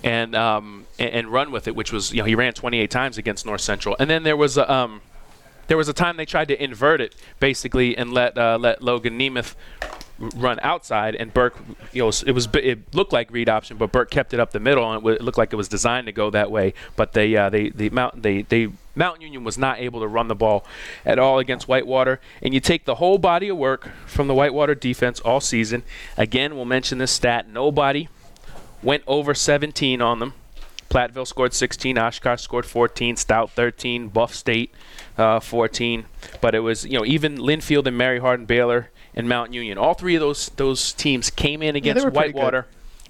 and 0.04 0.36
um 0.36 0.86
and, 1.00 1.10
and 1.10 1.28
run 1.30 1.52
with 1.52 1.68
it, 1.68 1.76
which 1.76 1.92
was 1.92 2.12
you 2.12 2.20
know 2.20 2.26
he 2.26 2.36
ran 2.36 2.54
28 2.54 2.89
times 2.92 3.18
against 3.18 3.46
North 3.46 3.62
Central, 3.62 3.96
and 4.00 4.10
then 4.10 4.24
there 4.24 4.38
was 4.38 4.58
a 4.58 4.72
um 4.72 5.02
there 5.68 5.78
was 5.78 5.88
a 5.88 5.94
time 5.94 6.18
they 6.18 6.26
tried 6.26 6.50
to 6.50 6.62
invert 6.62 7.02
it 7.02 7.16
basically 7.39 7.98
and 7.98 8.13
let 8.13 8.38
uh, 8.38 8.58
let 8.60 8.82
Logan 8.82 9.18
Nemeth 9.18 9.56
run 10.36 10.60
outside, 10.62 11.16
and 11.16 11.34
Burke, 11.34 11.58
you 11.92 12.04
know, 12.04 12.12
it 12.26 12.32
was 12.32 12.48
it 12.54 12.94
looked 12.94 13.13
like 13.13 13.32
read 13.32 13.50
option, 13.50 13.78
but 13.78 13.92
Burke 13.92 14.12
kept 14.12 14.34
it 14.34 14.39
up 14.39 14.52
the 14.52 14.60
middle, 14.60 14.92
and 14.92 15.06
it 15.08 15.22
looked 15.22 15.38
like 15.38 15.54
it 15.54 15.56
was 15.56 15.68
designed 15.68 16.08
to 16.08 16.12
go 16.12 16.30
that 16.30 16.52
way. 16.52 16.74
But 16.96 17.13
they 17.13 17.36
uh, 17.36 17.50
they 17.50 17.70
they 17.70 17.89
Mount 17.89 18.22
they 18.22 18.44
they 18.44 18.70
Mount 18.96 19.22
Union 19.22 19.44
was 19.44 19.58
not 19.58 19.80
able 19.80 20.00
to 20.02 20.08
run 20.08 20.28
the 20.28 20.36
ball 20.36 20.66
at 21.06 21.18
all 21.18 21.39
against 21.39 21.68
Whitewater. 21.68 22.20
And 22.42 22.54
you 22.54 22.60
take 22.60 22.86
the 22.86 22.96
whole 22.96 23.18
body 23.18 23.50
of 23.50 23.58
work 23.58 23.89
from 24.06 24.28
the 24.28 24.36
Whitewater 24.36 24.76
defense 24.76 25.20
all 25.22 25.42
season. 25.42 25.84
Again, 26.18 26.56
we'll 26.56 26.66
mention 26.66 27.00
this 27.00 27.12
stat: 27.12 27.50
nobody 27.50 28.08
went 28.84 29.04
over 29.08 29.34
17 29.34 30.02
on 30.02 30.19
them. 30.19 30.34
Platteville 30.89 31.26
scored 31.26 31.54
16, 31.54 31.98
Oshkosh 31.98 32.41
scored 32.41 32.65
14, 32.65 33.15
Stout 33.15 33.50
13, 33.52 34.10
Buff 34.10 34.36
State 34.36 34.72
uh, 35.17 35.39
14. 35.39 36.06
But 36.39 36.54
it 36.54 36.60
was, 36.60 36.86
you 36.86 37.00
know, 37.00 37.06
even 37.06 37.38
Linfield 37.38 37.88
and 37.88 37.98
Mary 37.98 38.19
Hardin 38.19 38.46
Baylor 38.46 38.89
and 39.15 39.28
Mount 39.28 39.54
Union. 39.54 39.78
All 39.78 39.96
three 39.96 40.15
of 40.15 40.19
those 40.19 40.50
those 40.50 40.93
teams 40.93 41.30
came 41.30 41.63
in 41.63 41.76
against 41.76 42.04
yeah, 42.04 42.10
Whitewater 42.10 42.67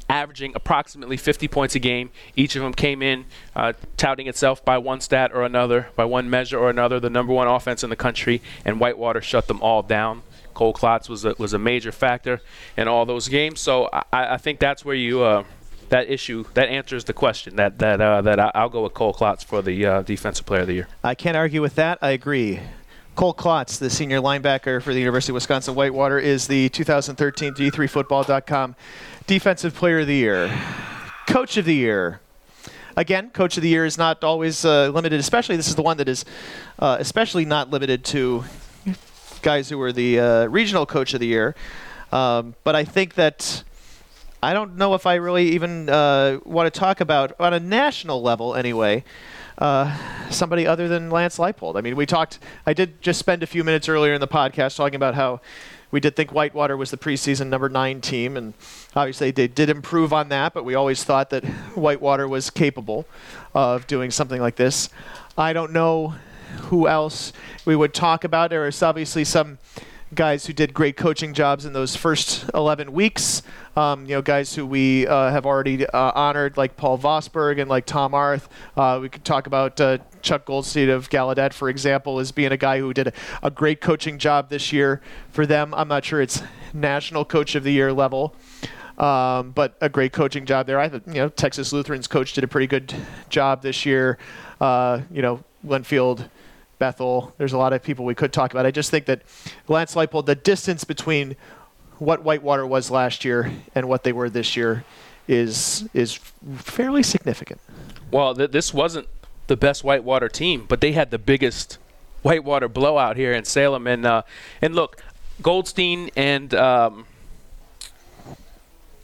averaging 0.10 0.54
approximately 0.56 1.18
50 1.18 1.48
points 1.48 1.76
a 1.76 1.80
game. 1.80 2.12
Each 2.36 2.56
of 2.56 2.62
them 2.62 2.74
came 2.74 3.02
in 3.02 3.26
uh, 3.56 3.74
touting 3.98 4.28
itself 4.28 4.64
by 4.64 4.78
one 4.78 5.02
stat 5.02 5.32
or 5.34 5.44
another, 5.44 5.88
by 5.96 6.06
one 6.06 6.30
measure 6.30 6.60
or 6.60 6.70
another, 6.70 7.00
the 7.00 7.10
number 7.10 7.34
one 7.34 7.48
offense 7.48 7.84
in 7.84 7.90
the 7.90 7.96
country, 7.96 8.42
and 8.66 8.80
Whitewater 8.80 9.22
shut 9.22 9.48
them 9.48 9.62
all 9.62 9.82
down. 9.82 10.22
Cole 10.54 10.74
Klotz 10.74 11.10
was 11.10 11.26
a, 11.26 11.34
was 11.38 11.54
a 11.54 11.60
major 11.60 11.92
factor 11.92 12.42
in 12.78 12.88
all 12.88 13.06
those 13.06 13.28
games. 13.28 13.60
So 13.60 13.90
I, 13.92 14.04
I 14.34 14.38
think 14.38 14.60
that's 14.60 14.86
where 14.86 14.96
you 14.96 15.24
uh, 15.24 15.44
that 15.90 16.10
issue 16.10 16.46
that 16.54 16.70
answers 16.70 17.04
the 17.04 17.14
question. 17.14 17.56
That 17.56 17.80
that 17.80 18.02
uh, 18.02 18.22
that 18.22 18.56
I'll 18.56 18.70
go 18.70 18.84
with 18.84 18.94
Cole 18.94 19.14
Klotz 19.14 19.44
for 19.44 19.62
the 19.62 19.86
uh, 19.86 20.02
defensive 20.02 20.46
player 20.46 20.62
of 20.62 20.68
the 20.68 20.74
year. 20.74 20.88
I 21.04 21.16
can't 21.16 21.38
argue 21.38 21.62
with 21.62 21.76
that. 21.76 22.00
I 22.02 22.12
agree. 22.12 22.60
Cole 23.16 23.34
Klotz, 23.34 23.78
the 23.78 23.92
senior 23.92 24.20
linebacker 24.20 24.82
for 24.82 24.92
the 24.92 25.00
University 25.00 25.32
of 25.32 25.36
Wisconsin 25.36 25.76
Whitewater, 25.76 26.18
is 26.18 26.48
the 26.48 26.70
2013 26.70 27.54
D3Football.com 27.54 28.76
Defensive 29.28 29.76
Player 29.76 30.00
of 30.00 30.08
the 30.08 30.16
Year, 30.16 30.52
Coach 31.28 31.58
of 31.58 31.66
the 31.66 31.76
Year. 31.76 32.22
Again, 32.98 33.30
Coach 33.30 33.56
of 33.58 33.64
the 33.64 33.70
Year 33.70 33.86
is 33.86 34.00
not 34.00 34.24
always 34.24 34.66
uh, 34.66 34.90
limited. 34.90 35.20
Especially 35.20 35.56
this 35.56 35.68
is 35.68 35.76
the 35.76 35.84
one 35.84 35.98
that 35.98 36.10
is 36.10 36.26
uh, 36.80 36.98
especially 37.00 37.46
not 37.46 37.70
limited 37.70 38.04
to 38.06 38.44
guys 39.44 39.70
who 39.70 39.78
were 39.78 39.92
the 39.92 40.20
uh, 40.20 40.46
regional 40.46 40.86
Coach 40.86 41.14
of 41.14 41.20
the 41.20 41.28
Year. 41.28 41.56
Um, 42.12 42.56
but 42.64 42.76
I 42.76 42.84
think 42.84 43.16
that 43.16 43.64
I 44.44 44.52
don't 44.52 44.76
know 44.76 44.94
if 44.94 45.06
I 45.06 45.16
really 45.16 45.52
even 45.52 45.90
uh, 45.90 46.40
want 46.44 46.72
to 46.72 46.78
talk 46.78 47.00
about 47.00 47.32
on 47.40 47.54
a 47.54 47.62
national 47.62 48.22
level 48.22 48.56
anyway 48.56 49.06
uh, 49.58 49.98
somebody 50.30 50.68
other 50.68 50.90
than 50.90 51.10
Lance 51.10 51.38
Leipold. 51.38 51.78
I 51.78 51.82
mean, 51.82 51.96
we 51.96 52.06
talked. 52.06 52.40
I 52.66 52.74
did 52.74 53.02
just 53.02 53.20
spend 53.20 53.42
a 53.42 53.48
few 53.48 53.64
minutes 53.64 53.88
earlier 53.88 54.14
in 54.14 54.20
the 54.20 54.28
podcast 54.28 54.76
talking 54.76 54.96
about 54.96 55.16
how 55.16 55.40
we 55.92 56.02
did 56.02 56.18
think 56.18 56.34
Whitewater 56.34 56.76
was 56.76 56.92
the 56.92 56.98
preseason 56.98 57.48
number 57.48 57.70
nine 57.70 58.02
team, 58.02 58.36
and 58.36 58.54
obviously 58.98 59.32
they 59.32 59.48
did 59.48 59.70
improve 59.70 60.12
on 60.12 60.28
that. 60.28 60.54
But 60.54 60.66
we 60.66 60.76
always 60.76 61.06
thought 61.06 61.30
that 61.30 61.46
Whitewater 61.76 62.28
was 62.28 62.50
capable 62.50 63.06
of 63.54 63.88
doing 63.88 64.12
something 64.12 64.42
like 64.42 64.58
this. 64.58 64.90
I 65.38 65.54
don't 65.54 65.72
know 65.72 66.16
who 66.64 66.90
else 66.90 67.32
we 67.64 67.78
would 67.78 67.94
talk 67.94 68.26
about. 68.26 68.50
There 68.50 68.68
is 68.68 68.84
obviously 68.84 69.24
some 69.24 69.58
guys 70.14 70.46
who 70.46 70.54
did 70.54 70.74
great 70.74 70.98
coaching 70.98 71.34
jobs 71.34 71.66
in 71.66 71.74
those 71.74 71.96
first 71.96 72.50
11 72.54 72.94
weeks. 72.94 73.42
Um, 73.76 74.06
you 74.06 74.16
know, 74.16 74.22
guys 74.22 74.56
who 74.56 74.66
we 74.66 75.08
uh, 75.08 75.32
have 75.32 75.46
already 75.46 75.86
uh, 75.86 76.12
honored, 76.14 76.58
like 76.58 76.78
Paul 76.78 76.98
Vosberg 76.98 77.60
and 77.60 77.70
like 77.70 77.86
Tom 77.86 78.14
Arth. 78.14 78.48
Uh, 78.78 79.00
we 79.02 79.10
could 79.10 79.26
talk 79.26 79.48
about 79.48 79.80
uh, 79.82 79.98
Chuck 80.22 80.46
Goldstein 80.46 80.90
of 80.90 81.10
Gallaudet, 81.10 81.54
for 81.54 81.70
example, 81.70 82.20
as 82.20 82.32
being 82.32 82.52
a 82.52 82.58
guy 82.58 82.80
who 82.80 82.94
did 82.94 83.08
a, 83.08 83.14
a, 83.42 83.52
great 83.52 83.82
coaching 83.82 84.18
job 84.18 84.50
this 84.50 84.72
year 84.72 85.02
for 85.30 85.46
them. 85.46 85.74
I'm 85.74 85.88
not 85.88 86.06
sure 86.06 86.22
it's 86.22 86.44
national 86.74 87.26
coach 87.26 87.56
of 87.56 87.64
the 87.64 87.72
year 87.72 87.92
level. 87.92 88.36
Um, 88.98 89.52
but 89.52 89.76
a 89.82 89.90
great 89.90 90.14
coaching 90.14 90.46
job 90.46 90.68
there. 90.68 90.80
I 90.80 90.86
you 90.86 91.02
know, 91.08 91.30
Texas 91.30 91.74
Lutheran's 91.74 92.08
coach 92.08 92.34
did 92.34 92.44
a 92.44 92.48
pretty 92.48 92.68
good 92.68 92.94
job 93.30 93.64
this 93.64 93.88
year. 93.88 94.20
Uh, 94.62 95.02
you 95.12 95.24
know, 95.24 95.44
Linfield, 95.66 96.30
Bethel. 96.84 97.34
There's 97.38 97.54
a 97.54 97.58
lot 97.58 97.72
of 97.72 97.82
people 97.82 98.04
we 98.04 98.14
could 98.14 98.34
talk 98.34 98.52
about. 98.52 98.66
I 98.66 98.72
just 98.72 98.92
think 98.92 99.06
that 99.06 99.22
Lance 99.70 99.96
Leipold, 99.96 100.26
the 100.26 100.36
distance 100.36 100.84
between 100.84 101.38
what 101.98 102.24
Whitewater 102.24 102.68
was 102.68 102.92
last 102.92 103.24
year 103.24 103.54
and 103.74 103.88
what 103.88 104.04
they 104.04 104.12
were 104.12 104.30
this 104.30 104.58
year 104.58 104.84
is 105.26 105.88
is 105.94 106.20
fairly 106.58 107.02
significant. 107.02 107.62
Well, 108.12 108.36
th- 108.36 108.52
this 108.52 108.74
wasn't 108.74 109.08
the 109.48 109.56
best 109.56 109.86
Whitewater 109.86 110.28
team, 110.28 110.66
but 110.68 110.82
they 110.82 110.92
had 110.92 111.10
the 111.10 111.18
biggest 111.18 111.78
Whitewater 112.22 112.68
blowout 112.68 113.16
here 113.16 113.32
in 113.32 113.46
Salem. 113.46 113.88
And 113.88 114.06
uh, 114.06 114.24
and 114.62 114.76
look, 114.76 115.02
Goldstein 115.42 116.10
and 116.18 116.54
um, 116.54 117.06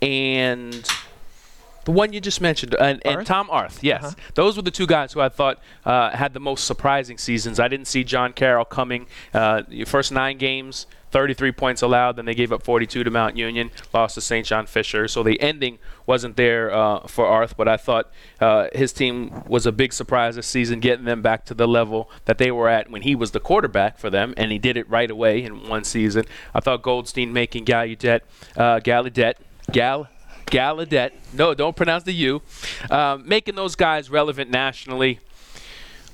and 0.01 0.85
the 1.89 1.95
one 1.95 2.13
you 2.13 2.21
just 2.21 2.39
mentioned, 2.39 2.75
and, 2.75 3.02
and 3.04 3.25
Tom 3.25 3.49
Arth, 3.49 3.84
yes. 3.84 4.04
Uh-huh. 4.04 4.15
Those 4.36 4.56
were 4.56 4.62
the 4.62 4.69
two 4.69 4.86
guys 4.86 5.12
who 5.12 5.21
I 5.21 5.30
thought 5.30 5.60
uh, 5.84 6.12
had 6.12 6.36
the 6.36 6.39
most 6.39 6.65
surprising 6.65 7.17
seasons. 7.17 7.60
I 7.60 7.67
didn't 7.67 7.88
see 7.88 8.04
John 8.04 8.32
Carroll 8.32 8.63
coming. 8.63 9.08
Uh, 9.34 9.63
first 9.88 10.12
nine 10.12 10.38
games, 10.38 10.86
33 11.10 11.52
points 11.52 11.82
allowed. 11.82 12.17
Then 12.17 12.25
they 12.25 12.36
gave 12.36 12.52
up 12.52 12.62
42 12.62 13.06
to 13.06 13.10
Mount 13.10 13.38
Union, 13.38 13.71
lost 13.91 14.13
to 14.13 14.21
St. 14.21 14.45
John 14.45 14.67
Fisher. 14.67 15.08
So 15.08 15.23
the 15.23 15.41
ending 15.41 15.80
wasn't 16.06 16.36
there 16.36 16.71
uh, 16.71 17.08
for 17.08 17.25
Arth, 17.25 17.58
but 17.58 17.67
I 17.67 17.78
thought 17.78 18.12
uh, 18.39 18.67
his 18.71 18.93
team 18.93 19.43
was 19.47 19.65
a 19.65 19.71
big 19.71 19.91
surprise 19.91 20.36
this 20.36 20.45
season, 20.45 20.82
getting 20.82 21.06
them 21.06 21.23
back 21.23 21.43
to 21.45 21.56
the 21.56 21.67
level 21.67 22.12
that 22.25 22.38
they 22.38 22.52
were 22.52 22.69
at 22.69 22.91
when 22.91 23.02
he 23.02 23.15
was 23.15 23.32
the 23.32 23.39
quarterback 23.39 23.97
for 23.97 24.12
them, 24.12 24.36
and 24.38 24.52
he 24.52 24.60
did 24.60 24.78
it 24.78 24.88
right 24.88 25.10
away 25.10 25.43
in 25.43 25.67
one 25.67 25.84
season. 25.84 26.25
I 26.54 26.60
thought 26.60 26.84
Goldstein 26.84 27.34
making 27.34 27.65
Gallaudet, 27.65 28.21
uh, 28.56 28.80
Gallaudet, 28.80 29.38
Gal. 29.71 30.08
Gallaudet, 30.49 31.12
no, 31.33 31.53
don't 31.53 31.75
pronounce 31.75 32.03
the 32.03 32.13
U, 32.13 32.41
uh, 32.89 33.17
making 33.23 33.55
those 33.55 33.75
guys 33.75 34.09
relevant 34.09 34.49
nationally 34.49 35.19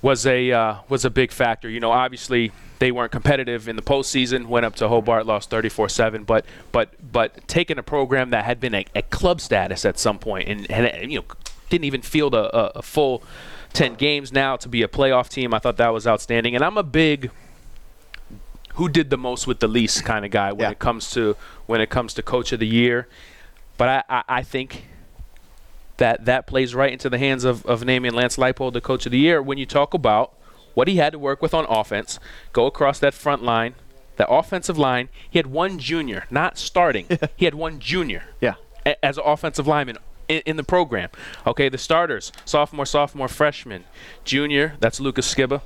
was 0.01 0.25
a 0.25 0.51
uh, 0.51 0.75
was 0.89 1.05
a 1.05 1.09
big 1.09 1.31
factor. 1.31 1.69
You 1.69 1.79
know, 1.79 1.91
obviously 1.91 2.51
they 2.79 2.91
weren't 2.91 3.11
competitive 3.11 3.67
in 3.67 3.75
the 3.75 3.81
postseason. 3.81 4.47
Went 4.47 4.65
up 4.65 4.75
to 4.75 4.87
Hobart, 4.87 5.25
lost 5.25 5.49
34-7. 5.49 6.25
But 6.25 6.45
but 6.71 6.93
but 7.11 7.47
taking 7.47 7.77
a 7.77 7.83
program 7.83 8.29
that 8.31 8.45
had 8.45 8.59
been 8.59 8.75
at 8.75 9.09
club 9.09 9.41
status 9.41 9.85
at 9.85 9.97
some 9.97 10.19
point 10.19 10.49
and, 10.49 10.69
and 10.69 11.11
you 11.11 11.19
know 11.19 11.25
didn't 11.69 11.85
even 11.85 12.01
field 12.01 12.35
a, 12.35 12.55
a, 12.55 12.65
a 12.75 12.81
full 12.81 13.23
10 13.73 13.95
games 13.95 14.31
now 14.31 14.55
to 14.55 14.69
be 14.69 14.83
a 14.83 14.87
playoff 14.87 15.29
team. 15.29 15.53
I 15.53 15.59
thought 15.59 15.77
that 15.77 15.89
was 15.89 16.05
outstanding. 16.05 16.55
And 16.55 16.63
I'm 16.63 16.77
a 16.77 16.83
big 16.83 17.31
who 18.75 18.89
did 18.89 19.09
the 19.09 19.17
most 19.17 19.47
with 19.47 19.59
the 19.59 19.67
least 19.67 20.03
kind 20.03 20.25
of 20.25 20.31
guy 20.31 20.51
when 20.51 20.61
yeah. 20.61 20.71
it 20.71 20.79
comes 20.79 21.09
to 21.11 21.35
when 21.65 21.81
it 21.81 21.89
comes 21.89 22.13
to 22.15 22.21
coach 22.21 22.51
of 22.51 22.59
the 22.59 22.67
year. 22.67 23.07
But 23.77 23.89
I, 23.89 24.03
I, 24.09 24.23
I 24.39 24.43
think 24.43 24.85
that 25.97 26.25
that 26.25 26.47
plays 26.47 26.75
right 26.75 26.91
into 26.91 27.09
the 27.09 27.17
hands 27.17 27.43
of, 27.43 27.65
of 27.65 27.85
naming 27.85 28.13
Lance 28.13 28.37
Leipold 28.37 28.73
the 28.73 28.81
coach 28.81 29.05
of 29.05 29.11
the 29.11 29.19
year 29.19 29.41
when 29.41 29.57
you 29.57 29.65
talk 29.65 29.93
about 29.93 30.33
what 30.73 30.87
he 30.87 30.97
had 30.97 31.13
to 31.13 31.19
work 31.19 31.41
with 31.41 31.53
on 31.53 31.65
offense, 31.65 32.19
go 32.51 32.65
across 32.65 32.99
that 32.99 33.13
front 33.13 33.43
line, 33.43 33.75
that 34.17 34.29
offensive 34.29 34.77
line. 34.77 35.09
He 35.29 35.39
had 35.39 35.47
one 35.47 35.79
junior, 35.79 36.25
not 36.29 36.57
starting. 36.57 37.07
he 37.35 37.45
had 37.45 37.55
one 37.55 37.79
junior. 37.79 38.25
Yeah. 38.41 38.55
A- 38.85 39.03
as 39.03 39.17
an 39.17 39.23
offensive 39.25 39.67
lineman 39.67 39.97
in, 40.27 40.41
in, 40.45 40.57
the 40.57 40.63
program. 40.63 41.09
Okay, 41.47 41.69
the 41.69 41.77
starters: 41.77 42.31
sophomore, 42.43 42.85
sophomore, 42.85 43.27
freshman, 43.27 43.85
junior. 44.23 44.75
That's 44.79 44.99
Lucas 44.99 45.33
Skiba. 45.33 45.61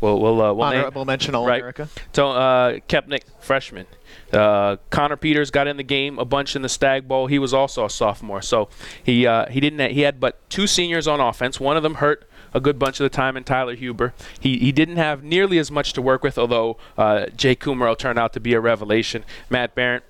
We'll, 0.00 0.18
we'll, 0.18 0.40
uh, 0.40 0.52
we'll 0.52 0.64
Honorable 0.64 1.02
name, 1.02 1.06
mention 1.06 1.34
All 1.34 1.46
right. 1.46 1.60
America. 1.60 1.88
So, 2.14 2.30
uh, 2.30 2.78
Kepnick, 2.88 3.22
freshman. 3.40 3.86
Uh, 4.32 4.76
Connor 4.90 5.16
Peters 5.16 5.50
got 5.50 5.66
in 5.66 5.76
the 5.76 5.82
game 5.82 6.18
a 6.18 6.24
bunch 6.24 6.54
in 6.54 6.62
the 6.62 6.68
Stag 6.68 7.08
Bowl. 7.08 7.26
He 7.26 7.38
was 7.38 7.52
also 7.52 7.84
a 7.84 7.90
sophomore, 7.90 8.42
so 8.42 8.68
he 9.02 9.26
uh, 9.26 9.46
he 9.46 9.60
didn't 9.60 9.90
he 9.90 10.02
had 10.02 10.20
but 10.20 10.48
two 10.48 10.66
seniors 10.66 11.08
on 11.08 11.20
offense. 11.20 11.58
One 11.58 11.76
of 11.76 11.82
them 11.82 11.96
hurt 11.96 12.28
a 12.54 12.60
good 12.60 12.78
bunch 12.78 13.00
of 13.00 13.04
the 13.04 13.10
time 13.10 13.36
in 13.36 13.44
Tyler 13.44 13.74
Huber. 13.74 14.12
He, 14.38 14.58
he 14.58 14.72
didn't 14.72 14.96
have 14.96 15.22
nearly 15.22 15.58
as 15.58 15.70
much 15.70 15.92
to 15.94 16.02
work 16.02 16.22
with, 16.22 16.38
although 16.38 16.76
uh, 16.98 17.26
Jake 17.36 17.60
Kumerow 17.60 17.96
turned 17.96 18.18
out 18.18 18.32
to 18.32 18.40
be 18.40 18.54
a 18.54 18.60
revelation. 18.60 19.24
Matt 19.48 19.74
Barrett 19.74 20.04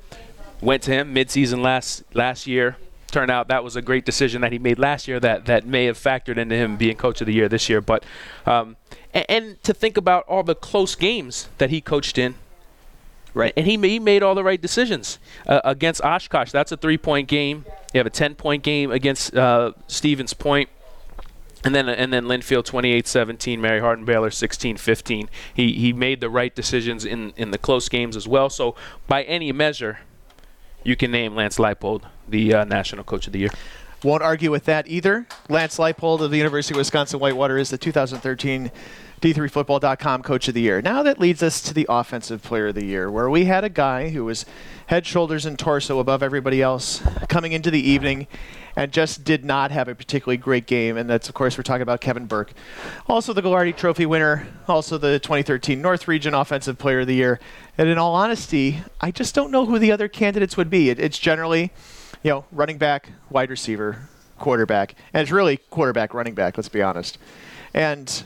went 0.61 0.83
to 0.85 0.93
him 0.93 1.15
midseason 1.15 1.63
last 1.63 2.03
last 2.15 2.47
year. 2.47 2.77
Turned 3.11 3.31
out 3.31 3.49
that 3.49 3.65
was 3.65 3.75
a 3.75 3.83
great 3.83 4.05
decision 4.05 4.41
that 4.43 4.53
he 4.53 4.59
made 4.59 4.79
last 4.79 5.09
year 5.09 5.19
that, 5.19 5.47
that 5.47 5.67
may 5.67 5.87
have 5.87 5.99
factored 5.99 6.37
into 6.37 6.55
him 6.55 6.77
being 6.77 6.95
coach 6.95 7.21
of 7.21 7.27
the 7.27 7.35
year 7.35 7.49
this 7.49 7.69
year. 7.69 7.81
But 7.81 8.05
um, 8.47 8.77
and, 9.13 9.27
and 9.29 9.63
to 9.65 9.75
think 9.75 9.97
about 9.97 10.25
all 10.29 10.45
the 10.45 10.55
close 10.55 10.95
games 10.95 11.49
that 11.59 11.71
he 11.71 11.81
coached 11.81 12.19
in 12.19 12.37
Right. 13.35 13.53
And 13.57 13.67
he, 13.67 13.77
he 13.77 13.99
made 13.99 14.23
all 14.23 14.35
the 14.35 14.45
right 14.45 14.61
decisions 14.61 15.19
uh, 15.47 15.61
against 15.65 16.03
Oshkosh. 16.03 16.51
That's 16.51 16.73
a 16.73 16.77
three 16.77 16.99
point 16.99 17.29
game. 17.29 17.65
You 17.93 17.99
have 17.99 18.07
a 18.07 18.11
10 18.11 18.35
point 18.35 18.63
game 18.63 18.91
against 18.91 19.35
uh, 19.35 19.73
Stevens 19.87 20.35
Point. 20.35 20.69
And 21.63 21.75
then 21.75 21.91
and 21.91 22.11
then 22.11 22.25
Linfield 22.25 22.65
28-17, 22.65 23.59
Mary 23.59 23.81
Hardin 23.81 24.07
Baylor 24.07 24.31
16-15. 24.31 25.29
He 25.53 25.75
he 25.75 25.93
made 25.93 26.23
the 26.23 26.31
right 26.31 26.55
decisions 26.55 27.05
in 27.05 27.35
in 27.37 27.51
the 27.51 27.59
close 27.59 27.91
games 27.91 28.17
as 28.17 28.27
well. 28.27 28.49
So 28.49 28.75
by 29.07 29.25
any 29.25 29.53
measure, 29.53 29.99
you 30.85 30.97
can 30.97 31.11
name 31.11 31.35
Lance 31.35 31.59
Leipold 31.59 32.05
the 32.27 32.55
uh, 32.55 32.65
national 32.65 33.05
coach 33.05 33.27
of 33.27 33.35
the 33.35 33.41
year. 33.41 33.51
Won't 34.03 34.23
argue 34.23 34.51
with 34.51 34.65
that 34.65 34.89
either. 34.89 35.27
Lance 35.51 35.77
Leipold 35.77 36.21
of 36.21 36.31
the 36.31 36.39
University 36.39 36.73
of 36.73 36.79
Wisconsin 36.79 37.21
Whitewater 37.21 37.59
is 37.59 37.69
the 37.69 37.77
2013 37.77 38.71
D3Football.com 39.21 40.23
Coach 40.23 40.49
of 40.49 40.55
the 40.55 40.63
Year. 40.63 40.81
Now 40.81 41.03
that 41.03 41.21
leads 41.21 41.43
us 41.43 41.61
to 41.63 41.75
the 41.75 41.85
Offensive 41.91 42.43
Player 42.43 42.69
of 42.69 42.75
the 42.75 42.87
Year, 42.87 43.11
where 43.11 43.29
we 43.29 43.45
had 43.45 43.65
a 43.65 43.69
guy 43.69 44.09
who 44.09 44.25
was 44.25 44.47
head, 44.87 45.07
shoulders, 45.07 45.45
and 45.45 45.59
torso 45.59 45.99
above 45.99 46.23
everybody 46.23 46.63
else 46.63 47.03
coming 47.29 47.53
into 47.53 47.71
the 47.71 47.81
evening 47.81 48.27
and 48.77 48.93
just 48.93 49.23
did 49.23 49.45
not 49.45 49.71
have 49.71 49.89
a 49.89 49.95
particularly 49.95 50.39
great 50.39 50.67
game. 50.67 50.97
And 50.97 51.11
that's, 51.11 51.29
of 51.29 51.35
course, 51.35 51.59
we're 51.59 51.65
talking 51.65 51.83
about 51.83 52.01
Kevin 52.01 52.25
Burke. 52.25 52.53
Also, 53.09 53.35
the 53.35 53.43
Gagliardi 53.43 53.77
Trophy 53.77 54.07
winner, 54.07 54.47
also 54.67 54.97
the 54.97 55.19
2013 55.19 55.83
North 55.83 56.09
Region 56.09 56.33
Offensive 56.33 56.79
Player 56.79 57.01
of 57.01 57.07
the 57.07 57.15
Year. 57.15 57.41
And 57.77 57.91
in 57.91 57.99
all 57.99 58.15
honesty, 58.15 58.83
I 59.03 59.11
just 59.11 59.35
don't 59.35 59.51
know 59.51 59.67
who 59.67 59.79
the 59.79 59.93
other 59.93 60.09
candidates 60.09 60.57
would 60.57 60.71
be. 60.71 60.89
It, 60.89 60.99
it's 60.99 61.19
generally, 61.19 61.73
you 62.23 62.31
know, 62.31 62.47
running 62.53 62.79
back, 62.79 63.11
wide 63.29 63.51
receiver, 63.51 64.09
quarterback. 64.39 64.95
And 65.13 65.21
it's 65.21 65.31
really 65.31 65.59
quarterback, 65.59 66.15
running 66.15 66.35
back, 66.35 66.57
let's 66.57 66.71
be 66.71 66.81
honest. 66.81 67.19
And 67.75 68.23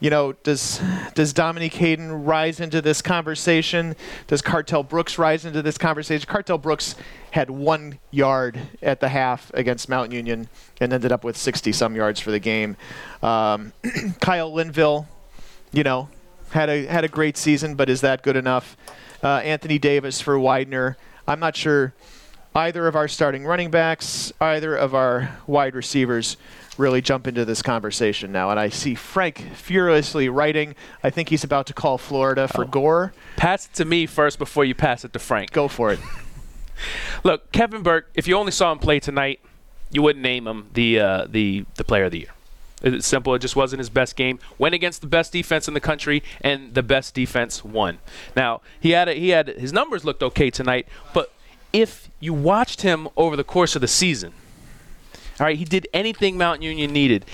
you 0.00 0.10
know, 0.10 0.32
does 0.32 0.80
does 1.14 1.32
Dominique 1.32 1.74
Hayden 1.74 2.24
rise 2.24 2.60
into 2.60 2.80
this 2.80 3.02
conversation? 3.02 3.96
Does 4.28 4.42
Cartel 4.42 4.82
Brooks 4.82 5.18
rise 5.18 5.44
into 5.44 5.60
this 5.60 5.76
conversation? 5.76 6.26
Cartel 6.26 6.58
Brooks 6.58 6.94
had 7.32 7.50
one 7.50 7.98
yard 8.10 8.60
at 8.80 9.00
the 9.00 9.08
half 9.08 9.50
against 9.54 9.88
Mount 9.88 10.12
Union 10.12 10.48
and 10.80 10.92
ended 10.92 11.10
up 11.10 11.24
with 11.24 11.36
60 11.36 11.72
some 11.72 11.96
yards 11.96 12.20
for 12.20 12.30
the 12.30 12.38
game. 12.38 12.76
Um, 13.22 13.72
Kyle 14.20 14.52
Linville, 14.52 15.08
you 15.72 15.82
know, 15.82 16.08
had 16.50 16.68
a 16.68 16.86
had 16.86 17.04
a 17.04 17.08
great 17.08 17.36
season, 17.36 17.74
but 17.74 17.88
is 17.88 18.00
that 18.02 18.22
good 18.22 18.36
enough? 18.36 18.76
Uh, 19.22 19.38
Anthony 19.38 19.80
Davis 19.80 20.20
for 20.20 20.38
Widener. 20.38 20.96
I'm 21.26 21.40
not 21.40 21.56
sure 21.56 21.92
either 22.58 22.88
of 22.88 22.96
our 22.96 23.06
starting 23.06 23.46
running 23.46 23.70
backs, 23.70 24.32
either 24.40 24.74
of 24.74 24.92
our 24.94 25.38
wide 25.46 25.76
receivers 25.76 26.36
really 26.76 27.00
jump 27.00 27.26
into 27.26 27.44
this 27.44 27.62
conversation 27.62 28.32
now. 28.32 28.50
And 28.50 28.58
I 28.58 28.68
see 28.68 28.96
Frank 28.96 29.54
furiously 29.54 30.28
writing. 30.28 30.74
I 31.02 31.10
think 31.10 31.28
he's 31.28 31.44
about 31.44 31.66
to 31.68 31.72
call 31.72 31.98
Florida 31.98 32.48
for 32.48 32.64
oh. 32.64 32.68
Gore. 32.68 33.12
Pass 33.36 33.66
it 33.66 33.74
to 33.74 33.84
me 33.84 34.06
first 34.06 34.38
before 34.38 34.64
you 34.64 34.74
pass 34.74 35.04
it 35.04 35.12
to 35.12 35.18
Frank. 35.20 35.52
Go 35.52 35.68
for 35.68 35.92
it. 35.92 36.00
Look, 37.24 37.50
Kevin 37.52 37.82
Burke. 37.82 38.10
If 38.14 38.26
you 38.26 38.36
only 38.36 38.52
saw 38.52 38.72
him 38.72 38.78
play 38.78 38.98
tonight, 38.98 39.40
you 39.90 40.02
wouldn't 40.02 40.22
name 40.22 40.46
him 40.46 40.68
the 40.74 41.00
uh, 41.00 41.26
the 41.28 41.64
the 41.76 41.84
player 41.84 42.04
of 42.04 42.12
the 42.12 42.20
year. 42.20 42.34
It's 42.82 43.06
simple. 43.06 43.34
It 43.34 43.40
just 43.40 43.56
wasn't 43.56 43.78
his 43.78 43.90
best 43.90 44.14
game. 44.14 44.38
Went 44.56 44.74
against 44.74 45.00
the 45.00 45.08
best 45.08 45.32
defense 45.32 45.66
in 45.66 45.74
the 45.74 45.80
country, 45.80 46.22
and 46.40 46.74
the 46.74 46.82
best 46.82 47.14
defense 47.14 47.64
won. 47.64 47.98
Now 48.36 48.60
he 48.78 48.90
had 48.90 49.08
a, 49.08 49.14
he 49.14 49.30
had 49.30 49.48
his 49.48 49.72
numbers 49.72 50.04
looked 50.04 50.22
okay 50.22 50.50
tonight, 50.50 50.86
but 51.12 51.32
if 51.72 52.10
you 52.20 52.34
watched 52.34 52.82
him 52.82 53.08
over 53.16 53.36
the 53.36 53.44
course 53.44 53.74
of 53.74 53.80
the 53.80 53.88
season, 53.88 54.32
all 55.40 55.46
right, 55.46 55.58
he 55.58 55.64
did 55.64 55.86
anything 55.92 56.36
Mount 56.36 56.62
Union 56.62 56.92
needed. 56.92 57.24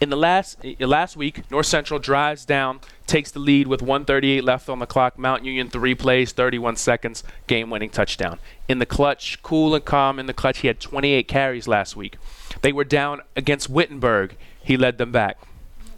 In 0.00 0.10
the 0.10 0.16
last 0.16 0.58
uh, 0.64 0.86
last 0.86 1.16
week, 1.16 1.50
North 1.50 1.66
Central 1.66 1.98
drives 1.98 2.44
down, 2.44 2.80
takes 3.08 3.32
the 3.32 3.40
lead 3.40 3.66
with 3.66 3.82
138 3.82 4.44
left 4.44 4.68
on 4.68 4.78
the 4.78 4.86
clock. 4.86 5.18
Mount 5.18 5.44
Union 5.44 5.68
three 5.68 5.94
plays, 5.94 6.30
31 6.30 6.76
seconds, 6.76 7.24
game-winning 7.48 7.90
touchdown. 7.90 8.38
In 8.68 8.78
the 8.78 8.86
clutch, 8.86 9.42
cool 9.42 9.74
and 9.74 9.84
calm 9.84 10.20
in 10.20 10.26
the 10.26 10.32
clutch, 10.32 10.58
he 10.58 10.68
had 10.68 10.78
28 10.78 11.26
carries 11.26 11.66
last 11.66 11.96
week. 11.96 12.16
They 12.62 12.72
were 12.72 12.84
down 12.84 13.22
against 13.34 13.68
Wittenberg. 13.68 14.36
He 14.62 14.76
led 14.76 14.98
them 14.98 15.10
back. 15.10 15.38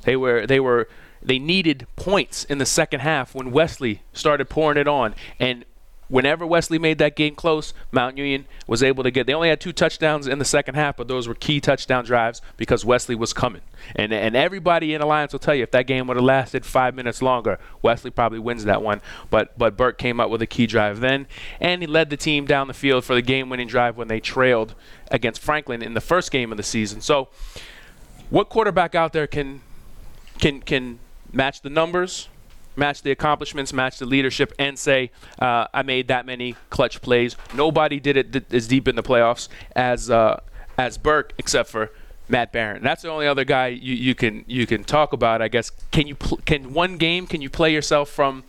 They 0.04 0.16
were 0.16 0.46
they 0.46 0.60
were 0.60 0.88
they 1.22 1.38
needed 1.38 1.86
points 1.96 2.44
in 2.44 2.56
the 2.56 2.64
second 2.64 3.00
half 3.00 3.34
when 3.34 3.50
Wesley 3.50 4.00
started 4.14 4.48
pouring 4.48 4.78
it 4.78 4.88
on, 4.88 5.14
and 5.38 5.66
whenever 6.10 6.44
Wesley 6.44 6.78
made 6.78 6.98
that 6.98 7.16
game 7.16 7.34
close, 7.34 7.72
Mount 7.90 8.18
Union 8.18 8.44
was 8.66 8.82
able 8.82 9.02
to 9.04 9.10
get. 9.10 9.26
They 9.26 9.32
only 9.32 9.48
had 9.48 9.60
two 9.60 9.72
touchdowns 9.72 10.26
in 10.26 10.38
the 10.38 10.44
second 10.44 10.74
half, 10.74 10.96
but 10.96 11.08
those 11.08 11.26
were 11.26 11.34
key 11.34 11.60
touchdown 11.60 12.04
drives 12.04 12.42
because 12.58 12.84
Wesley 12.84 13.14
was 13.14 13.32
coming. 13.32 13.62
And 13.96 14.12
and 14.12 14.36
everybody 14.36 14.92
in 14.92 15.00
Alliance 15.00 15.32
will 15.32 15.38
tell 15.38 15.54
you 15.54 15.62
if 15.62 15.70
that 15.70 15.86
game 15.86 16.06
would 16.08 16.16
have 16.16 16.24
lasted 16.24 16.66
five 16.66 16.94
minutes 16.94 17.22
longer, 17.22 17.58
Wesley 17.80 18.10
probably 18.10 18.40
wins 18.40 18.64
that 18.64 18.82
one. 18.82 19.00
But 19.30 19.56
but 19.56 19.76
Burke 19.76 19.96
came 19.96 20.20
up 20.20 20.28
with 20.28 20.42
a 20.42 20.46
key 20.46 20.66
drive 20.66 21.00
then, 21.00 21.26
and 21.60 21.80
he 21.80 21.86
led 21.86 22.10
the 22.10 22.16
team 22.16 22.44
down 22.44 22.66
the 22.66 22.74
field 22.74 23.04
for 23.04 23.14
the 23.14 23.22
game-winning 23.22 23.68
drive 23.68 23.96
when 23.96 24.08
they 24.08 24.20
trailed 24.20 24.74
against 25.10 25.40
Franklin 25.40 25.82
in 25.82 25.94
the 25.94 26.00
first 26.00 26.30
game 26.30 26.50
of 26.50 26.56
the 26.56 26.62
season. 26.62 27.00
So, 27.00 27.28
what 28.28 28.48
quarterback 28.48 28.94
out 28.94 29.12
there 29.12 29.26
can 29.26 29.62
can 30.38 30.60
can 30.60 30.98
match 31.32 31.62
the 31.62 31.70
numbers? 31.70 32.28
Match 32.76 33.02
the 33.02 33.10
accomplishments, 33.10 33.72
match 33.72 33.98
the 33.98 34.06
leadership, 34.06 34.52
and 34.58 34.78
say, 34.78 35.10
uh, 35.38 35.66
I 35.74 35.82
made 35.82 36.08
that 36.08 36.24
many 36.24 36.56
clutch 36.70 37.02
plays. 37.02 37.36
Nobody 37.54 38.00
did 38.00 38.16
it 38.16 38.32
th- 38.32 38.44
as 38.52 38.68
deep 38.68 38.86
in 38.88 38.96
the 38.96 39.02
playoffs 39.02 39.48
as 39.74 40.10
uh, 40.10 40.40
as 40.78 40.96
Burke, 40.96 41.32
except 41.36 41.68
for 41.68 41.90
Matt 42.28 42.52
Barrett. 42.52 42.82
That's 42.82 43.02
the 43.02 43.10
only 43.10 43.26
other 43.26 43.44
guy 43.44 43.68
you, 43.68 43.94
you 43.94 44.14
can 44.14 44.44
you 44.46 44.66
can 44.66 44.84
talk 44.84 45.12
about. 45.12 45.42
I 45.42 45.48
guess. 45.48 45.70
Can 45.90 46.06
you 46.06 46.14
pl- 46.14 46.40
can 46.44 46.72
one 46.72 46.96
game 46.96 47.26
can 47.26 47.42
you 47.42 47.50
play 47.50 47.72
yourself 47.72 48.08
from 48.08 48.44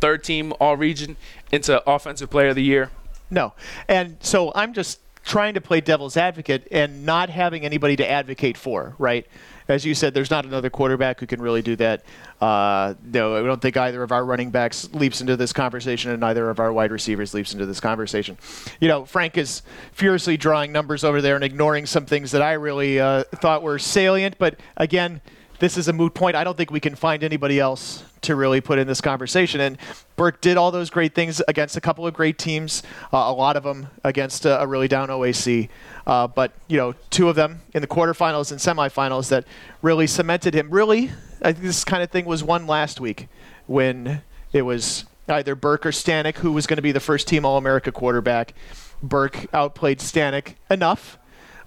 third 0.00 0.24
team 0.24 0.52
all 0.58 0.76
region 0.76 1.16
into 1.52 1.88
offensive 1.88 2.30
player 2.30 2.48
of 2.48 2.56
the 2.56 2.64
year? 2.64 2.90
No, 3.30 3.52
and 3.86 4.16
so 4.20 4.52
I'm 4.54 4.72
just 4.72 4.98
trying 5.24 5.54
to 5.54 5.60
play 5.60 5.80
devil's 5.80 6.16
advocate 6.16 6.66
and 6.70 7.06
not 7.06 7.30
having 7.30 7.64
anybody 7.64 7.96
to 7.96 8.10
advocate 8.10 8.56
for, 8.56 8.94
right? 8.98 9.26
As 9.68 9.84
you 9.84 9.94
said, 9.94 10.14
there's 10.14 10.30
not 10.30 10.44
another 10.44 10.70
quarterback 10.70 11.20
who 11.20 11.26
can 11.26 11.40
really 11.40 11.62
do 11.62 11.76
that. 11.76 12.04
Uh, 12.40 12.94
no, 13.04 13.36
I 13.36 13.42
don't 13.42 13.62
think 13.62 13.76
either 13.76 14.02
of 14.02 14.12
our 14.12 14.24
running 14.24 14.50
backs 14.50 14.92
leaps 14.92 15.20
into 15.20 15.36
this 15.36 15.52
conversation, 15.52 16.10
and 16.10 16.20
neither 16.20 16.50
of 16.50 16.60
our 16.60 16.72
wide 16.72 16.90
receivers 16.90 17.34
leaps 17.34 17.52
into 17.52 17.66
this 17.66 17.80
conversation. 17.80 18.36
You 18.80 18.88
know, 18.88 19.04
Frank 19.04 19.38
is 19.38 19.62
furiously 19.92 20.36
drawing 20.36 20.72
numbers 20.72 21.04
over 21.04 21.20
there 21.20 21.34
and 21.36 21.44
ignoring 21.44 21.86
some 21.86 22.06
things 22.06 22.32
that 22.32 22.42
I 22.42 22.54
really 22.54 23.00
uh, 23.00 23.24
thought 23.36 23.62
were 23.62 23.78
salient. 23.78 24.38
But 24.38 24.58
again, 24.76 25.20
this 25.62 25.76
is 25.76 25.86
a 25.86 25.92
moot 25.92 26.12
point. 26.12 26.34
I 26.34 26.42
don't 26.42 26.56
think 26.56 26.72
we 26.72 26.80
can 26.80 26.96
find 26.96 27.22
anybody 27.22 27.60
else 27.60 28.02
to 28.22 28.34
really 28.34 28.60
put 28.60 28.80
in 28.80 28.88
this 28.88 29.00
conversation. 29.00 29.60
And 29.60 29.78
Burke 30.16 30.40
did 30.40 30.56
all 30.56 30.72
those 30.72 30.90
great 30.90 31.14
things 31.14 31.40
against 31.46 31.76
a 31.76 31.80
couple 31.80 32.04
of 32.04 32.12
great 32.14 32.36
teams, 32.36 32.82
uh, 33.12 33.18
a 33.18 33.32
lot 33.32 33.56
of 33.56 33.62
them 33.62 33.86
against 34.02 34.44
a, 34.44 34.60
a 34.60 34.66
really 34.66 34.88
down 34.88 35.06
OAC. 35.06 35.68
Uh, 36.04 36.26
but, 36.26 36.50
you 36.66 36.76
know, 36.76 36.96
two 37.10 37.28
of 37.28 37.36
them 37.36 37.62
in 37.74 37.80
the 37.80 37.86
quarterfinals 37.86 38.50
and 38.50 38.60
semifinals 38.60 39.28
that 39.28 39.44
really 39.82 40.08
cemented 40.08 40.52
him. 40.52 40.68
Really, 40.68 41.12
I 41.42 41.52
think 41.52 41.62
this 41.62 41.84
kind 41.84 42.02
of 42.02 42.10
thing 42.10 42.24
was 42.24 42.42
won 42.42 42.66
last 42.66 43.00
week 43.00 43.28
when 43.68 44.22
it 44.52 44.62
was 44.62 45.04
either 45.28 45.54
Burke 45.54 45.86
or 45.86 45.90
Stanek 45.90 46.38
who 46.38 46.50
was 46.50 46.66
going 46.66 46.78
to 46.78 46.82
be 46.82 46.90
the 46.90 46.98
first 46.98 47.28
team 47.28 47.44
All 47.44 47.56
America 47.56 47.92
quarterback. 47.92 48.52
Burke 49.00 49.46
outplayed 49.54 50.00
Stanek 50.00 50.56
enough. 50.68 51.18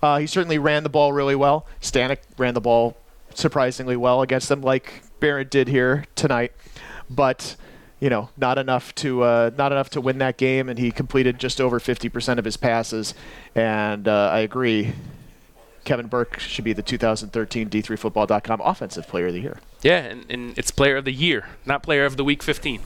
Uh, 0.04 0.18
he 0.18 0.28
certainly 0.28 0.58
ran 0.58 0.84
the 0.84 0.90
ball 0.90 1.14
really 1.14 1.36
well. 1.36 1.66
Stanek 1.82 2.18
ran 2.38 2.56
the 2.56 2.60
ball 2.60 2.98
surprisingly 3.36 3.96
well 3.96 4.22
against 4.22 4.50
them, 4.50 4.62
like 4.62 5.04
Barrett 5.20 5.52
did 5.52 5.68
here 5.68 6.06
tonight, 6.16 6.54
but 7.10 7.56
you 8.00 8.10
know, 8.10 8.30
not 8.38 8.58
enough 8.58 8.94
to 8.96 9.24
uh, 9.24 9.52
not 9.58 9.72
enough 9.72 9.90
to 9.92 10.02
win 10.02 10.18
that 10.18 10.38
game, 10.38 10.70
and 10.70 10.78
he 10.78 10.92
completed 10.92 11.40
just 11.40 11.62
over 11.62 11.80
50% 11.80 12.38
of 12.38 12.46
his 12.46 12.58
passes. 12.58 13.14
And 13.56 14.08
uh, 14.08 14.30
I 14.32 14.40
agree, 14.40 14.94
Kevin 15.86 16.08
Burke 16.08 16.40
should 16.40 16.66
be 16.66 16.74
the 16.74 16.82
2013 16.82 17.70
D3Football.com 17.70 18.62
Offensive 18.62 19.08
Player 19.08 19.28
of 19.28 19.34
the 19.34 19.40
Year. 19.40 19.60
Yeah, 19.82 20.00
and, 20.00 20.26
and 20.30 20.58
it's 20.58 20.72
Player 20.72 20.98
of 20.98 21.06
the 21.06 21.14
Year, 21.14 21.48
not 21.66 21.84
Player 21.84 22.06
of 22.06 22.18
the 22.18 22.24
Week 22.24 22.44
15. 22.44 22.82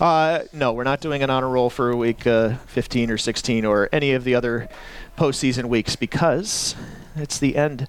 Uh, 0.00 0.44
no, 0.52 0.72
we're 0.72 0.84
not 0.84 1.00
doing 1.00 1.22
an 1.22 1.30
honor 1.30 1.48
roll 1.48 1.70
for 1.70 1.94
week 1.94 2.26
uh, 2.26 2.56
15 2.66 3.10
or 3.10 3.18
16 3.18 3.64
or 3.64 3.88
any 3.92 4.12
of 4.12 4.24
the 4.24 4.34
other 4.34 4.68
postseason 5.16 5.66
weeks 5.66 5.94
because 5.94 6.74
it's 7.14 7.38
the 7.38 7.56
end 7.56 7.86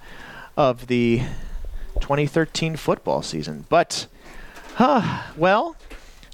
of 0.57 0.87
the 0.87 1.21
2013 1.99 2.75
football 2.75 3.21
season. 3.21 3.65
But, 3.69 4.07
huh, 4.75 5.23
well, 5.37 5.75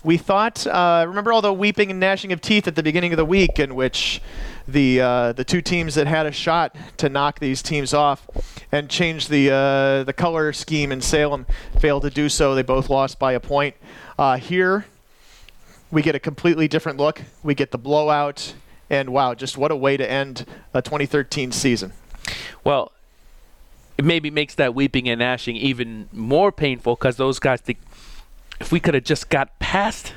we 0.03 0.17
thought, 0.17 0.65
uh, 0.65 1.05
remember 1.07 1.33
all 1.33 1.41
the 1.41 1.53
weeping 1.53 1.91
and 1.91 1.99
gnashing 1.99 2.31
of 2.31 2.39
teeth 2.39 2.67
at 2.67 2.75
the 2.75 2.83
beginning 2.83 3.11
of 3.11 3.17
the 3.17 3.25
week 3.25 3.59
in 3.59 3.75
which 3.75 4.21
the 4.67 5.01
uh, 5.01 5.33
the 5.33 5.43
two 5.43 5.61
teams 5.61 5.95
that 5.95 6.07
had 6.07 6.25
a 6.25 6.31
shot 6.31 6.75
to 6.97 7.09
knock 7.09 7.39
these 7.39 7.61
teams 7.61 7.93
off 7.93 8.27
and 8.71 8.89
change 8.89 9.27
the 9.27 9.49
uh, 9.51 10.03
the 10.03 10.13
color 10.13 10.53
scheme 10.53 10.91
in 10.91 11.01
Salem 11.01 11.45
failed 11.79 12.03
to 12.03 12.09
do 12.09 12.29
so. 12.29 12.55
They 12.55 12.61
both 12.61 12.89
lost 12.89 13.19
by 13.19 13.33
a 13.33 13.39
point. 13.39 13.75
Uh, 14.17 14.37
here, 14.37 14.85
we 15.91 16.01
get 16.01 16.15
a 16.15 16.19
completely 16.19 16.67
different 16.67 16.97
look. 16.97 17.21
We 17.43 17.55
get 17.55 17.71
the 17.71 17.77
blowout, 17.77 18.53
and 18.89 19.09
wow, 19.09 19.33
just 19.33 19.57
what 19.57 19.71
a 19.71 19.75
way 19.75 19.97
to 19.97 20.09
end 20.09 20.45
a 20.73 20.81
2013 20.81 21.51
season. 21.51 21.93
Well, 22.63 22.91
it 23.99 24.05
maybe 24.05 24.31
makes 24.31 24.55
that 24.55 24.73
weeping 24.73 25.09
and 25.09 25.19
gnashing 25.19 25.57
even 25.57 26.07
more 26.13 26.53
painful 26.53 26.95
because 26.95 27.17
those 27.17 27.37
guys 27.37 27.59
think 27.59 27.79
if 28.61 28.71
we 28.71 28.79
could 28.79 28.93
have 28.93 29.03
just 29.03 29.27
got 29.27 29.59
past, 29.59 30.13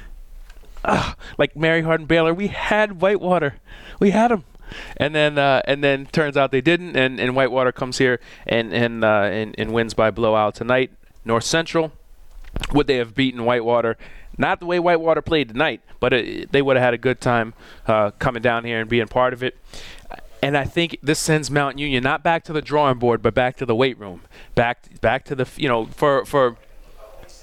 uh, 0.84 1.14
like 1.36 1.56
Mary 1.56 1.82
Hardin 1.82 2.06
Baylor, 2.06 2.32
we 2.32 2.46
had 2.46 3.00
Whitewater, 3.00 3.56
we 3.98 4.12
had 4.12 4.30
them, 4.30 4.44
and 4.98 5.16
then 5.16 5.36
uh, 5.36 5.62
and 5.64 5.82
then 5.82 6.06
turns 6.06 6.36
out 6.36 6.52
they 6.52 6.60
didn't, 6.60 6.94
and, 6.94 7.18
and 7.18 7.34
Whitewater 7.34 7.72
comes 7.72 7.98
here 7.98 8.20
and 8.46 8.72
and, 8.72 9.02
uh, 9.02 9.22
and 9.24 9.52
and 9.58 9.72
wins 9.72 9.94
by 9.94 10.12
blowout 10.12 10.54
tonight. 10.54 10.92
North 11.24 11.42
Central, 11.42 11.90
would 12.72 12.86
they 12.86 12.98
have 12.98 13.16
beaten 13.16 13.44
Whitewater? 13.44 13.98
Not 14.38 14.60
the 14.60 14.66
way 14.66 14.78
Whitewater 14.78 15.22
played 15.22 15.48
tonight, 15.48 15.80
but 15.98 16.12
it, 16.12 16.52
they 16.52 16.62
would 16.62 16.76
have 16.76 16.84
had 16.84 16.94
a 16.94 16.98
good 16.98 17.20
time 17.20 17.52
uh, 17.88 18.12
coming 18.12 18.42
down 18.42 18.64
here 18.64 18.80
and 18.80 18.88
being 18.88 19.08
part 19.08 19.32
of 19.32 19.42
it 19.42 19.58
and 20.42 20.56
I 20.56 20.64
think 20.64 20.98
this 21.02 21.20
sends 21.20 21.50
Mount 21.50 21.78
Union 21.78 22.02
not 22.02 22.24
back 22.24 22.42
to 22.44 22.52
the 22.52 22.60
drawing 22.60 22.98
board, 22.98 23.22
but 23.22 23.32
back 23.32 23.56
to 23.58 23.66
the 23.66 23.76
weight 23.76 23.96
room, 23.98 24.22
back 24.56 25.00
back 25.00 25.24
to 25.26 25.36
the 25.36 25.48
you 25.56 25.68
know 25.68 25.86
for 25.86 26.24
for 26.26 26.56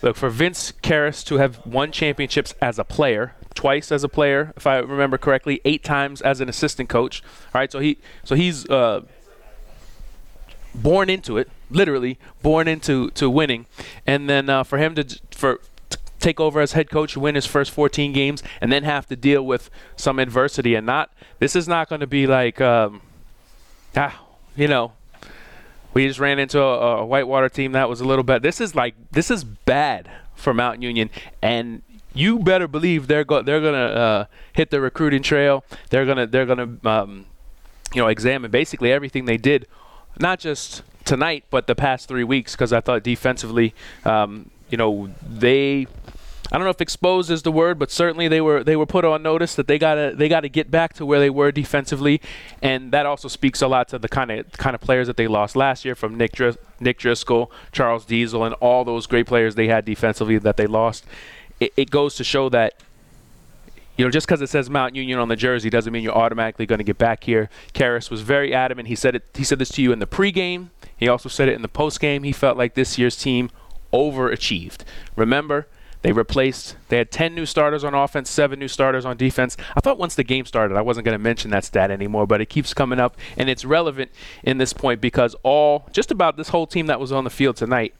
look 0.03 0.17
for 0.17 0.29
Vince 0.29 0.73
Kehres 0.83 1.25
to 1.25 1.37
have 1.37 1.65
won 1.65 1.91
championships 1.91 2.53
as 2.61 2.77
a 2.77 2.83
player, 2.83 3.33
twice 3.55 3.91
as 3.91 4.03
a 4.03 4.09
player, 4.09 4.53
if 4.57 4.67
I 4.67 4.77
remember 4.77 5.17
correctly, 5.17 5.61
eight 5.63 5.83
times 5.83 6.21
as 6.21 6.41
an 6.41 6.49
assistant 6.49 6.89
coach. 6.89 7.23
All 7.55 7.61
right, 7.61 7.71
so 7.71 7.79
he 7.79 7.97
so 8.25 8.35
he's 8.35 8.69
uh, 8.69 9.01
born 10.75 11.09
into 11.09 11.37
it, 11.37 11.49
literally 11.69 12.17
born 12.41 12.67
into 12.67 13.11
to 13.11 13.29
winning, 13.29 13.65
and 14.05 14.29
then 14.29 14.49
uh, 14.49 14.63
for 14.63 14.77
him 14.77 14.93
to 14.95 15.19
for 15.31 15.61
take 16.19 16.39
over 16.39 16.59
as 16.61 16.73
head 16.73 16.89
coach, 16.89 17.15
win 17.17 17.35
his 17.35 17.45
first 17.45 17.71
14 17.71 18.13
games, 18.13 18.43
and 18.61 18.71
then 18.71 18.83
have 18.83 19.07
to 19.07 19.15
deal 19.15 19.45
with 19.45 19.69
some 19.95 20.19
adversity. 20.19 20.75
And 20.75 20.85
not 20.85 21.11
this 21.39 21.55
is 21.55 21.67
not 21.67 21.89
going 21.89 22.01
to 22.01 22.07
be 22.07 22.27
like, 22.27 22.61
um, 22.61 23.01
ah, 23.95 24.19
you 24.55 24.67
know, 24.67 24.93
we 25.93 26.07
just 26.07 26.19
ran 26.19 26.39
into 26.39 26.61
a, 26.61 26.97
a 26.97 27.05
Whitewater 27.05 27.49
team 27.49 27.71
that 27.71 27.89
was 27.89 28.01
a 28.01 28.05
little 28.05 28.23
bit. 28.23 28.41
This 28.41 28.61
is 28.61 28.75
like 28.75 28.95
this 29.11 29.31
is 29.31 29.43
bad 29.43 30.09
for 30.35 30.53
Mount 30.53 30.81
Union, 30.81 31.09
and 31.41 31.81
you 32.13 32.39
better 32.39 32.67
believe 32.67 33.07
they're 33.07 33.23
go- 33.23 33.41
they're 33.41 33.61
gonna 33.61 33.77
uh, 33.77 34.25
hit 34.53 34.69
the 34.69 34.81
recruiting 34.81 35.23
trail. 35.23 35.63
They're 35.89 36.05
gonna 36.05 36.27
they're 36.27 36.45
gonna 36.45 36.77
um, 36.85 37.25
you 37.93 38.01
know 38.01 38.07
examine 38.07 38.51
basically 38.51 38.91
everything 38.91 39.25
they 39.25 39.37
did, 39.37 39.67
not 40.19 40.39
just 40.39 40.83
tonight 41.05 41.43
but 41.49 41.65
the 41.65 41.73
past 41.73 42.07
three 42.07 42.23
weeks 42.23 42.53
because 42.53 42.71
I 42.71 42.81
thought 42.81 43.03
defensively, 43.03 43.73
um, 44.05 44.51
you 44.69 44.77
know 44.77 45.09
they 45.27 45.87
I 46.51 46.57
don't 46.57 46.63
know 46.63 46.71
if 46.71 46.81
exposed 46.81 47.29
is 47.29 47.43
the 47.43 47.51
word, 47.51 47.77
but 47.77 47.91
certainly 47.91 48.27
they 48.27 48.41
were 48.41 48.63
they 48.63 48.75
were 48.75 48.87
put 48.87 49.05
on 49.05 49.21
notice 49.21 49.53
that 49.55 49.67
they 49.67 49.77
gotta 49.77 50.13
they 50.15 50.27
gotta 50.27 50.49
get 50.49 50.71
back 50.71 50.93
to 50.93 51.05
where 51.05 51.19
they 51.19 51.29
were 51.29 51.51
defensively, 51.51 52.21
and 52.61 52.91
that 52.91 53.05
also 53.05 53.27
speaks 53.27 53.61
a 53.61 53.67
lot 53.67 53.87
to 53.89 53.99
the 53.99 54.09
kind 54.09 54.31
of 54.31 54.51
kind 54.53 54.73
of 54.73 54.81
players 54.81 55.05
that 55.07 55.15
they 55.15 55.27
lost 55.27 55.55
last 55.55 55.85
year 55.85 55.93
from 55.93 56.17
Nick 56.17 56.31
Dris- 56.31 56.57
Nick 56.79 56.97
Driscoll, 56.97 57.51
Charles 57.71 58.05
Dieuseul, 58.05 58.47
and 58.47 58.55
all 58.55 58.83
those 58.83 59.05
great 59.05 59.27
players 59.27 59.53
they 59.53 59.67
had 59.67 59.85
defensively 59.85 60.39
that 60.39 60.57
they 60.57 60.65
lost. 60.65 61.05
It, 61.59 61.71
it 61.77 61.91
goes 61.91 62.15
to 62.15 62.23
show 62.23 62.49
that. 62.49 62.73
You 63.95 64.05
know, 64.05 64.11
just 64.11 64.27
because 64.27 64.41
it 64.41 64.47
says 64.47 64.69
Mount 64.69 64.95
Union 64.95 65.19
on 65.19 65.27
the 65.27 65.35
jersey 65.35 65.69
doesn't 65.69 65.91
mean 65.91 66.03
you're 66.03 66.15
automatically 66.15 66.65
going 66.65 66.77
to 66.77 66.85
get 66.85 66.97
back 66.97 67.25
here. 67.25 67.49
Kehres 67.73 68.09
was 68.09 68.21
very 68.21 68.53
adamant. 68.53 68.87
He 68.87 68.95
said 68.95 69.13
it. 69.13 69.25
He 69.35 69.43
said 69.43 69.59
this 69.59 69.67
to 69.71 69.81
you 69.81 69.91
in 69.91 69.99
the 69.99 70.07
pregame. 70.07 70.69
He 70.95 71.09
also 71.09 71.27
said 71.27 71.49
it 71.49 71.55
in 71.55 71.61
the 71.61 71.67
postgame. 71.67 72.23
He 72.23 72.31
felt 72.31 72.57
like 72.57 72.75
this 72.75 72.97
year's 72.97 73.17
team 73.17 73.49
overachieved. 73.93 74.81
Remember, 75.15 75.67
they 76.01 76.13
replaced, 76.13 76.77
they 76.87 76.97
had 76.97 77.11
10 77.11 77.35
new 77.35 77.45
starters 77.45 77.83
on 77.83 77.93
offense, 77.93 78.29
seven 78.29 78.57
new 78.57 78.69
starters 78.69 79.03
on 79.03 79.17
defense. 79.17 79.57
I 79.75 79.81
thought 79.81 79.97
once 79.97 80.15
the 80.15 80.23
game 80.23 80.45
started, 80.45 80.77
I 80.77 80.81
wasn't 80.81 81.05
going 81.05 81.17
to 81.17 81.23
mention 81.23 81.51
that 81.51 81.65
stat 81.65 81.91
anymore, 81.91 82.25
but 82.25 82.39
it 82.39 82.45
keeps 82.45 82.73
coming 82.73 82.99
up, 82.99 83.17
and 83.35 83.49
it's 83.49 83.65
relevant 83.65 84.11
in 84.43 84.59
this 84.59 84.71
point 84.71 85.01
because 85.01 85.35
all, 85.43 85.89
just 85.91 86.09
about 86.09 86.37
this 86.37 86.49
whole 86.49 86.67
team 86.67 86.87
that 86.87 87.01
was 87.01 87.11
on 87.11 87.25
the 87.25 87.29
field 87.29 87.57
tonight 87.57 87.93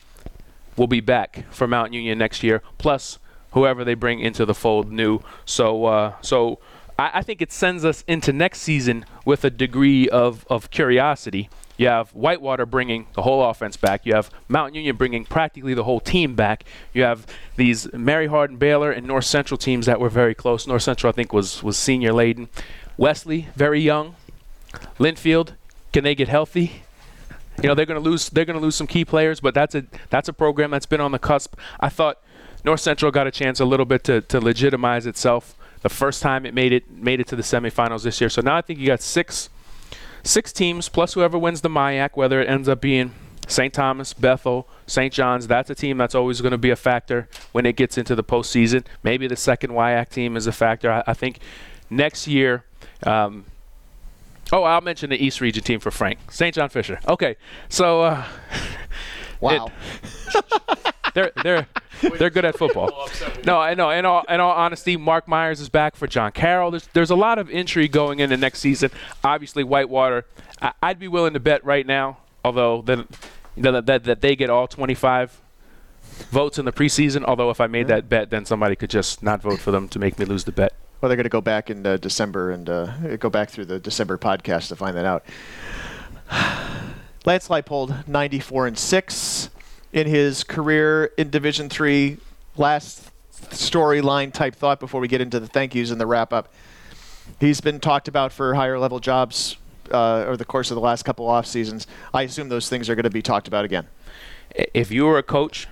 will 0.78 0.88
be 0.88 1.02
back 1.02 1.44
for 1.52 1.68
Mount 1.68 1.94
Union 1.94 2.18
next 2.18 2.42
year, 2.42 2.64
plus 2.78 3.20
whoever 3.52 3.84
they 3.84 3.96
bring 3.96 4.22
into 4.22 4.46
the 4.46 4.54
fold 4.54 4.90
new. 4.90 5.20
So, 5.44 5.86
uh, 5.86 6.14
so 6.22 6.60
I, 6.98 7.12
I 7.16 7.22
think 7.22 7.42
it 7.42 7.52
sends 7.52 7.84
us 7.84 8.06
into 8.08 8.32
next 8.32 8.62
season 8.62 9.06
with 9.26 9.44
a 9.44 9.50
degree 9.50 10.08
of, 10.08 10.46
of 10.50 10.70
curiosity 10.72 11.50
you 11.80 11.88
have 11.88 12.10
Whitewater 12.10 12.66
bringing 12.66 13.08
the 13.14 13.22
whole 13.22 13.42
offense 13.42 13.78
back. 13.78 14.06
You 14.06 14.14
have 14.14 14.30
Mount 14.50 14.76
Union 14.76 14.98
bringing 14.98 15.24
practically 15.24 15.74
the 15.74 15.86
whole 15.86 16.02
team 16.02 16.36
back. 16.36 16.66
You 16.94 17.04
have 17.04 17.26
these 17.56 17.92
Mary 17.94 18.28
Hardin, 18.28 18.58
Baylor, 18.58 18.92
and 18.92 19.08
North 19.08 19.24
Central 19.24 19.58
teams 19.58 19.86
that 19.86 19.98
were 19.98 20.10
very 20.10 20.36
close. 20.36 20.68
North 20.68 20.84
Central, 20.84 21.10
I 21.10 21.14
think, 21.14 21.32
was 21.32 21.64
was 21.64 21.78
senior 21.78 22.12
laden. 22.12 22.50
Wesley, 22.98 23.48
very 23.56 23.80
young. 23.80 24.18
Linfield, 25.00 25.54
can 25.94 26.04
they 26.04 26.16
get 26.16 26.28
healthy? 26.28 26.84
You 27.64 27.70
know 27.70 27.76
they're 27.76 27.86
going 27.86 28.04
to 28.04 28.10
lose. 28.10 28.28
They're 28.28 28.44
going 28.44 28.60
to 28.60 28.64
lose 28.64 28.76
some 28.76 28.88
key 28.88 29.06
players, 29.06 29.40
but 29.40 29.54
that's 29.54 29.74
a 29.74 29.86
that's 30.10 30.28
a 30.28 30.34
program 30.34 30.72
that's 30.72 30.86
been 30.86 31.00
on 31.00 31.14
the 31.14 31.20
cusp. 31.20 31.56
I 31.80 31.88
thought 31.88 32.22
North 32.66 32.82
Central 32.82 33.10
got 33.10 33.26
a 33.26 33.32
chance 33.32 33.62
a 33.62 33.66
little 33.66 33.86
bit 33.86 34.04
to, 34.04 34.20
to 34.20 34.42
legitimize 34.42 35.06
itself 35.06 35.56
the 35.82 35.90
first 35.90 36.22
time 36.22 36.46
it 36.46 36.54
made 36.54 36.74
it 36.74 36.92
made 36.92 37.22
it 37.22 37.28
to 37.28 37.38
the 37.38 37.42
semifinals 37.42 38.04
this 38.04 38.20
year. 38.20 38.30
So 38.30 38.42
now 38.42 38.58
I 38.58 38.62
think 38.62 38.80
you 38.80 38.88
got 38.88 39.02
six 39.02 39.50
six 40.24 40.52
teams 40.52 40.90
plus 40.90 41.14
whoever 41.14 41.38
wins 41.38 41.62
the 41.62 41.70
MIAC, 41.70 42.12
whether 42.16 42.42
it 42.42 42.50
ends 42.50 42.68
up 42.68 42.82
being 42.82 43.14
St. 43.48 43.74
Thomas, 43.74 44.14
Bethel, 44.14 44.68
St. 44.86 45.12
John's, 45.12 45.48
that's 45.48 45.70
a 45.70 45.76
team 45.76 45.98
that's 45.98 46.14
always 46.16 46.42
going 46.42 46.52
to 46.52 46.58
be 46.58 46.70
a 46.70 46.76
factor 46.76 47.28
when 47.52 47.66
it 47.66 47.76
gets 47.76 47.98
into 47.98 48.16
the 48.16 48.24
postseason. 48.24 48.86
Maybe 49.04 49.28
the 49.28 49.36
second 49.36 49.72
WIAC 49.72 50.10
team 50.10 50.38
is 50.38 50.46
a 50.48 50.52
factor. 50.52 50.92
I, 50.92 51.04
I 51.08 51.14
think 51.14 51.40
next 51.90 52.28
year. 52.28 52.64
Um, 53.04 53.46
oh, 54.52 54.64
I'll 54.64 54.82
mention 54.82 55.10
the 55.10 55.24
East 55.24 55.42
Region 55.42 55.64
team 55.64 55.80
for 55.80 55.92
Frank. 55.92 56.32
St. 56.32 56.54
John 56.54 56.70
Fisher. 56.70 57.00
Okay, 57.08 57.38
so. 57.70 58.04
Uh, 58.04 58.24
wow. 59.40 59.72
It, 61.10 61.14
they're 61.14 61.32
they're 61.44 61.68
they're 62.18 62.30
good 62.30 62.46
at 62.46 62.58
football. 62.58 63.10
No, 63.46 63.60
I 63.60 63.74
know. 63.74 63.90
In 63.90 64.06
all 64.06 64.24
in 64.30 64.40
all 64.40 64.52
honesty, 64.52 64.98
Mark 64.98 65.28
Myers 65.28 65.60
is 65.60 65.70
back 65.70 65.96
for 65.96 66.08
John 66.08 66.32
Carroll. 66.32 66.72
There's 66.72 66.88
there's 66.94 67.10
a 67.10 67.16
lot 67.16 67.40
of 67.40 67.50
intrigue 67.50 67.92
going 67.92 68.20
into 68.20 68.38
next 68.38 68.60
season. 68.60 68.92
Obviously, 69.24 69.64
Whitewater. 69.64 70.26
I, 70.62 70.74
would 70.90 71.00
be 71.00 71.08
willing 71.08 71.34
to 71.34 71.40
bet 71.40 71.64
right 71.64 71.86
now, 71.86 72.18
although 72.44 72.82
then 72.82 73.08
that, 73.58 73.86
that 73.86 74.04
that 74.04 74.22
they 74.22 74.36
get 74.36 74.50
all 74.50 74.68
25 74.68 75.42
votes 76.32 76.60
in 76.60 76.66
the 76.66 76.74
preseason. 76.74 77.24
Although 77.24 77.50
if 77.50 77.62
I 77.62 77.68
made 77.68 77.88
that 77.88 78.10
bet, 78.10 78.30
then 78.30 78.46
somebody 78.46 78.76
could 78.76 78.90
just 78.90 79.24
not 79.24 79.42
vote 79.42 79.60
for 79.60 79.72
them 79.72 79.88
to 79.90 80.00
make 80.00 80.20
me 80.20 80.26
lose 80.26 80.44
the 80.44 80.52
bet. 80.52 80.74
Well, 81.00 81.08
they're 81.08 81.16
going 81.16 81.24
to 81.24 81.30
go 81.30 81.42
back 81.42 81.70
in 81.70 81.86
uh, 81.86 81.96
December 81.96 82.52
and 82.52 82.70
uh, 82.70 83.16
go 83.18 83.30
back 83.30 83.50
through 83.50 83.66
the 83.66 83.80
December 83.80 84.18
podcast 84.18 84.68
to 84.68 84.76
find 84.76 84.98
that 84.98 85.06
out. 85.06 85.24
Lance 87.26 87.48
Leipold, 87.48 88.06
94 88.08 88.68
and 88.68 88.78
six 88.78 89.50
in 89.94 90.08
his 90.08 90.44
career 90.44 91.06
in 91.18 91.30
Division 91.30 91.70
Three. 91.70 92.18
Last 92.58 93.10
storyline 93.52 94.34
type 94.34 94.56
thought 94.56 94.80
before 94.80 95.02
we 95.02 95.08
get 95.08 95.22
into 95.22 95.40
the 95.40 95.48
thank 95.48 95.74
yous 95.74 95.92
and 95.92 96.00
the 96.00 96.06
wrap 96.06 96.34
up. 96.34 96.54
He's 97.40 97.62
been 97.62 97.80
talked 97.80 98.08
about 98.08 98.32
for 98.32 98.54
higher 98.56 98.80
level 98.80 99.00
jobs 99.00 99.58
uh, 99.92 100.26
over 100.26 100.38
the 100.38 100.46
course 100.46 100.72
of 100.72 100.76
the 100.76 100.82
last 100.82 101.04
couple 101.04 101.28
off 101.28 101.46
seasons. 101.46 101.88
I 102.14 102.24
assume 102.24 102.50
those 102.50 102.70
things 102.70 102.90
are 102.90 102.96
going 102.96 103.04
to 103.04 103.10
be 103.10 103.22
talked 103.22 103.48
about 103.48 103.66
again. 103.66 103.88
If 104.74 104.92
you 104.92 105.06
were 105.06 105.18
a 105.18 105.24
coach, 105.24 105.68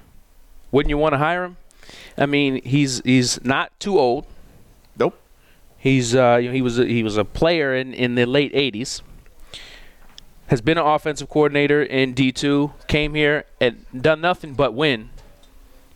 wouldn't 0.71 0.89
you 0.89 0.97
want 0.97 1.13
to 1.13 1.17
hire 1.17 1.43
him? 1.43 1.57
I 2.17 2.25
mean, 2.25 2.61
he's 2.63 3.01
he's 3.03 3.43
not 3.43 3.77
too 3.79 3.97
old. 3.99 4.25
Nope. 4.97 5.19
He's 5.77 6.15
uh, 6.15 6.37
he 6.37 6.61
was 6.61 6.79
a, 6.79 6.85
he 6.85 7.03
was 7.03 7.17
a 7.17 7.25
player 7.25 7.75
in, 7.75 7.93
in 7.93 8.15
the 8.15 8.25
late 8.25 8.53
'80s 8.53 9.01
has 10.47 10.61
been 10.61 10.77
an 10.77 10.85
offensive 10.85 11.29
coordinator 11.29 11.83
in 11.83 12.13
D2, 12.13 12.87
came 12.87 13.13
here 13.13 13.45
and 13.59 13.85
done 13.99 14.21
nothing 14.21 14.53
but 14.53 14.73
win 14.73 15.09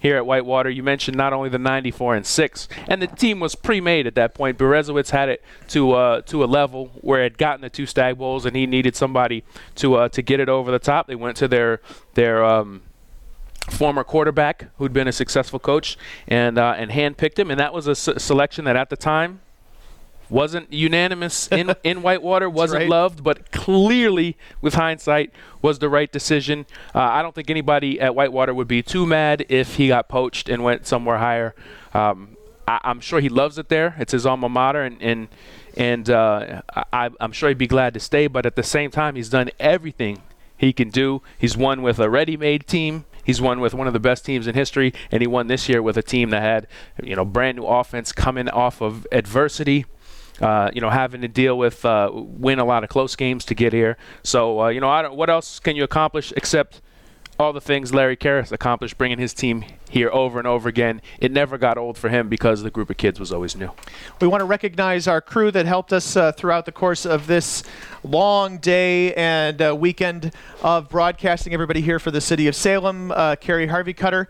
here 0.02 0.18
at 0.18 0.26
Whitewater. 0.26 0.70
You 0.70 0.84
mentioned 0.84 1.16
not 1.16 1.32
only 1.32 1.50
the 1.50 1.60
94 1.60 2.16
and 2.16 2.26
6, 2.26 2.68
and 2.88 3.02
the 3.02 3.08
team 3.08 3.40
was 3.40 3.56
pre-made 3.56 4.08
at 4.08 4.16
that 4.16 4.34
point. 4.34 4.58
Berezowski 4.58 5.12
had 5.12 5.30
it 5.30 5.44
to 5.70 5.92
uh, 5.94 6.22
to 6.22 6.44
a 6.44 6.46
level 6.46 6.92
where 7.02 7.22
it 7.22 7.24
had 7.24 7.38
gotten 7.38 7.62
the 7.62 7.70
two 7.70 7.86
Stag 7.86 8.18
Bowls, 8.18 8.46
and 8.46 8.56
he 8.56 8.66
needed 8.66 8.96
somebody 8.96 9.44
to 9.76 9.96
uh, 9.96 10.10
to 10.10 10.22
get 10.22 10.40
it 10.40 10.50
over 10.50 10.72
the 10.72 10.80
top. 10.80 11.08
They 11.08 11.16
went 11.16 11.38
to 11.38 11.48
their 11.48 11.80
their 12.16 12.44
um, 12.44 12.82
former 13.70 14.04
quarterback 14.04 14.66
who'd 14.78 14.92
been 14.92 15.08
a 15.08 15.12
successful 15.14 15.60
coach 15.60 15.98
and 16.28 16.58
uh, 16.58 16.74
and 16.78 16.92
handpicked 16.92 17.38
him, 17.38 17.52
and 17.52 17.60
that 17.60 17.74
was 17.74 17.88
a 17.88 17.92
s- 17.92 18.10
selection 18.18 18.66
that 18.66 18.76
at 18.76 18.90
the 18.90 18.98
time 18.98 19.42
wasn't 20.32 20.72
unanimous 20.72 21.48
in, 21.50 21.76
in 21.84 22.02
Whitewater, 22.02 22.50
wasn't 22.50 22.82
right. 22.82 22.90
loved, 22.90 23.24
but 23.24 23.52
clearly, 23.52 24.38
with 24.62 24.76
hindsight, 24.76 25.32
was 25.62 25.80
the 25.80 25.90
right 25.90 26.12
decision. 26.12 26.66
Uh, 26.96 27.02
I 27.02 27.22
don't 27.22 27.36
think 27.36 27.50
anybody 27.50 28.00
at 28.00 28.16
Whitewater 28.16 28.54
would 28.54 28.68
be 28.68 28.82
too 28.82 29.06
mad 29.06 29.46
if 29.50 29.76
he 29.76 29.90
got 29.90 30.08
poached 30.08 30.50
and 30.50 30.64
went 30.64 30.88
somewhere 30.88 31.18
higher. 31.18 31.54
Um, 31.94 32.38
I, 32.68 32.80
am 32.86 33.02
sure 33.02 33.20
he 33.20 33.30
loves 33.30 33.58
it 33.58 33.68
there. 33.70 33.96
It's 34.00 34.14
his 34.14 34.26
alma 34.26 34.48
mater, 34.48 34.84
and 34.84 35.02
and, 35.02 35.28
and 35.76 36.10
uh, 36.10 36.62
I, 36.94 37.10
I'm 37.20 37.34
sure 37.34 37.50
he'd 37.50 37.58
be 37.58 37.68
glad 37.68 37.94
to 37.94 38.00
stay. 38.00 38.28
But 38.28 38.46
at 38.46 38.56
the 38.56 38.64
same 38.64 38.90
time, 38.90 39.16
he's 39.16 39.30
done 39.30 39.50
everything 39.60 40.22
he 40.56 40.72
can 40.72 40.90
do. 40.90 41.22
He's 41.38 41.58
won 41.58 41.82
with 41.82 42.00
a 42.00 42.10
ready-made 42.10 42.68
team. 42.68 43.06
He's 43.24 43.42
won 43.42 43.60
with 43.60 43.74
one 43.74 43.88
of 43.88 43.94
the 43.94 44.00
best 44.00 44.26
teams 44.26 44.48
in 44.48 44.56
history, 44.56 44.94
and 45.12 45.22
he 45.22 45.28
won 45.28 45.48
this 45.48 45.68
year 45.68 45.82
with 45.82 45.98
a 45.98 46.02
team 46.02 46.30
that 46.30 46.42
had, 46.42 46.68
you 47.04 47.16
know, 47.16 47.26
brand 47.26 47.58
new 47.58 47.66
offense 47.66 48.12
coming 48.12 48.50
off 48.50 48.82
of 48.82 49.06
adversity 49.12 49.86
uh, 50.42 50.72
you 50.74 50.82
know, 50.82 50.90
having 50.90 51.22
to 51.22 51.28
deal 51.28 51.58
with 51.58 51.86
uh, 51.86 52.10
win 52.14 52.60
a 52.60 52.66
lot 52.66 52.84
of 52.84 52.90
close 52.90 53.16
games 53.16 53.46
to 53.46 53.56
get 53.56 53.74
here. 53.74 53.98
So, 54.24 54.62
uh, 54.62 54.68
you 54.70 54.82
know, 54.82 55.14
what 55.14 55.30
else 55.30 55.60
can 55.60 55.76
you 55.76 55.84
accomplish 55.84 56.34
except 56.36 56.82
all 57.40 57.54
the 57.54 57.62
things 57.62 57.94
Larry 57.94 58.18
Kehres 58.18 58.52
accomplished, 58.52 58.98
bringing 58.98 59.18
his 59.18 59.34
team 59.34 59.64
here 59.92 60.10
over 60.12 60.40
and 60.40 60.48
over 60.48 60.70
again. 60.70 61.02
It 61.20 61.32
never 61.32 61.58
got 61.58 61.78
old 61.78 61.98
for 61.98 62.10
him 62.10 62.30
because 62.30 62.64
the 62.64 62.72
group 62.72 62.90
of 62.90 62.98
kids 62.98 63.20
was 63.20 63.32
always 63.32 63.56
new. 63.56 63.72
We 64.20 64.28
want 64.28 64.42
to 64.42 64.46
recognize 64.46 65.08
our 65.08 65.22
crew 65.22 65.52
that 65.52 65.66
helped 65.66 65.92
us 65.94 66.16
uh, 66.16 66.32
throughout 66.32 66.66
the 66.66 66.72
course 66.72 67.06
of 67.06 67.28
this 67.28 67.64
long 68.04 68.58
day 68.58 69.14
and 69.14 69.62
uh, 69.62 69.76
weekend 69.76 70.34
of 70.64 70.90
broadcasting. 70.90 71.54
Everybody 71.54 71.82
here 71.82 72.00
for 72.00 72.10
the 72.10 72.22
city 72.22 72.48
of 72.48 72.56
Salem, 72.56 73.12
uh, 73.12 73.36
Carey 73.36 73.68
Harveycutter, 73.68 74.28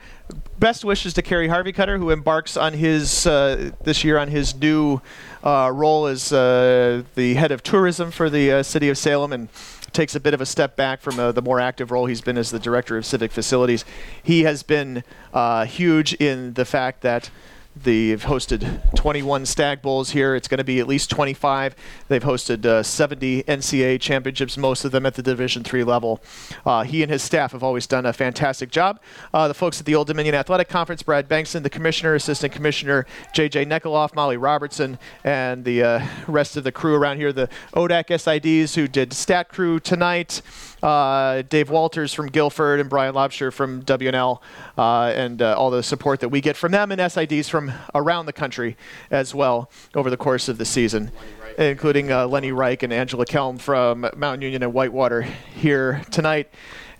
best 0.59 0.84
wishes 0.84 1.14
to 1.14 1.22
Carey 1.22 1.47
Harveycutter, 1.47 1.97
who 1.97 2.09
embarks 2.09 2.57
on 2.57 2.74
his 2.74 3.28
uh, 3.28 3.72
this 3.84 4.03
year 4.03 4.18
on 4.18 4.30
his 4.30 4.55
new 4.55 4.99
uh, 5.43 5.72
role 5.74 6.07
as 6.07 6.34
uh, 6.34 7.03
the 7.16 7.36
head 7.36 7.51
of 7.51 7.62
tourism 7.62 8.09
for 8.09 8.30
the 8.30 8.64
city 8.64 8.89
of 8.89 8.97
Salem 8.97 9.32
and 9.32 9.49
takes 9.93 10.15
a 10.15 10.19
bit 10.19 10.33
of 10.33 10.41
a 10.41 10.45
step 10.45 10.75
back 10.75 11.01
from 11.01 11.19
uh, 11.19 11.31
the 11.31 11.41
more 11.41 11.59
active 11.59 11.91
role 11.91 12.05
he's 12.05 12.21
been 12.21 12.37
as 12.37 12.51
the 12.51 12.59
director 12.59 12.97
of 12.97 13.05
civic 13.05 13.31
facilities. 13.31 13.85
He 14.21 14.43
has 14.43 14.63
been 14.63 15.03
uh, 15.33 15.65
huge 15.65 16.13
in 16.13 16.53
the 16.53 16.65
fact 16.65 17.01
that 17.01 17.29
They've 17.74 18.22
hosted 18.22 18.93
21 18.95 19.45
Stag 19.45 19.82
Bowls 19.82 20.09
here. 20.09 20.36
It's 20.36 20.49
going 20.49 20.57
to 20.57 20.63
be 20.63 20.82
at 20.82 20.88
least 20.88 21.09
25. 21.09 21.74
They've 22.09 22.22
hosted 22.22 22.65
uh, 22.65 22.84
70 22.84 23.43
NCAA 23.43 24.01
championships, 24.01 24.57
most 24.57 24.84
of 24.84 24.91
them 24.91 25.05
at 25.05 25.13
the 25.13 25.24
Division 25.24 25.63
three 25.63 25.86
level. 25.86 26.22
Uh, 26.65 26.84
he 26.84 27.01
and 27.01 27.09
his 27.09 27.24
staff 27.24 27.53
have 27.53 27.63
always 27.63 27.88
done 27.88 28.05
a 28.05 28.11
fantastic 28.11 28.72
job. 28.72 28.99
Uh, 29.34 29.47
the 29.47 29.53
folks 29.53 29.80
at 29.80 29.86
the 29.86 29.95
Old 29.95 30.07
Dominion 30.07 30.36
Athletic 30.36 30.67
Conference, 30.67 31.01
Brad 31.01 31.30
Bankston, 31.30 31.63
the 31.63 31.69
commissioner, 31.69 32.13
assistant 32.13 32.51
commissioner, 32.51 33.05
J.J. 33.34 33.65
Nekoloff, 33.67 34.13
Molly 34.15 34.36
Robertson, 34.36 34.99
and 35.24 35.63
the 35.63 35.82
uh, 35.82 36.05
rest 36.28 36.57
of 36.57 36.65
the 36.65 36.74
crew 36.74 36.95
around 36.95 37.17
here, 37.17 37.32
the 37.32 37.47
ODAC 37.74 38.07
SIDs 38.07 38.76
who 38.76 38.89
did 38.89 39.13
Stat 39.13 39.47
Crew 39.47 39.80
tonight 39.80 40.41
uh, 40.84 41.43
Dave 41.43 41.69
Walters 41.69 42.13
from 42.13 42.28
Guilford 42.28 42.80
and 42.80 42.89
Brian 42.89 43.13
Laubscher 43.13 43.53
from 43.53 43.82
W&L, 43.82 44.41
uh, 44.78 45.03
and 45.15 45.41
all 45.41 45.69
the 45.69 45.84
support 45.84 46.19
that 46.22 46.30
we 46.30 46.41
get 46.41 46.57
from 46.57 46.72
them 46.72 46.91
and 46.91 46.99
SIDs 46.99 47.49
from 47.49 47.61
around 47.93 48.26
the 48.26 48.34
country 48.34 48.78
as 49.09 49.36
well 49.36 49.70
over 49.93 50.09
the 50.09 50.18
course 50.18 50.47
of 50.47 50.57
the 50.57 50.66
season, 50.66 51.12
including 51.57 52.12
uh, 52.12 52.28
Lenny 52.28 52.51
Reich 52.51 52.84
and 52.84 52.93
Angela 52.93 53.26
Kelm 53.26 53.59
from 53.59 54.09
Mount 54.16 54.41
Union 54.41 54.64
and 54.64 54.74
Whitewater 54.74 55.22
here 55.22 56.01
tonight 56.12 56.49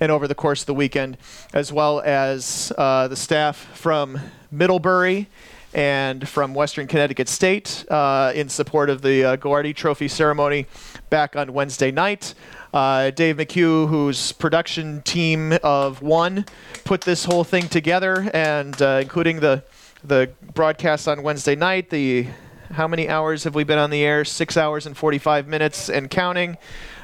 and 0.02 0.12
over 0.12 0.28
the 0.28 0.36
course 0.36 0.62
of 0.62 0.66
the 0.66 0.74
weekend, 0.74 1.18
as 1.54 1.72
well 1.72 2.02
as 2.02 2.74
uh, 2.78 3.08
the 3.08 3.16
staff 3.16 3.56
from 3.56 4.20
Middlebury 4.52 5.28
and 5.74 6.28
from 6.28 6.54
Western 6.54 6.88
Connecticut 6.88 7.30
State 7.30 7.86
uh, 7.90 8.32
in 8.36 8.50
support 8.50 8.90
of 8.90 9.02
the 9.02 9.24
uh, 9.24 9.38
Gagliardi 9.38 9.76
Trophy 9.76 10.08
ceremony 10.08 10.66
back 11.10 11.36
on 11.36 11.54
Wednesday 11.54 11.92
night. 11.92 12.34
Uh, 12.74 13.12
Dave 13.12 13.38
McHugh, 13.38 13.88
whose 13.88 14.32
production 14.34 15.02
team 15.02 15.54
of 15.64 16.02
one 16.02 16.46
put 16.84 17.02
this 17.02 17.26
whole 17.26 17.44
thing 17.44 17.68
together, 17.68 18.30
and 18.34 18.82
uh, 18.82 19.00
including 19.02 19.40
the 19.40 19.64
the 20.04 20.32
broadcast 20.54 21.08
on 21.08 21.24
Wednesday 21.24 21.56
night. 21.56 21.90
The 21.90 22.28
how 22.72 22.88
many 22.88 23.10
hours 23.10 23.44
have 23.44 23.56
we 23.56 23.64
been 23.64 23.78
on 23.78 23.90
the 23.90 24.04
air? 24.04 24.24
Six 24.24 24.58
hours 24.58 24.86
and 24.86 24.96
45 24.96 25.48
minutes 25.48 25.90
and 25.90 26.10
counting. 26.10 26.58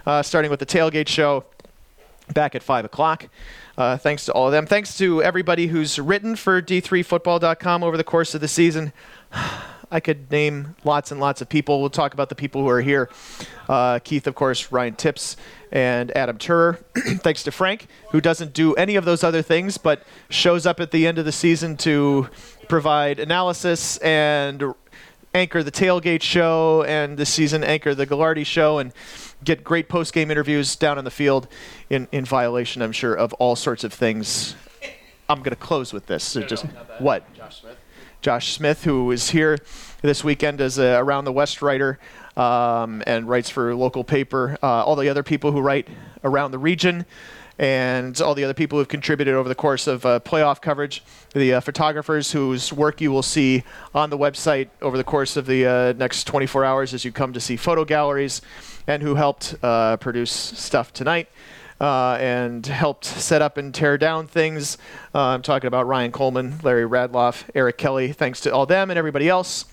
Uh, 0.05 0.23
starting 0.23 0.49
with 0.49 0.59
the 0.59 0.65
tailgate 0.65 1.07
show 1.07 1.43
back 2.33 2.55
at 2.55 2.63
five 2.63 2.85
o'clock. 2.85 3.27
Uh, 3.77 3.97
thanks 3.97 4.25
to 4.25 4.31
all 4.31 4.47
of 4.47 4.51
them. 4.51 4.65
Thanks 4.65 4.97
to 4.97 5.21
everybody 5.21 5.67
who's 5.67 5.99
written 5.99 6.35
for 6.35 6.61
D3Football.com 6.61 7.83
over 7.83 7.97
the 7.97 8.03
course 8.03 8.33
of 8.33 8.41
the 8.41 8.47
season. 8.47 8.93
I 9.89 10.01
could 10.01 10.29
name 10.29 10.75
lots 10.83 11.11
and 11.11 11.19
lots 11.21 11.41
of 11.41 11.47
people. 11.47 11.79
We'll 11.79 11.89
talk 11.89 12.13
about 12.13 12.27
the 12.27 12.35
people 12.35 12.61
who 12.61 12.67
are 12.67 12.81
here. 12.81 13.09
Uh, 13.69 13.99
Keith, 13.99 14.27
of 14.27 14.35
course, 14.35 14.69
Ryan 14.69 14.95
Tipps, 14.95 15.37
and 15.71 16.15
Adam 16.15 16.37
Turer. 16.37 16.83
Thanks 17.21 17.43
to 17.43 17.51
Frank, 17.51 17.87
who 18.11 18.21
doesn't 18.21 18.53
do 18.53 18.73
any 18.75 18.95
of 18.95 19.05
those 19.05 19.23
other 19.23 19.41
things, 19.41 19.77
but 19.77 20.03
shows 20.29 20.65
up 20.65 20.79
at 20.79 20.91
the 20.91 21.07
end 21.07 21.17
of 21.17 21.25
the 21.25 21.31
season 21.31 21.77
to 21.77 22.29
provide 22.67 23.19
analysis 23.19 23.97
and 23.97 24.63
anchor 25.33 25.63
the 25.63 25.71
tailgate 25.71 26.21
show 26.21 26.83
and 26.83 27.17
this 27.17 27.29
season 27.29 27.63
anchor 27.63 27.93
the 27.93 28.07
Gagliardi 28.07 28.45
show 28.45 28.79
and 28.79 28.91
get 29.43 29.63
great 29.63 29.87
post 29.87 30.13
game 30.13 30.31
interviews 30.31 30.75
down 30.75 30.97
on 30.97 31.03
the 31.03 31.11
field 31.11 31.47
in, 31.89 32.07
in 32.11 32.25
violation, 32.25 32.81
I'm 32.81 32.91
sure, 32.91 33.13
of 33.13 33.33
all 33.33 33.55
sorts 33.55 33.83
of 33.83 33.93
things. 33.93 34.55
I'm 35.29 35.39
going 35.39 35.51
to 35.51 35.55
close 35.55 35.93
with 35.93 36.07
this. 36.07 36.23
So 36.23 36.41
just 36.41 36.65
what? 36.99 37.31
Josh 37.33 37.61
Smith. 37.61 37.77
Josh 38.21 38.53
Smith, 38.53 38.83
who 38.83 39.11
is 39.11 39.29
here 39.29 39.57
this 40.01 40.23
weekend 40.23 40.59
as 40.59 40.79
a 40.79 40.97
Around 40.97 41.25
the 41.25 41.31
West 41.31 41.61
writer 41.61 41.99
um, 42.35 43.03
and 43.05 43.27
writes 43.27 43.49
for 43.49 43.75
local 43.75 44.03
paper. 44.03 44.57
Uh, 44.63 44.83
all 44.83 44.95
the 44.95 45.09
other 45.09 45.23
people 45.23 45.51
who 45.51 45.61
write 45.61 45.87
around 46.23 46.51
the 46.51 46.57
region 46.57 47.05
and 47.59 48.21
all 48.21 48.35
the 48.35 48.43
other 48.43 48.53
people 48.53 48.77
who've 48.77 48.87
contributed 48.87 49.33
over 49.33 49.49
the 49.49 49.55
course 49.55 49.87
of 49.87 50.05
uh, 50.05 50.19
playoff 50.19 50.61
coverage, 50.61 51.03
the 51.33 51.55
uh, 51.55 51.59
photographers 51.59 52.31
whose 52.31 52.71
work 52.71 53.01
you 53.01 53.11
will 53.11 53.23
see 53.23 53.63
on 53.95 54.09
the 54.09 54.17
website 54.17 54.69
over 54.81 54.95
the 54.95 55.03
course 55.03 55.37
of 55.37 55.47
the 55.47 55.65
uh, 55.65 55.93
next 55.93 56.25
24 56.25 56.63
hours 56.63 56.93
as 56.93 57.03
you 57.03 57.11
come 57.11 57.33
to 57.33 57.39
see 57.39 57.55
photo 57.57 57.83
galleries, 57.83 58.41
and 58.85 59.01
who 59.01 59.15
helped 59.15 59.55
uh, 59.63 59.97
produce 59.97 60.31
stuff 60.31 60.93
tonight. 60.93 61.29
Uh, 61.79 62.17
and 62.19 62.65
helped 62.65 63.05
set 63.05 63.39
up 63.39 63.55
and 63.55 63.71
tear 63.71 63.99
down 63.99 64.25
things. 64.25 64.79
Uh, 65.13 65.25
I'm 65.25 65.43
talking 65.43 65.67
about 65.67 65.85
Ryan 65.85 66.11
Coleman, 66.11 66.57
Larry 66.63 66.89
Radloff, 66.89 67.43
Eric 67.53 67.77
Kelly. 67.77 68.11
Thanks 68.13 68.41
to 68.41 68.51
all 68.51 68.65
them 68.65 68.89
and 68.89 68.97
everybody 68.97 69.29
else 69.29 69.65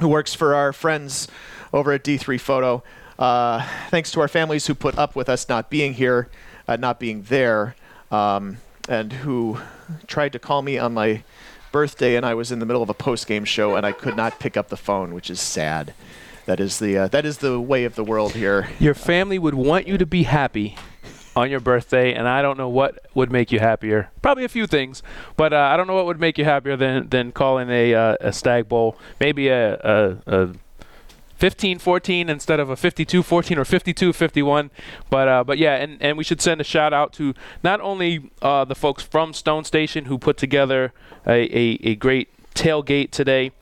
who 0.00 0.08
works 0.08 0.32
for 0.32 0.54
our 0.54 0.72
friends 0.72 1.28
over 1.70 1.92
at 1.92 2.02
D3 2.02 2.40
Photo. 2.40 2.82
Thanks 3.90 4.10
to 4.12 4.22
our 4.22 4.28
families 4.28 4.68
who 4.68 4.74
put 4.74 4.96
up 4.96 5.14
with 5.14 5.28
us 5.28 5.50
not 5.50 5.68
being 5.68 5.92
here, 5.92 6.30
uh, 6.68 6.76
not 6.76 7.00
being 7.00 7.22
there, 7.22 7.74
um, 8.12 8.58
and 8.88 9.12
who 9.12 9.58
tried 10.06 10.32
to 10.32 10.38
call 10.38 10.62
me 10.62 10.78
on 10.78 10.94
my 10.94 11.22
birthday, 11.72 12.16
and 12.16 12.24
I 12.24 12.34
was 12.34 12.52
in 12.52 12.60
the 12.60 12.66
middle 12.66 12.82
of 12.82 12.90
a 12.90 12.94
post-game 12.94 13.44
show, 13.44 13.74
and 13.74 13.84
I 13.84 13.92
could 13.92 14.16
not 14.16 14.38
pick 14.38 14.56
up 14.56 14.68
the 14.68 14.76
phone, 14.76 15.14
which 15.14 15.30
is 15.30 15.40
sad. 15.40 15.94
That 16.46 16.60
is 16.60 16.78
the 16.78 16.96
uh, 16.96 17.08
that 17.08 17.26
is 17.26 17.38
the 17.38 17.60
way 17.60 17.84
of 17.84 17.94
the 17.94 18.04
world 18.04 18.32
here. 18.32 18.70
Your 18.78 18.94
family 18.94 19.38
would 19.38 19.54
want 19.54 19.86
you 19.86 19.98
to 19.98 20.06
be 20.06 20.22
happy 20.22 20.76
on 21.36 21.50
your 21.50 21.60
birthday, 21.60 22.14
and 22.14 22.26
I 22.26 22.40
don't 22.40 22.56
know 22.56 22.70
what 22.70 23.06
would 23.14 23.30
make 23.30 23.52
you 23.52 23.60
happier. 23.60 24.10
Probably 24.22 24.44
a 24.44 24.48
few 24.48 24.66
things, 24.66 25.02
but 25.36 25.52
uh, 25.52 25.56
I 25.56 25.76
don't 25.76 25.86
know 25.86 25.94
what 25.94 26.06
would 26.06 26.20
make 26.20 26.38
you 26.38 26.44
happier 26.44 26.76
than 26.76 27.08
than 27.10 27.32
calling 27.32 27.68
a 27.68 27.94
uh, 27.94 28.16
a 28.20 28.32
stag 28.32 28.68
bowl, 28.68 28.96
maybe 29.20 29.48
a, 29.48 29.74
a, 29.74 30.16
a 30.26 30.48
15-14 31.38 32.28
instead 32.28 32.60
of 32.60 32.70
a 32.70 32.74
52-14 32.74 33.22
or 33.56 33.64
52-51. 33.64 34.70
But 35.10 35.28
uh, 35.28 35.44
but 35.44 35.58
yeah, 35.58 35.76
and, 35.76 35.96
and 36.00 36.18
we 36.18 36.24
should 36.24 36.40
send 36.40 36.60
a 36.60 36.64
shout 36.64 36.92
out 36.92 37.12
to 37.14 37.34
not 37.62 37.80
only 37.80 38.30
uh, 38.42 38.64
the 38.64 38.74
folks 38.74 39.02
from 39.02 39.32
Stone 39.32 39.64
Station 39.64 40.06
who 40.06 40.18
put 40.18 40.36
together 40.36 40.92
a, 41.26 41.44
a, 41.56 41.78
a 41.82 41.94
great 41.94 42.28
tailgate 42.54 43.10
today, 43.10 43.52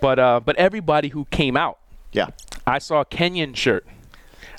but 0.00 0.18
uh, 0.18 0.40
but 0.40 0.56
everybody 0.56 1.08
who 1.08 1.24
came 1.26 1.56
out. 1.56 1.78
Yeah, 2.12 2.28
I 2.66 2.78
saw 2.78 3.00
a 3.00 3.04
Kenyon 3.04 3.54
shirt. 3.54 3.86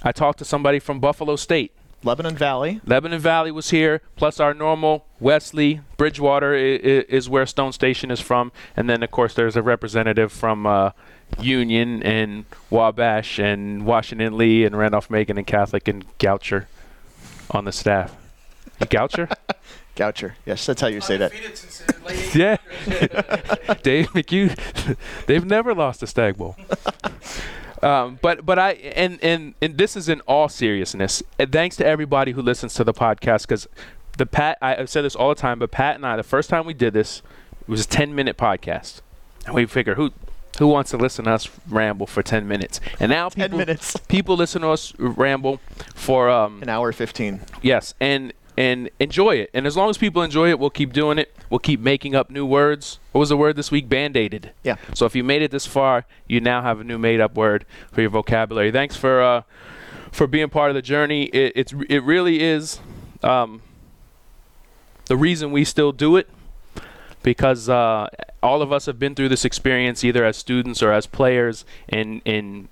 I 0.04 0.12
talked 0.12 0.40
to 0.40 0.46
somebody 0.46 0.80
from 0.80 1.00
Buffalo 1.00 1.36
State. 1.36 1.72
Lebanon 2.04 2.36
Valley. 2.36 2.82
Lebanon 2.86 3.20
Valley 3.20 3.52
was 3.52 3.70
here, 3.70 4.02
plus 4.18 4.40
our 4.40 4.54
normal 4.54 5.06
Wesley, 5.20 5.82
Bridgewater 5.96 6.54
is, 6.54 7.06
is 7.06 7.30
where 7.30 7.46
Stone 7.46 7.72
Station 7.72 8.12
is 8.12 8.20
from, 8.20 8.52
and 8.76 8.90
then 8.90 9.04
of 9.04 9.12
course 9.12 9.34
there's 9.34 9.56
a 9.56 9.62
representative 9.62 10.32
from 10.32 10.66
uh, 10.66 10.92
Union 11.40 12.04
and 12.04 12.46
Wabash 12.70 13.40
and 13.40 13.86
Washington 13.86 14.38
Lee 14.38 14.66
and 14.66 14.78
Randolph 14.78 15.10
Macon 15.10 15.38
and 15.38 15.48
Catholic 15.48 15.88
and 15.88 16.06
Goucher 16.18 16.68
on 17.52 17.66
the 17.66 17.72
staff. 17.72 18.16
Goucher? 18.80 19.32
Goucher. 19.96 20.34
Yes, 20.46 20.66
that's 20.66 20.82
how 20.82 20.88
you 20.88 21.02
say 21.02 21.18
that. 21.18 21.32
yeah. 22.34 22.58
Dave 23.84 24.10
McHugh. 24.10 24.96
They've 25.28 25.46
never 25.46 25.76
lost 25.76 26.02
a 26.02 26.08
Stag 26.08 26.38
Bowl. 26.38 26.56
Um, 27.84 28.18
but 28.22 28.46
but 28.46 28.58
I 28.58 28.72
and, 28.72 29.20
and 29.22 29.56
and 29.62 29.78
this 29.78 29.98
is 29.98 30.08
in 30.08 30.22
all 30.22 30.48
seriousness. 30.48 31.22
And 31.38 31.52
thanks 31.52 31.76
to 31.78 31.86
everybody 31.86 32.32
who 32.32 32.42
listens 32.42 32.74
to 32.76 32.84
the 32.84 32.94
podcast 32.94 33.42
because 33.42 33.68
the 34.18 34.26
Pat 34.26 34.58
I, 34.62 34.76
have 34.76 34.90
said 34.90 35.04
this 35.04 35.16
all 35.16 35.30
the 35.30 35.36
time, 35.36 35.60
but 35.60 35.70
Pat 35.72 35.96
and 35.96 36.06
I 36.06 36.16
the 36.16 36.24
first 36.24 36.50
time 36.50 36.66
we 36.66 36.74
did 36.74 36.94
this 36.94 37.22
it 37.62 37.68
was 37.68 37.86
a 37.86 37.88
ten 37.88 38.16
minute 38.16 38.38
podcast, 38.38 39.02
and 39.46 39.54
we 39.54 39.66
figure 39.66 39.96
who 39.96 40.12
who 40.60 40.68
wants 40.68 40.92
to 40.92 40.98
listen 40.98 41.26
to 41.26 41.32
us 41.32 41.50
ramble 41.68 42.08
for 42.08 42.22
10 42.22 42.48
minutes? 42.48 42.80
And 43.00 43.10
now 43.10 43.30
people, 43.30 43.50
10 43.50 43.58
minutes. 43.58 43.98
people 44.08 44.36
listen 44.36 44.62
to 44.62 44.70
us 44.70 44.94
ramble 44.98 45.60
for 45.96 46.30
um, 46.30 46.62
an 46.62 46.70
hour 46.70 46.92
15. 46.92 47.42
Yes, 47.62 47.94
and 48.00 48.34
and 48.56 48.90
enjoy 49.00 49.36
it. 49.38 49.50
And 49.54 49.66
as 49.66 49.76
long 49.76 49.90
as 49.90 49.98
people 49.98 50.22
enjoy 50.22 50.50
it, 50.50 50.60
we'll 50.60 50.70
keep 50.70 50.94
doing 50.94 51.18
it. 51.18 51.36
We'll 51.50 51.60
keep 51.60 51.80
making 51.80 52.14
up 52.14 52.30
new 52.30 52.46
words. 52.46 53.00
What 53.12 53.20
was 53.20 53.30
the 53.30 53.38
word 53.38 53.56
this 53.56 53.72
week? 53.72 53.90
Band-aided. 53.90 54.52
Yeah. 54.64 54.76
So 54.94 55.08
if 55.08 55.16
you 55.16 55.24
made 55.24 55.42
it 55.42 55.50
this 55.50 55.66
far, 55.66 56.06
you 56.28 56.40
now 56.40 56.62
have 56.62 56.80
a 56.80 56.84
new 56.84 57.00
made-up 57.00 57.36
word 57.36 57.66
for 57.92 58.02
your 58.02 58.12
vocabulary. 58.12 58.72
Thanks 58.72 58.96
for 58.96 59.22
uh, 59.22 59.42
for 60.12 60.28
being 60.28 60.50
part 60.50 60.70
of 60.70 60.76
the 60.76 60.82
journey. 60.84 61.24
It, 61.26 61.54
it's 61.56 61.74
it 61.90 62.04
really 62.04 62.44
is 62.44 62.80
um, 63.24 63.62
the 65.06 65.18
reason 65.18 65.52
we 65.52 65.66
still 65.66 65.92
do 65.92 66.16
it 66.16 66.30
because 67.24 67.70
uh, 67.70 68.08
all 68.42 68.62
of 68.62 68.72
us 68.72 68.86
have 68.86 69.00
been 69.00 69.16
through 69.16 69.30
this 69.30 69.46
experience 69.46 70.04
either 70.04 70.24
as 70.24 70.38
students 70.38 70.84
or 70.84 70.92
as 70.92 71.08
players 71.08 71.66
and 71.90 72.22
in 72.26 72.68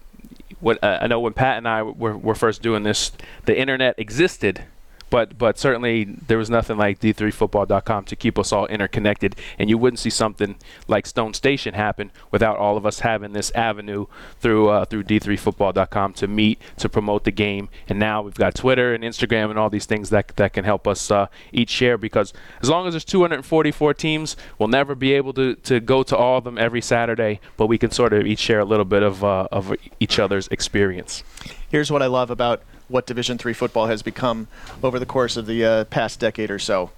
what 0.59 0.81
uh, 0.83 0.99
I 1.01 1.07
know 1.07 1.19
when 1.19 1.33
Pat 1.33 1.57
and 1.57 1.67
I 1.67 1.81
were, 1.81 2.15
were 2.15 2.35
first 2.35 2.61
doing 2.61 2.83
this 2.83 3.11
the 3.45 3.57
internet 3.57 3.95
existed 3.97 4.63
but 5.11 5.37
but 5.37 5.59
certainly 5.59 6.05
there 6.05 6.39
was 6.39 6.49
nothing 6.49 6.77
like 6.77 6.99
D3Football.com 6.99 8.05
to 8.05 8.15
keep 8.15 8.39
us 8.39 8.51
all 8.51 8.65
interconnected, 8.67 9.35
and 9.59 9.69
you 9.69 9.77
wouldn't 9.77 9.99
see 9.99 10.09
something 10.09 10.55
like 10.87 11.05
Stone 11.05 11.35
Station 11.35 11.75
happen 11.75 12.11
without 12.31 12.57
all 12.57 12.77
of 12.77 12.85
us 12.85 13.01
having 13.01 13.33
this 13.33 13.51
avenue 13.51 14.07
through 14.39 14.69
uh, 14.69 14.85
through 14.85 15.03
D3Football.com 15.03 16.13
to 16.13 16.27
meet 16.27 16.59
to 16.77 16.89
promote 16.89 17.25
the 17.25 17.31
game. 17.31 17.69
And 17.87 17.99
now 17.99 18.23
we've 18.23 18.33
got 18.33 18.55
Twitter 18.55 18.95
and 18.95 19.03
Instagram 19.03 19.49
and 19.49 19.59
all 19.59 19.69
these 19.69 19.85
things 19.85 20.09
that 20.09 20.29
that 20.37 20.53
can 20.53 20.63
help 20.63 20.87
us 20.87 21.11
uh, 21.11 21.27
each 21.51 21.69
share 21.69 21.97
because 21.97 22.33
as 22.61 22.69
long 22.69 22.87
as 22.87 22.93
there's 22.93 23.05
244 23.05 23.93
teams, 23.93 24.37
we'll 24.57 24.69
never 24.69 24.95
be 24.95 25.13
able 25.13 25.33
to, 25.33 25.55
to 25.55 25.81
go 25.81 26.03
to 26.03 26.15
all 26.15 26.37
of 26.37 26.45
them 26.45 26.57
every 26.57 26.81
Saturday, 26.81 27.41
but 27.57 27.67
we 27.67 27.77
can 27.77 27.91
sort 27.91 28.13
of 28.13 28.25
each 28.25 28.39
share 28.39 28.61
a 28.61 28.65
little 28.65 28.85
bit 28.85 29.03
of 29.03 29.23
uh, 29.23 29.47
of 29.51 29.75
each 29.99 30.19
other's 30.19 30.47
experience. 30.47 31.23
Here's 31.69 31.91
what 31.91 32.01
I 32.01 32.07
love 32.07 32.31
about 32.31 32.63
what 32.91 33.07
Division 33.07 33.37
three 33.37 33.53
football 33.53 33.87
has 33.87 34.01
become 34.01 34.47
over 34.83 34.99
the 34.99 35.05
course 35.05 35.37
of 35.37 35.45
the 35.45 35.65
uh, 35.65 35.83
past 35.85 36.19
decade 36.19 36.51
or 36.51 36.59
so. 36.59 36.91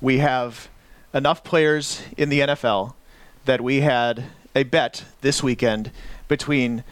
We 0.00 0.18
have 0.18 0.68
enough 1.12 1.44
players 1.44 2.02
in 2.16 2.28
the 2.28 2.40
NFL 2.40 2.94
that 3.44 3.60
we 3.60 3.82
had 3.82 4.24
a 4.54 4.64
bet 4.64 5.04
this 5.20 5.42
weekend 5.42 5.90
between 6.28 6.82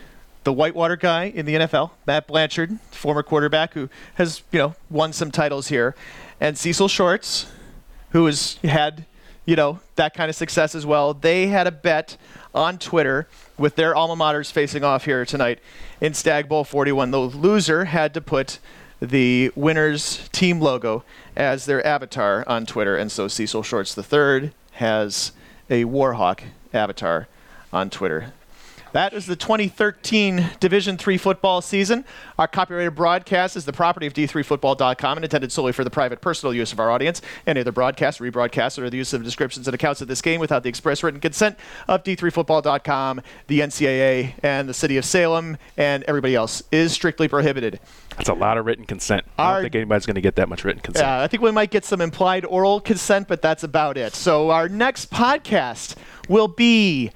the 0.45 0.53
Whitewater 0.53 0.97
guy 0.97 1.25
in 1.25 1.47
the 1.47 1.55
NFL, 1.55 1.93
Matt 2.07 2.27
Blanchard, 2.27 2.79
former 2.91 3.23
quarterback 3.23 3.75
who 3.75 3.89
has 4.15 4.43
you 4.51 4.59
know 4.59 4.75
won 4.91 5.13
some 5.13 5.31
titles 5.31 5.69
here, 5.69 5.95
and 6.41 6.59
Cecil 6.59 6.89
Shorts, 6.89 7.47
who 8.11 8.27
has 8.27 8.55
had 8.65 9.07
you 9.53 9.57
know 9.57 9.79
that 9.97 10.15
kind 10.15 10.31
of 10.31 10.35
success 10.35 10.75
as 10.75 10.87
well. 10.87 11.13
They 11.13 11.49
had 11.49 11.67
a 11.67 11.71
bet 11.71 12.17
on 12.55 12.79
Twitter 12.79 13.29
with 13.59 13.77
their 13.77 13.95
alma 13.95 14.17
maters 14.17 14.51
facing 14.51 14.83
off 14.83 15.05
here 15.05 15.27
tonight 15.27 15.59
in 16.01 16.15
Stag 16.15 16.49
Bowl 16.49 16.65
41. 16.65 17.11
The 17.11 17.21
loser 17.21 17.85
had 17.85 18.15
to 18.15 18.23
put 18.23 18.61
the 19.03 19.53
winner's 19.55 20.27
team 20.31 20.59
logo 20.59 21.05
as 21.37 21.67
their 21.67 21.87
avatar 21.87 22.49
on 22.49 22.65
Twitter, 22.65 22.97
and 22.97 23.13
so 23.13 23.29
Cecil 23.29 23.63
Shorts 23.63 23.95
III 23.99 24.53
has 24.73 25.33
a 25.69 25.85
Warhawk 25.85 26.45
avatar 26.73 27.29
on 27.75 27.91
Twitter. 27.91 28.33
That 28.93 29.15
is 29.15 29.25
the 29.25 29.37
2013 29.37 30.51
Division 30.61 30.99
III 30.99 31.17
football 31.17 31.63
season. 31.63 32.05
Our 32.39 32.47
copyrighted 32.47 32.95
broadcast 32.95 33.57
is 33.57 33.65
the 33.65 33.73
property 33.73 34.07
of 34.07 34.13
d3football.com 34.13 35.17
and 35.17 35.25
intended 35.25 35.51
solely 35.51 35.73
for 35.73 35.83
the 35.83 35.89
private 35.89 36.21
personal 36.21 36.53
use 36.53 36.75
of 36.75 36.81
our 36.81 36.91
audience. 36.91 37.23
Any 37.47 37.61
other 37.61 37.73
broadcast, 37.73 38.21
rebroadcast, 38.21 38.79
or 38.79 38.91
the 38.91 38.99
use 38.99 39.15
of 39.15 39.25
descriptions 39.25 39.67
and 39.67 39.75
accounts 39.75 40.03
of 40.03 40.09
this 40.09 40.21
game 40.21 40.41
without 40.41 40.63
the 40.63 40.69
express 40.69 41.03
written 41.03 41.21
consent 41.21 41.59
of 41.89 42.05
d3football.com, 42.05 43.23
the 43.47 43.61
NCAA, 43.61 44.35
and 44.43 44.69
the 44.69 44.75
city 44.75 44.99
of 44.99 45.07
Salem, 45.07 45.57
and 45.79 46.05
everybody 46.05 46.35
else 46.35 46.63
is 46.71 46.93
strictly 46.93 47.29
prohibited. 47.29 47.81
That's 48.19 48.29
a 48.29 48.35
lot 48.35 48.59
of 48.59 48.67
written 48.67 48.85
consent. 48.85 49.25
I 49.39 49.55
don't 49.55 49.63
think 49.63 49.75
anybody's 49.75 50.05
going 50.05 50.17
to 50.17 50.21
get 50.21 50.37
that 50.37 50.51
much 50.51 50.65
written 50.65 50.83
consent. 50.83 51.07
Yeah, 51.07 51.23
I 51.23 51.29
think 51.29 51.43
we 51.43 51.51
might 51.51 51.71
get 51.71 51.87
some 51.87 52.03
implied 52.03 52.45
oral 52.45 52.79
consent, 52.79 53.27
but 53.27 53.41
that's 53.41 53.63
about 53.63 53.97
it. 53.97 54.15
So 54.15 54.51
our 54.51 54.69
next 54.69 55.11
podcast 55.11 55.97
will 56.29 56.49
be 56.49 57.11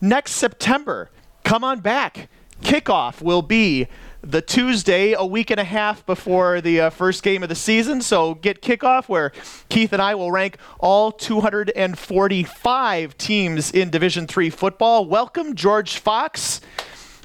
next 0.00 0.32
September. 0.32 1.10
Come 1.44 1.62
on 1.64 1.80
back. 1.80 2.28
Kickoff 2.62 3.20
will 3.20 3.42
be 3.42 3.86
the 4.22 4.40
Tuesday, 4.42 5.12
a 5.12 5.24
week 5.24 5.50
and 5.50 5.60
a 5.60 5.64
half 5.64 6.04
before 6.04 6.60
the 6.60 6.80
uh, 6.80 6.90
first 6.90 7.22
game 7.22 7.44
of 7.44 7.48
the 7.48 7.54
season. 7.54 8.02
So 8.02 8.34
get 8.34 8.60
kickoff 8.60 9.08
where 9.08 9.30
Keith 9.68 9.92
and 9.92 10.02
I 10.02 10.16
will 10.16 10.32
rank 10.32 10.56
all 10.80 11.12
245 11.12 13.18
teams 13.18 13.70
in 13.70 13.90
Division 13.90 14.26
Three 14.26 14.50
football. 14.50 15.06
Welcome, 15.06 15.54
George 15.54 15.98
Fox. 15.98 16.60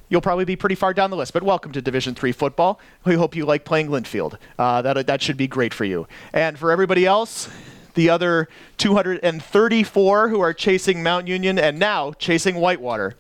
You'll 0.10 0.22
probably 0.22 0.46
be 0.46 0.56
pretty 0.56 0.76
far 0.76 0.94
down 0.94 1.10
the 1.10 1.18
list, 1.18 1.34
but 1.34 1.42
welcome 1.42 1.72
to 1.72 1.82
Division 1.82 2.14
Three 2.14 2.34
football. 2.34 2.80
We 3.06 3.16
hope 3.16 3.36
you 3.36 3.46
like 3.46 3.66
playing 3.66 3.88
Linfield. 3.88 4.38
Uh, 4.60 4.84
that 4.84 5.08
that 5.08 5.22
should 5.22 5.38
be 5.38 5.48
great 5.48 5.74
for 5.74 5.86
you. 5.86 6.08
And 6.34 6.60
for 6.60 6.72
everybody 6.72 7.06
else, 7.06 7.50
the 7.94 8.10
other 8.10 8.48
234 8.78 10.30
who 10.30 10.40
are 10.40 10.54
chasing 10.54 11.04
Mount 11.04 11.28
Union 11.28 11.60
and 11.60 11.80
now 11.80 12.14
chasing 12.14 12.56
Whitewater. 12.56 13.16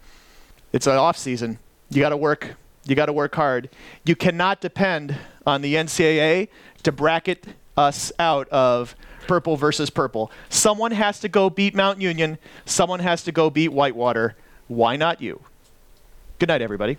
It's 0.73 0.87
an 0.87 0.97
off 0.97 1.17
season. 1.17 1.59
You 1.89 2.01
got 2.01 2.09
to 2.09 2.17
work. 2.17 2.55
You 2.85 2.95
got 2.95 3.07
to 3.07 3.13
work 3.13 3.35
hard. 3.35 3.69
You 4.05 4.15
cannot 4.15 4.61
depend 4.61 5.17
on 5.45 5.61
the 5.61 5.75
NCAA 5.75 6.47
to 6.83 6.91
bracket 6.91 7.45
us 7.77 8.11
out 8.17 8.47
of 8.49 8.95
purple 9.27 9.55
versus 9.55 9.89
purple. 9.89 10.31
Someone 10.49 10.91
has 10.91 11.19
to 11.19 11.29
go 11.29 11.49
beat 11.49 11.75
Mount 11.75 12.01
Union. 12.01 12.37
Someone 12.65 12.99
has 12.99 13.23
to 13.23 13.31
go 13.31 13.49
beat 13.49 13.69
Whitewater. 13.69 14.35
Why 14.67 14.95
not 14.95 15.21
you? 15.21 15.41
Good 16.39 16.49
night, 16.49 16.61
everybody. 16.61 16.97